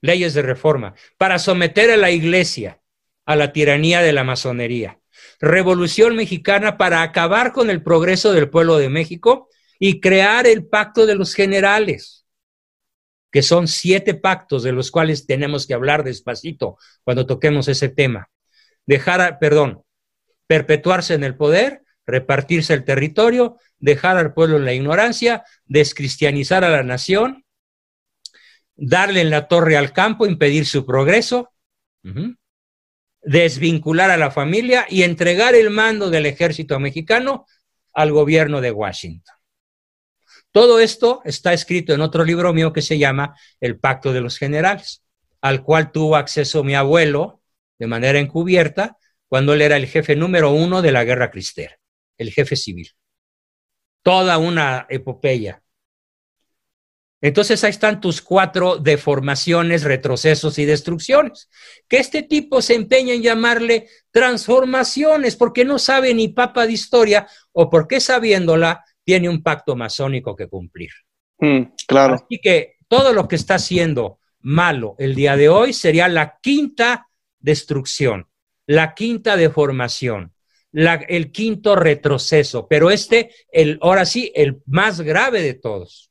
leyes 0.00 0.34
de 0.34 0.42
reforma, 0.42 0.94
para 1.18 1.38
someter 1.38 1.90
a 1.90 1.96
la 1.96 2.10
iglesia 2.10 2.80
a 3.26 3.34
la 3.36 3.52
tiranía 3.52 4.00
de 4.02 4.12
la 4.12 4.24
masonería, 4.24 5.00
revolución 5.40 6.14
mexicana 6.16 6.78
para 6.78 7.02
acabar 7.02 7.52
con 7.52 7.70
el 7.70 7.82
progreso 7.82 8.32
del 8.32 8.48
pueblo 8.48 8.78
de 8.78 8.88
México 8.88 9.48
y 9.78 10.00
crear 10.00 10.46
el 10.46 10.66
pacto 10.66 11.06
de 11.06 11.16
los 11.16 11.34
generales, 11.34 12.24
que 13.32 13.42
son 13.42 13.68
siete 13.68 14.14
pactos 14.14 14.62
de 14.62 14.72
los 14.72 14.90
cuales 14.90 15.26
tenemos 15.26 15.66
que 15.66 15.74
hablar 15.74 16.04
despacito 16.04 16.78
cuando 17.02 17.26
toquemos 17.26 17.68
ese 17.68 17.88
tema. 17.88 18.30
Dejar, 18.86 19.38
perdón, 19.40 19.82
perpetuarse 20.46 21.14
en 21.14 21.24
el 21.24 21.36
poder, 21.36 21.82
repartirse 22.06 22.72
el 22.74 22.84
territorio, 22.84 23.58
dejar 23.78 24.16
al 24.16 24.32
pueblo 24.32 24.56
en 24.56 24.64
la 24.64 24.72
ignorancia, 24.72 25.44
descristianizar 25.64 26.64
a 26.64 26.70
la 26.70 26.82
nación, 26.82 27.44
darle 28.76 29.20
en 29.20 29.30
la 29.30 29.48
torre 29.48 29.76
al 29.76 29.92
campo, 29.92 30.26
impedir 30.26 30.66
su 30.66 30.86
progreso, 30.86 31.52
desvincular 33.22 34.10
a 34.10 34.16
la 34.16 34.30
familia 34.30 34.86
y 34.88 35.02
entregar 35.02 35.54
el 35.54 35.70
mando 35.70 36.10
del 36.10 36.26
ejército 36.26 36.78
mexicano 36.78 37.46
al 37.92 38.12
gobierno 38.12 38.60
de 38.60 38.70
Washington. 38.70 39.34
Todo 40.52 40.78
esto 40.78 41.20
está 41.24 41.52
escrito 41.52 41.92
en 41.92 42.00
otro 42.00 42.24
libro 42.24 42.54
mío 42.54 42.72
que 42.72 42.82
se 42.82 42.98
llama 42.98 43.34
El 43.60 43.78
Pacto 43.78 44.12
de 44.12 44.20
los 44.20 44.38
Generales, 44.38 45.02
al 45.40 45.62
cual 45.62 45.92
tuvo 45.92 46.16
acceso 46.16 46.64
mi 46.64 46.74
abuelo 46.74 47.42
de 47.78 47.86
manera 47.86 48.18
encubierta 48.18 48.96
cuando 49.28 49.52
él 49.52 49.62
era 49.62 49.76
el 49.76 49.86
jefe 49.86 50.16
número 50.16 50.52
uno 50.52 50.82
de 50.82 50.92
la 50.92 51.04
guerra 51.04 51.30
cristera, 51.30 51.76
el 52.18 52.32
jefe 52.32 52.56
civil. 52.56 52.90
Toda 54.02 54.38
una 54.38 54.86
epopeya. 54.88 55.62
Entonces 57.20 57.64
ahí 57.64 57.70
están 57.70 58.00
tus 58.00 58.20
cuatro 58.20 58.76
deformaciones, 58.76 59.82
retrocesos 59.84 60.58
y 60.58 60.64
destrucciones, 60.64 61.48
que 61.88 61.96
este 61.96 62.22
tipo 62.22 62.60
se 62.60 62.74
empeña 62.74 63.14
en 63.14 63.22
llamarle 63.22 63.88
transformaciones 64.10 65.34
porque 65.34 65.64
no 65.64 65.78
sabe 65.78 66.14
ni 66.14 66.28
papa 66.28 66.66
de 66.66 66.74
historia 66.74 67.26
o 67.52 67.70
porque 67.70 68.00
sabiéndola 68.00 68.84
tiene 69.02 69.28
un 69.28 69.42
pacto 69.42 69.76
masónico 69.76 70.36
que 70.36 70.48
cumplir. 70.48 70.90
Mm, 71.38 71.62
claro. 71.86 72.14
Así 72.14 72.38
que 72.40 72.76
todo 72.86 73.12
lo 73.12 73.26
que 73.28 73.36
está 73.36 73.54
haciendo 73.54 74.20
malo 74.40 74.94
el 74.98 75.14
día 75.14 75.36
de 75.36 75.48
hoy 75.48 75.72
sería 75.72 76.08
la 76.08 76.38
quinta 76.40 77.08
destrucción, 77.38 78.28
la 78.66 78.94
quinta 78.94 79.36
deformación, 79.36 80.32
el 80.72 81.32
quinto 81.32 81.76
retroceso, 81.76 82.68
pero 82.68 82.90
este, 82.90 83.30
el, 83.50 83.78
ahora 83.80 84.04
sí, 84.04 84.32
el 84.34 84.62
más 84.66 85.00
grave 85.00 85.42
de 85.42 85.54
todos. 85.54 86.10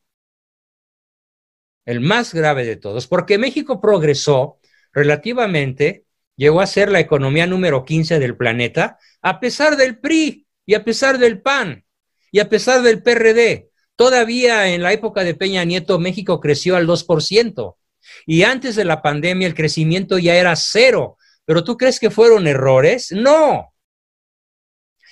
El 1.86 2.00
más 2.00 2.34
grave 2.34 2.66
de 2.66 2.78
todos, 2.78 3.06
porque 3.08 3.38
México 3.38 3.80
progresó 3.80 4.60
relativamente, 4.92 6.06
llegó 6.36 6.62
a 6.62 6.68
ser 6.68 6.90
la 6.90 7.00
economía 7.00 7.46
número 7.46 7.86
15 7.86 8.18
del 8.18 8.36
planeta, 8.36 8.98
a 9.22 9.40
pesar 9.40 9.78
del 9.78 10.00
PRI 10.00 10.48
y 10.66 10.74
a 10.74 10.84
pesar 10.84 11.20
del 11.20 11.42
PAN. 11.42 11.86
Y 12.32 12.40
a 12.40 12.50
pesar 12.50 12.82
del 12.82 13.02
PRD, 13.02 13.70
todavía 13.96 14.68
en 14.74 14.82
la 14.82 14.92
época 14.92 15.24
de 15.24 15.36
Peña 15.36 15.64
Nieto, 15.64 16.00
México 16.00 16.40
creció 16.40 16.76
al 16.76 16.88
2%. 16.88 17.78
Y 18.26 18.44
antes 18.44 18.76
de 18.76 18.86
la 18.86 19.02
pandemia 19.02 19.48
el 19.48 19.56
crecimiento 19.56 20.18
ya 20.18 20.36
era 20.36 20.56
cero. 20.56 21.18
¿Pero 21.46 21.64
tú 21.64 21.78
crees 21.78 22.00
que 22.00 22.10
fueron 22.10 22.48
errores? 22.48 23.12
No. 23.12 23.74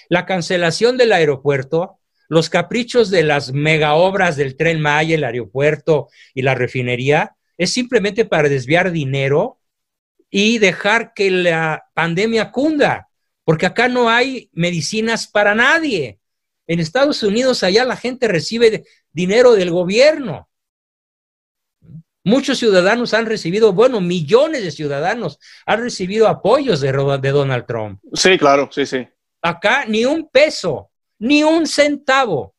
La 0.10 0.26
cancelación 0.26 0.98
del 0.98 1.12
aeropuerto, 1.12 2.00
los 2.30 2.50
caprichos 2.50 3.10
de 3.10 3.24
las 3.24 3.54
mega 3.54 3.94
obras 3.94 4.36
del 4.36 4.56
tren 4.56 4.82
Maya, 4.82 5.16
el 5.16 5.24
aeropuerto 5.24 6.10
y 6.34 6.42
la 6.42 6.56
refinería, 6.56 7.36
es 7.58 7.72
simplemente 7.72 8.26
para 8.26 8.50
desviar 8.50 8.92
dinero 8.92 9.60
y 10.30 10.58
dejar 10.58 11.14
que 11.14 11.30
la 11.30 11.86
pandemia 11.94 12.52
cunda, 12.52 13.10
porque 13.44 13.68
acá 13.68 13.88
no 13.88 14.10
hay 14.10 14.50
medicinas 14.54 15.28
para 15.28 15.54
nadie. 15.54 16.20
En 16.66 16.80
Estados 16.80 17.22
Unidos, 17.24 17.64
allá 17.64 17.86
la 17.86 17.98
gente 17.98 18.28
recibe 18.28 18.84
dinero 19.12 19.54
del 19.54 19.70
gobierno. 19.70 20.50
Muchos 22.24 22.58
ciudadanos 22.58 23.14
han 23.14 23.26
recibido, 23.26 23.74
bueno, 23.74 24.00
millones 24.00 24.64
de 24.64 24.72
ciudadanos 24.72 25.40
han 25.66 25.82
recibido 25.82 26.28
apoyos 26.28 26.80
de, 26.80 26.92
de 27.22 27.32
Donald 27.32 27.66
Trump. 27.66 28.00
Sí, 28.14 28.38
claro, 28.38 28.70
sí, 28.72 28.86
sí. 28.86 29.06
Acá 29.44 29.86
ni 29.86 30.06
un 30.06 30.28
peso, 30.30 30.90
ni 31.20 31.44
un 31.44 31.68
centavo. 31.68 32.56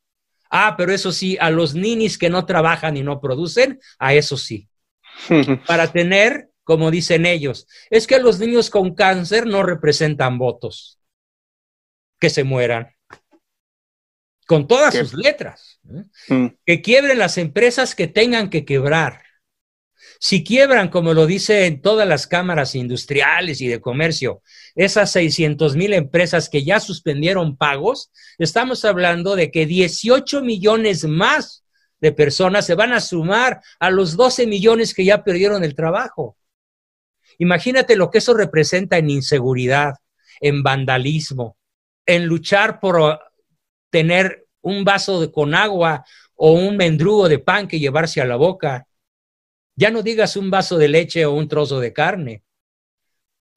Ah, 0.50 0.76
pero 0.78 0.92
eso 0.92 1.10
sí, 1.10 1.36
a 1.40 1.50
los 1.50 1.74
ninis 1.74 2.16
que 2.16 2.30
no 2.30 2.46
trabajan 2.46 2.96
y 2.96 3.02
no 3.02 3.20
producen, 3.20 3.80
a 3.98 4.14
eso 4.14 4.36
sí. 4.36 4.68
Para 5.66 5.90
tener, 5.90 6.50
como 6.62 6.92
dicen 6.92 7.26
ellos, 7.26 7.66
es 7.90 8.06
que 8.06 8.20
los 8.20 8.38
niños 8.38 8.70
con 8.70 8.94
cáncer 8.94 9.46
no 9.46 9.64
representan 9.64 10.38
votos. 10.38 11.00
Que 12.20 12.30
se 12.30 12.44
mueran 12.44 12.94
con 14.46 14.66
todas 14.66 14.94
sus 14.94 15.14
letras. 15.14 15.80
¿eh? 15.90 16.04
Mm. 16.32 16.46
Que 16.64 16.82
quiebren 16.82 17.18
las 17.18 17.38
empresas 17.38 17.94
que 17.94 18.06
tengan 18.06 18.50
que 18.50 18.64
quebrar. 18.64 19.23
Si 20.20 20.44
quiebran, 20.44 20.88
como 20.88 21.12
lo 21.12 21.26
dicen 21.26 21.82
todas 21.82 22.06
las 22.08 22.26
cámaras 22.26 22.74
industriales 22.74 23.60
y 23.60 23.68
de 23.68 23.80
comercio, 23.80 24.42
esas 24.74 25.10
600 25.12 25.76
mil 25.76 25.92
empresas 25.92 26.48
que 26.48 26.64
ya 26.64 26.80
suspendieron 26.80 27.56
pagos, 27.56 28.10
estamos 28.38 28.84
hablando 28.84 29.36
de 29.36 29.50
que 29.50 29.66
18 29.66 30.42
millones 30.42 31.04
más 31.04 31.64
de 32.00 32.12
personas 32.12 32.66
se 32.66 32.74
van 32.74 32.92
a 32.92 33.00
sumar 33.00 33.60
a 33.78 33.90
los 33.90 34.16
12 34.16 34.46
millones 34.46 34.94
que 34.94 35.04
ya 35.04 35.24
perdieron 35.24 35.64
el 35.64 35.74
trabajo. 35.74 36.36
Imagínate 37.38 37.96
lo 37.96 38.10
que 38.10 38.18
eso 38.18 38.34
representa 38.34 38.98
en 38.98 39.10
inseguridad, 39.10 39.94
en 40.40 40.62
vandalismo, 40.62 41.56
en 42.06 42.26
luchar 42.26 42.80
por 42.80 43.20
tener 43.90 44.46
un 44.60 44.84
vaso 44.84 45.20
de, 45.20 45.30
con 45.30 45.54
agua 45.54 46.04
o 46.34 46.52
un 46.52 46.76
mendrugo 46.76 47.28
de 47.28 47.38
pan 47.38 47.68
que 47.68 47.78
llevarse 47.78 48.20
a 48.20 48.24
la 48.24 48.36
boca. 48.36 48.86
Ya 49.76 49.90
no 49.90 50.02
digas 50.02 50.36
un 50.36 50.50
vaso 50.50 50.78
de 50.78 50.88
leche 50.88 51.26
o 51.26 51.32
un 51.32 51.48
trozo 51.48 51.80
de 51.80 51.92
carne. 51.92 52.44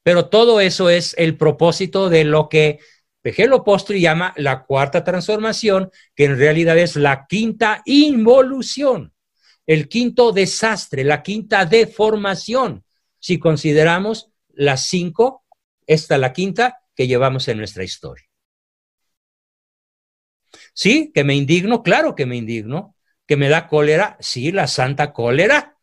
Pero 0.03 0.29
todo 0.29 0.59
eso 0.61 0.89
es 0.89 1.13
el 1.17 1.37
propósito 1.37 2.09
de 2.09 2.23
lo 2.23 2.49
que 2.49 2.79
Pejelo 3.21 3.63
Postri 3.63 3.99
llama 3.99 4.33
la 4.37 4.63
cuarta 4.63 5.03
transformación, 5.03 5.91
que 6.15 6.25
en 6.25 6.37
realidad 6.37 6.77
es 6.77 6.95
la 6.95 7.27
quinta 7.27 7.81
involución, 7.85 9.13
el 9.65 9.89
quinto 9.89 10.31
desastre, 10.31 11.03
la 11.03 11.21
quinta 11.23 11.65
deformación, 11.65 12.85
si 13.19 13.37
consideramos 13.37 14.29
las 14.53 14.87
cinco, 14.87 15.43
esta 15.85 16.17
la 16.17 16.31
quinta 16.31 16.79
que 16.95 17.07
llevamos 17.07 17.47
en 17.49 17.57
nuestra 17.57 17.83
historia. 17.83 18.25
Sí, 20.73 21.11
que 21.13 21.23
me 21.23 21.35
indigno, 21.35 21.83
claro 21.83 22.15
que 22.15 22.25
me 22.25 22.37
indigno. 22.37 22.95
Que 23.25 23.35
me 23.35 23.49
da 23.49 23.67
cólera, 23.67 24.15
sí, 24.21 24.53
la 24.53 24.67
santa 24.67 25.11
cólera. 25.11 25.76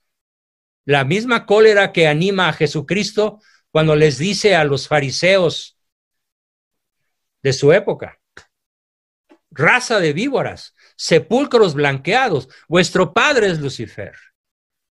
La 0.84 1.04
misma 1.04 1.46
cólera 1.46 1.92
que 1.92 2.06
anima 2.06 2.48
a 2.48 2.52
Jesucristo 2.52 3.40
cuando 3.70 3.96
les 3.96 4.18
dice 4.18 4.54
a 4.54 4.64
los 4.64 4.86
fariseos 4.86 5.78
de 7.42 7.52
su 7.52 7.72
época, 7.72 8.20
raza 9.50 10.00
de 10.00 10.12
víboras, 10.12 10.74
sepulcros 10.96 11.74
blanqueados, 11.74 12.48
vuestro 12.68 13.12
padre 13.12 13.48
es 13.48 13.60
Lucifer. 13.60 14.14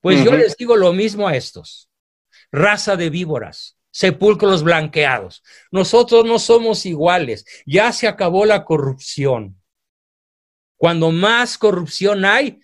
Pues 0.02 0.24
yo 0.24 0.36
les 0.36 0.58
digo 0.58 0.76
lo 0.76 0.92
mismo 0.92 1.28
a 1.28 1.36
estos, 1.38 1.90
raza 2.52 2.98
de 2.98 3.10
víboras, 3.10 3.78
sepulcros 3.94 4.64
blanqueados. 4.64 5.44
Nosotros 5.72 6.26
no 6.26 6.40
somos 6.40 6.86
iguales. 6.86 7.46
Ya 7.66 7.92
se 7.94 8.08
acabó 8.08 8.46
la 8.46 8.66
corrupción. 8.66 9.62
Cuando 10.76 11.12
más 11.12 11.58
corrupción 11.58 12.26
hay 12.26 12.60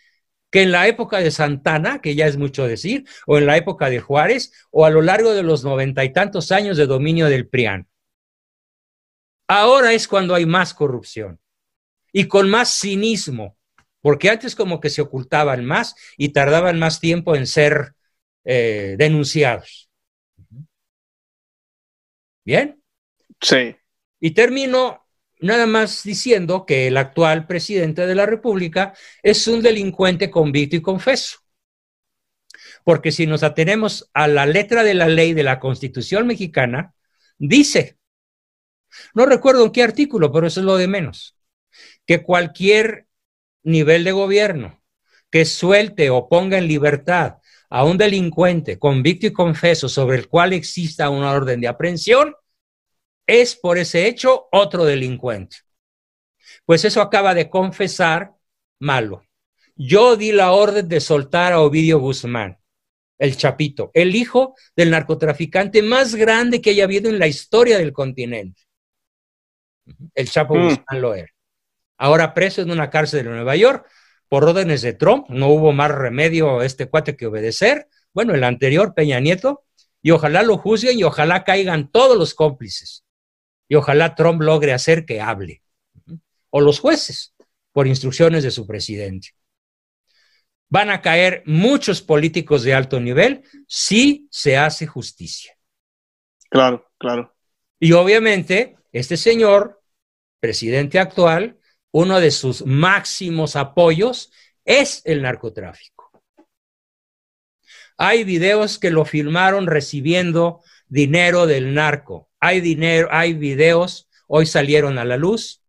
que 0.51 0.63
en 0.63 0.71
la 0.71 0.87
época 0.87 1.19
de 1.19 1.31
Santana, 1.31 2.01
que 2.01 2.15
ya 2.15 2.27
es 2.27 2.37
mucho 2.37 2.65
decir, 2.65 3.05
o 3.27 3.37
en 3.37 3.45
la 3.45 3.57
época 3.57 3.89
de 3.89 3.99
Juárez, 3.99 4.51
o 4.71 4.85
a 4.85 4.89
lo 4.89 5.01
largo 5.01 5.33
de 5.33 5.43
los 5.43 5.63
noventa 5.63 6.03
y 6.03 6.11
tantos 6.11 6.51
años 6.51 6.77
de 6.77 6.87
dominio 6.87 7.27
del 7.27 7.47
PRIAN. 7.47 7.87
Ahora 9.47 9.93
es 9.93 10.07
cuando 10.07 10.35
hay 10.35 10.45
más 10.45 10.73
corrupción 10.73 11.39
y 12.11 12.27
con 12.27 12.49
más 12.49 12.79
cinismo, 12.79 13.57
porque 14.01 14.29
antes 14.29 14.55
como 14.55 14.79
que 14.79 14.89
se 14.89 15.01
ocultaban 15.01 15.65
más 15.65 15.95
y 16.17 16.29
tardaban 16.29 16.79
más 16.79 16.99
tiempo 16.99 17.35
en 17.35 17.47
ser 17.47 17.93
eh, 18.43 18.95
denunciados. 18.97 19.89
¿Bien? 22.45 22.81
Sí. 23.41 23.75
Y 24.19 24.31
termino 24.31 25.05
nada 25.39 25.65
más 25.65 26.03
diciendo 26.03 26.65
que 26.65 26.87
el 26.87 26.97
actual 26.97 27.47
presidente 27.47 28.05
de 28.05 28.15
la 28.15 28.25
República 28.25 28.93
es 29.23 29.47
un 29.47 29.61
delincuente 29.61 30.29
convicto 30.29 30.75
y 30.75 30.81
confeso. 30.81 31.39
Porque 32.83 33.11
si 33.11 33.27
nos 33.27 33.43
atenemos 33.43 34.09
a 34.13 34.27
la 34.27 34.45
letra 34.45 34.83
de 34.83 34.93
la 34.93 35.07
ley 35.07 35.33
de 35.33 35.43
la 35.43 35.59
Constitución 35.59 36.27
mexicana, 36.27 36.93
dice, 37.37 37.97
no 39.13 39.25
recuerdo 39.25 39.65
en 39.65 39.71
qué 39.71 39.83
artículo, 39.83 40.31
pero 40.31 40.47
eso 40.47 40.59
es 40.59 40.65
lo 40.65 40.77
de 40.77 40.87
menos, 40.87 41.35
que 42.05 42.23
cualquier 42.23 43.07
nivel 43.63 44.03
de 44.03 44.11
gobierno 44.11 44.79
que 45.29 45.45
suelte 45.45 46.09
o 46.09 46.27
ponga 46.27 46.57
en 46.57 46.67
libertad 46.67 47.37
a 47.69 47.83
un 47.83 47.97
delincuente 47.97 48.79
convicto 48.79 49.27
y 49.27 49.33
confeso 49.33 49.87
sobre 49.87 50.17
el 50.17 50.27
cual 50.27 50.53
exista 50.53 51.09
una 51.09 51.31
orden 51.31 51.61
de 51.61 51.67
aprehensión, 51.67 52.33
es 53.29 53.55
por 53.55 53.77
ese 53.77 54.07
hecho 54.07 54.47
otro 54.51 54.85
delincuente. 54.85 55.57
Pues 56.65 56.83
eso 56.83 56.99
acaba 56.99 57.35
de 57.35 57.49
confesar 57.49 58.33
Malo. 58.79 59.23
Yo 59.75 60.15
di 60.15 60.31
la 60.31 60.51
orden 60.51 60.87
de 60.87 60.99
soltar 60.99 61.53
a 61.53 61.61
Ovidio 61.61 61.99
Guzmán, 61.99 62.57
el 63.17 63.37
Chapito, 63.37 63.91
el 63.93 64.15
hijo 64.15 64.55
del 64.75 64.89
narcotraficante 64.89 65.83
más 65.83 66.15
grande 66.15 66.61
que 66.61 66.71
haya 66.71 66.85
habido 66.85 67.09
en 67.09 67.19
la 67.19 67.27
historia 67.27 67.77
del 67.77 67.93
continente. 67.93 68.61
El 70.15 70.29
Chapo 70.29 70.55
mm. 70.55 70.63
Guzmán 70.63 71.01
lo 71.01 71.13
era. 71.13 71.29
Ahora 71.97 72.33
preso 72.33 72.61
en 72.61 72.71
una 72.71 72.89
cárcel 72.89 73.25
de 73.25 73.29
Nueva 73.29 73.55
York 73.55 73.85
por 74.27 74.45
órdenes 74.45 74.81
de 74.81 74.93
Trump. 74.93 75.29
No 75.29 75.49
hubo 75.49 75.71
más 75.71 75.91
remedio 75.91 76.61
a 76.61 76.65
este 76.65 76.89
cuate 76.89 77.15
que 77.15 77.27
obedecer. 77.27 77.89
Bueno, 78.13 78.33
el 78.33 78.43
anterior, 78.43 78.93
Peña 78.95 79.19
Nieto. 79.19 79.65
Y 80.01 80.11
ojalá 80.11 80.43
lo 80.43 80.57
juzguen 80.57 80.97
y 80.97 81.03
ojalá 81.03 81.43
caigan 81.43 81.91
todos 81.91 82.17
los 82.17 82.33
cómplices. 82.33 83.03
Y 83.69 83.75
ojalá 83.75 84.15
Trump 84.15 84.41
logre 84.41 84.73
hacer 84.73 85.05
que 85.05 85.21
hable. 85.21 85.61
O 86.49 86.59
los 86.59 86.79
jueces, 86.79 87.33
por 87.71 87.87
instrucciones 87.87 88.43
de 88.43 88.51
su 88.51 88.67
presidente. 88.67 89.29
Van 90.67 90.89
a 90.89 91.01
caer 91.01 91.43
muchos 91.45 92.01
políticos 92.01 92.63
de 92.63 92.73
alto 92.73 92.99
nivel 92.99 93.43
si 93.67 94.27
se 94.31 94.57
hace 94.57 94.85
justicia. 94.87 95.55
Claro, 96.49 96.91
claro. 96.97 97.33
Y 97.79 97.93
obviamente, 97.93 98.75
este 98.91 99.15
señor, 99.15 99.81
presidente 100.39 100.99
actual, 100.99 101.59
uno 101.91 102.19
de 102.19 102.31
sus 102.31 102.65
máximos 102.65 103.55
apoyos 103.55 104.31
es 104.65 105.01
el 105.05 105.21
narcotráfico. 105.21 106.11
Hay 107.97 108.23
videos 108.23 108.79
que 108.79 108.91
lo 108.91 109.05
filmaron 109.05 109.67
recibiendo 109.67 110.61
dinero 110.89 111.47
del 111.47 111.73
narco 111.73 112.29
hay 112.39 112.61
dinero, 112.61 113.09
hay 113.11 113.33
videos, 113.33 114.09
hoy 114.27 114.45
salieron 114.45 114.97
a 114.97 115.05
la 115.05 115.17
luz, 115.17 115.61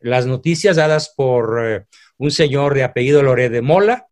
las 0.00 0.26
noticias 0.26 0.76
dadas 0.76 1.12
por 1.14 1.60
eh, 1.64 1.86
un 2.16 2.30
señor 2.30 2.74
de 2.74 2.84
apellido 2.84 3.22
Loré 3.22 3.50
de 3.50 3.62
Mola, 3.62 4.06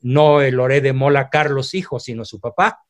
no 0.00 0.40
el 0.40 0.54
Loré 0.54 0.80
de 0.80 0.92
Mola 0.92 1.28
Carlos 1.28 1.74
hijo, 1.74 2.00
sino 2.00 2.24
su 2.24 2.40
papá, 2.40 2.84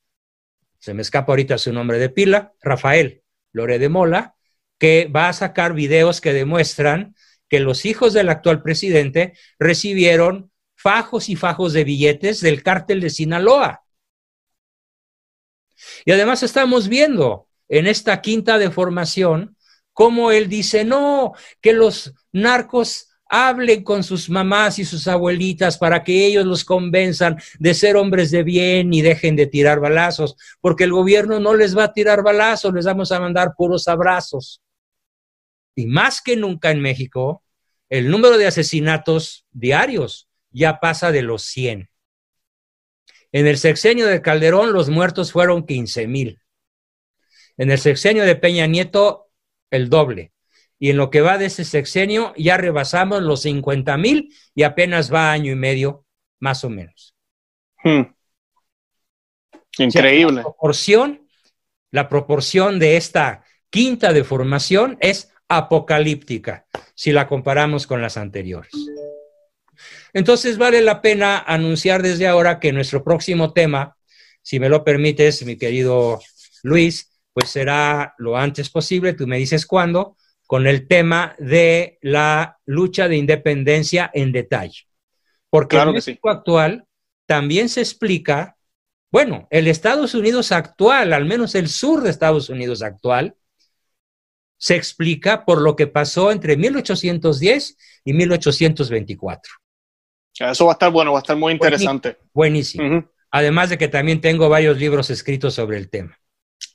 se 0.78 0.94
me 0.94 1.02
escapa 1.02 1.32
ahorita 1.32 1.58
su 1.58 1.72
nombre 1.72 1.98
de 1.98 2.10
pila, 2.10 2.52
Rafael 2.60 3.22
Loré 3.52 3.78
de 3.78 3.88
Mola, 3.88 4.34
que 4.78 5.10
va 5.14 5.28
a 5.28 5.32
sacar 5.32 5.74
videos 5.74 6.20
que 6.20 6.32
demuestran 6.32 7.14
que 7.48 7.60
los 7.60 7.84
hijos 7.84 8.12
del 8.12 8.28
actual 8.28 8.62
presidente 8.62 9.34
recibieron 9.58 10.50
fajos 10.74 11.28
y 11.28 11.36
fajos 11.36 11.72
de 11.72 11.84
billetes 11.84 12.40
del 12.40 12.62
cártel 12.62 13.00
de 13.00 13.10
Sinaloa. 13.10 13.81
Y 16.04 16.12
además 16.12 16.42
estamos 16.42 16.88
viendo 16.88 17.48
en 17.68 17.86
esta 17.86 18.20
quinta 18.20 18.58
deformación, 18.58 19.56
como 19.92 20.30
él 20.30 20.48
dice, 20.48 20.84
no, 20.84 21.32
que 21.60 21.72
los 21.72 22.14
narcos 22.32 23.08
hablen 23.34 23.82
con 23.82 24.04
sus 24.04 24.28
mamás 24.28 24.78
y 24.78 24.84
sus 24.84 25.08
abuelitas 25.08 25.78
para 25.78 26.04
que 26.04 26.26
ellos 26.26 26.44
los 26.44 26.66
convenzan 26.66 27.38
de 27.58 27.72
ser 27.72 27.96
hombres 27.96 28.30
de 28.30 28.42
bien 28.42 28.92
y 28.92 29.00
dejen 29.00 29.36
de 29.36 29.46
tirar 29.46 29.80
balazos, 29.80 30.36
porque 30.60 30.84
el 30.84 30.92
gobierno 30.92 31.40
no 31.40 31.54
les 31.54 31.76
va 31.76 31.84
a 31.84 31.92
tirar 31.94 32.22
balazos, 32.22 32.74
les 32.74 32.84
vamos 32.84 33.10
a 33.10 33.20
mandar 33.20 33.54
puros 33.56 33.88
abrazos. 33.88 34.60
Y 35.74 35.86
más 35.86 36.20
que 36.20 36.36
nunca 36.36 36.70
en 36.70 36.82
México, 36.82 37.42
el 37.88 38.10
número 38.10 38.36
de 38.36 38.46
asesinatos 38.46 39.46
diarios 39.50 40.28
ya 40.50 40.78
pasa 40.78 41.10
de 41.10 41.22
los 41.22 41.42
100. 41.44 41.88
En 43.32 43.46
el 43.46 43.56
sexenio 43.56 44.06
de 44.06 44.20
Calderón 44.20 44.72
los 44.72 44.90
muertos 44.90 45.32
fueron 45.32 45.64
15 45.66 46.06
mil. 46.06 46.40
En 47.56 47.70
el 47.70 47.78
sexenio 47.78 48.24
de 48.24 48.36
Peña 48.36 48.66
Nieto, 48.66 49.30
el 49.70 49.88
doble. 49.88 50.32
Y 50.78 50.90
en 50.90 50.96
lo 50.96 51.10
que 51.10 51.20
va 51.20 51.38
de 51.38 51.46
ese 51.46 51.64
sexenio, 51.64 52.34
ya 52.36 52.56
rebasamos 52.56 53.22
los 53.22 53.42
50 53.42 53.96
mil 53.96 54.34
y 54.54 54.64
apenas 54.64 55.12
va 55.12 55.32
año 55.32 55.52
y 55.52 55.54
medio, 55.54 56.04
más 56.40 56.64
o 56.64 56.70
menos. 56.70 57.14
Hmm. 57.82 58.02
Increíble. 59.78 60.36
la, 60.36 60.42
proporción, 60.42 61.26
la 61.90 62.08
proporción 62.08 62.78
de 62.78 62.96
esta 62.96 63.44
quinta 63.70 64.12
deformación 64.12 64.98
es 65.00 65.32
apocalíptica, 65.48 66.66
si 66.94 67.12
la 67.12 67.26
comparamos 67.26 67.86
con 67.86 68.02
las 68.02 68.16
anteriores. 68.16 68.72
Entonces 70.12 70.58
vale 70.58 70.80
la 70.82 71.00
pena 71.00 71.38
anunciar 71.38 72.02
desde 72.02 72.26
ahora 72.26 72.60
que 72.60 72.72
nuestro 72.72 73.02
próximo 73.02 73.52
tema, 73.52 73.96
si 74.42 74.60
me 74.60 74.68
lo 74.68 74.84
permites, 74.84 75.44
mi 75.44 75.56
querido 75.56 76.20
Luis, 76.62 77.12
pues 77.32 77.50
será 77.50 78.14
lo 78.18 78.36
antes 78.36 78.68
posible, 78.68 79.14
tú 79.14 79.26
me 79.26 79.38
dices 79.38 79.66
cuándo, 79.66 80.16
con 80.46 80.66
el 80.66 80.86
tema 80.86 81.34
de 81.38 81.98
la 82.02 82.58
lucha 82.66 83.08
de 83.08 83.16
independencia 83.16 84.10
en 84.12 84.32
detalle. 84.32 84.86
Porque 85.48 85.78
en 85.78 85.92
México 85.92 86.28
actual 86.28 86.86
también 87.26 87.70
se 87.70 87.80
explica, 87.80 88.56
bueno, 89.10 89.48
el 89.50 89.66
Estados 89.66 90.14
Unidos 90.14 90.52
actual, 90.52 91.14
al 91.14 91.24
menos 91.24 91.54
el 91.54 91.68
sur 91.68 92.02
de 92.02 92.10
Estados 92.10 92.50
Unidos 92.50 92.82
actual, 92.82 93.34
se 94.58 94.76
explica 94.76 95.44
por 95.44 95.60
lo 95.60 95.74
que 95.74 95.86
pasó 95.86 96.30
entre 96.30 96.56
1810 96.56 97.76
y 98.04 98.12
1824. 98.12 99.61
Eso 100.38 100.66
va 100.66 100.72
a 100.72 100.74
estar 100.74 100.90
bueno, 100.90 101.12
va 101.12 101.18
a 101.18 101.22
estar 101.22 101.36
muy 101.36 101.52
interesante. 101.52 102.18
Buenísimo. 102.32 103.04
Además 103.30 103.70
de 103.70 103.78
que 103.78 103.88
también 103.88 104.20
tengo 104.20 104.48
varios 104.48 104.76
libros 104.76 105.10
escritos 105.10 105.54
sobre 105.54 105.78
el 105.78 105.88
tema. 105.88 106.18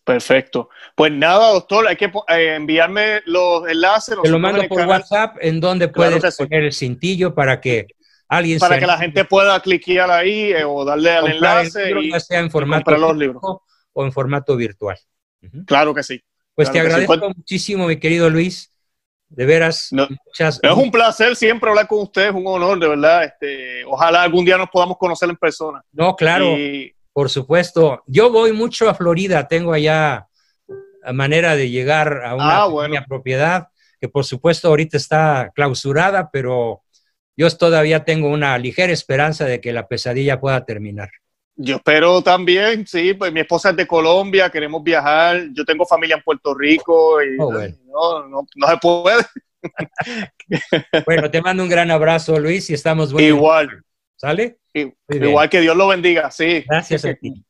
Perfecto. 0.04 0.70
Pues 0.96 1.12
nada, 1.12 1.52
doctor, 1.52 1.88
hay 1.88 1.98
que 1.98 2.06
eh, 2.06 2.56
enviarme 2.56 3.22
los 3.26 3.68
enlaces. 3.68 4.18
Te 4.22 4.30
lo 4.30 4.40
mando 4.40 4.66
por 4.68 4.86
WhatsApp, 4.88 5.38
en 5.42 5.60
donde 5.60 5.90
puedes 5.90 6.36
poner 6.38 6.64
el 6.64 6.74
cintillo 6.74 7.36
para 7.36 7.60
que 7.60 7.88
alguien 8.30 8.60
Para 8.60 8.80
que 8.80 8.88
la 8.88 8.98
gente 8.98 9.26
pueda 9.26 9.60
cliquear 9.60 10.10
ahí 10.10 10.52
eh, 10.54 10.64
o 10.64 10.86
darle 10.86 11.12
al 11.12 11.28
enlace. 11.28 11.92
y, 11.92 12.12
ya 12.12 12.20
sea 12.20 12.40
en 12.40 12.50
formato 12.50 12.96
los 12.98 13.18
libros. 13.18 13.42
o 13.44 14.06
en 14.06 14.12
formato 14.12 14.56
virtual. 14.56 14.98
Claro 15.66 15.94
que 15.94 16.04
sí. 16.04 16.24
Pues 16.56 16.72
te 16.72 16.80
agradezco 16.80 17.30
muchísimo, 17.36 17.86
mi 17.86 17.98
querido 18.00 18.30
Luis. 18.30 18.74
De 19.30 19.46
veras, 19.46 19.90
Es 20.38 20.74
un 20.74 20.90
placer 20.90 21.36
siempre 21.36 21.70
hablar 21.70 21.88
con 21.88 22.00
usted, 22.00 22.28
es 22.28 22.34
un 22.34 22.48
honor, 22.48 22.80
de 22.80 22.88
verdad. 22.88 23.26
Este, 23.26 23.84
ojalá 23.86 24.24
algún 24.24 24.46
día 24.46 24.58
nos 24.58 24.70
podamos 24.70 24.98
conocer 24.98 25.30
en 25.30 25.36
persona. 25.36 25.82
No, 25.92 26.16
claro. 26.16 26.56
Por 27.12 27.30
supuesto. 27.30 28.04
Yo 28.08 28.32
voy 28.32 28.54
mucho 28.54 28.90
a 28.90 28.94
Florida, 28.94 29.48
tengo 29.48 29.74
allá 29.74 30.28
manera 31.14 31.56
de 31.56 31.70
llegar 31.70 32.24
a 32.26 32.36
una 32.36 32.64
ah, 32.64 33.06
propiedad 33.08 33.70
que 34.00 34.10
por 34.10 34.26
supuesto 34.26 34.68
ahorita 34.68 34.98
está 34.98 35.52
clausurada, 35.56 36.30
pero 36.32 36.84
yo 37.36 37.50
todavía 37.52 38.04
tengo 38.04 38.30
una 38.30 38.58
ligera 38.58 38.94
esperanza 38.94 39.46
de 39.46 39.62
que 39.62 39.74
la 39.74 39.88
pesadilla 39.88 40.40
pueda 40.40 40.66
terminar. 40.66 41.10
Yo 41.60 41.78
espero 41.78 42.22
también, 42.22 42.86
sí, 42.86 43.16
pues 43.16 43.34
mi 43.34 43.40
esposa 43.40 43.72
es 43.72 43.76
de 43.76 43.88
Colombia, 43.88 44.50
queremos 44.50 44.84
viajar, 44.84 45.48
yo 45.54 45.66
tengo 45.66 45.88
familia 45.88 46.16
en 46.16 46.22
Puerto 46.22 46.54
Rico 46.54 47.22
y 47.24 47.36
oh, 47.40 47.52
no, 47.52 48.28
no, 48.28 48.48
no, 48.56 48.68
se 48.68 48.78
puede. 48.78 49.26
bueno, 51.06 51.32
te 51.32 51.42
mando 51.42 51.64
un 51.64 51.70
gran 51.70 51.90
abrazo, 51.90 52.40
Luis, 52.40 52.70
y 52.70 52.76
estamos 52.76 53.12
Igual. 53.20 53.84
¿Sale? 54.16 54.60
Igual 55.10 55.50
que 55.50 55.62
Dios 55.62 55.76
lo 55.76 55.88
bendiga, 55.88 56.30
sí. 56.30 56.64
Gracias 56.68 57.06
a 57.06 57.14
ti. 57.16 57.44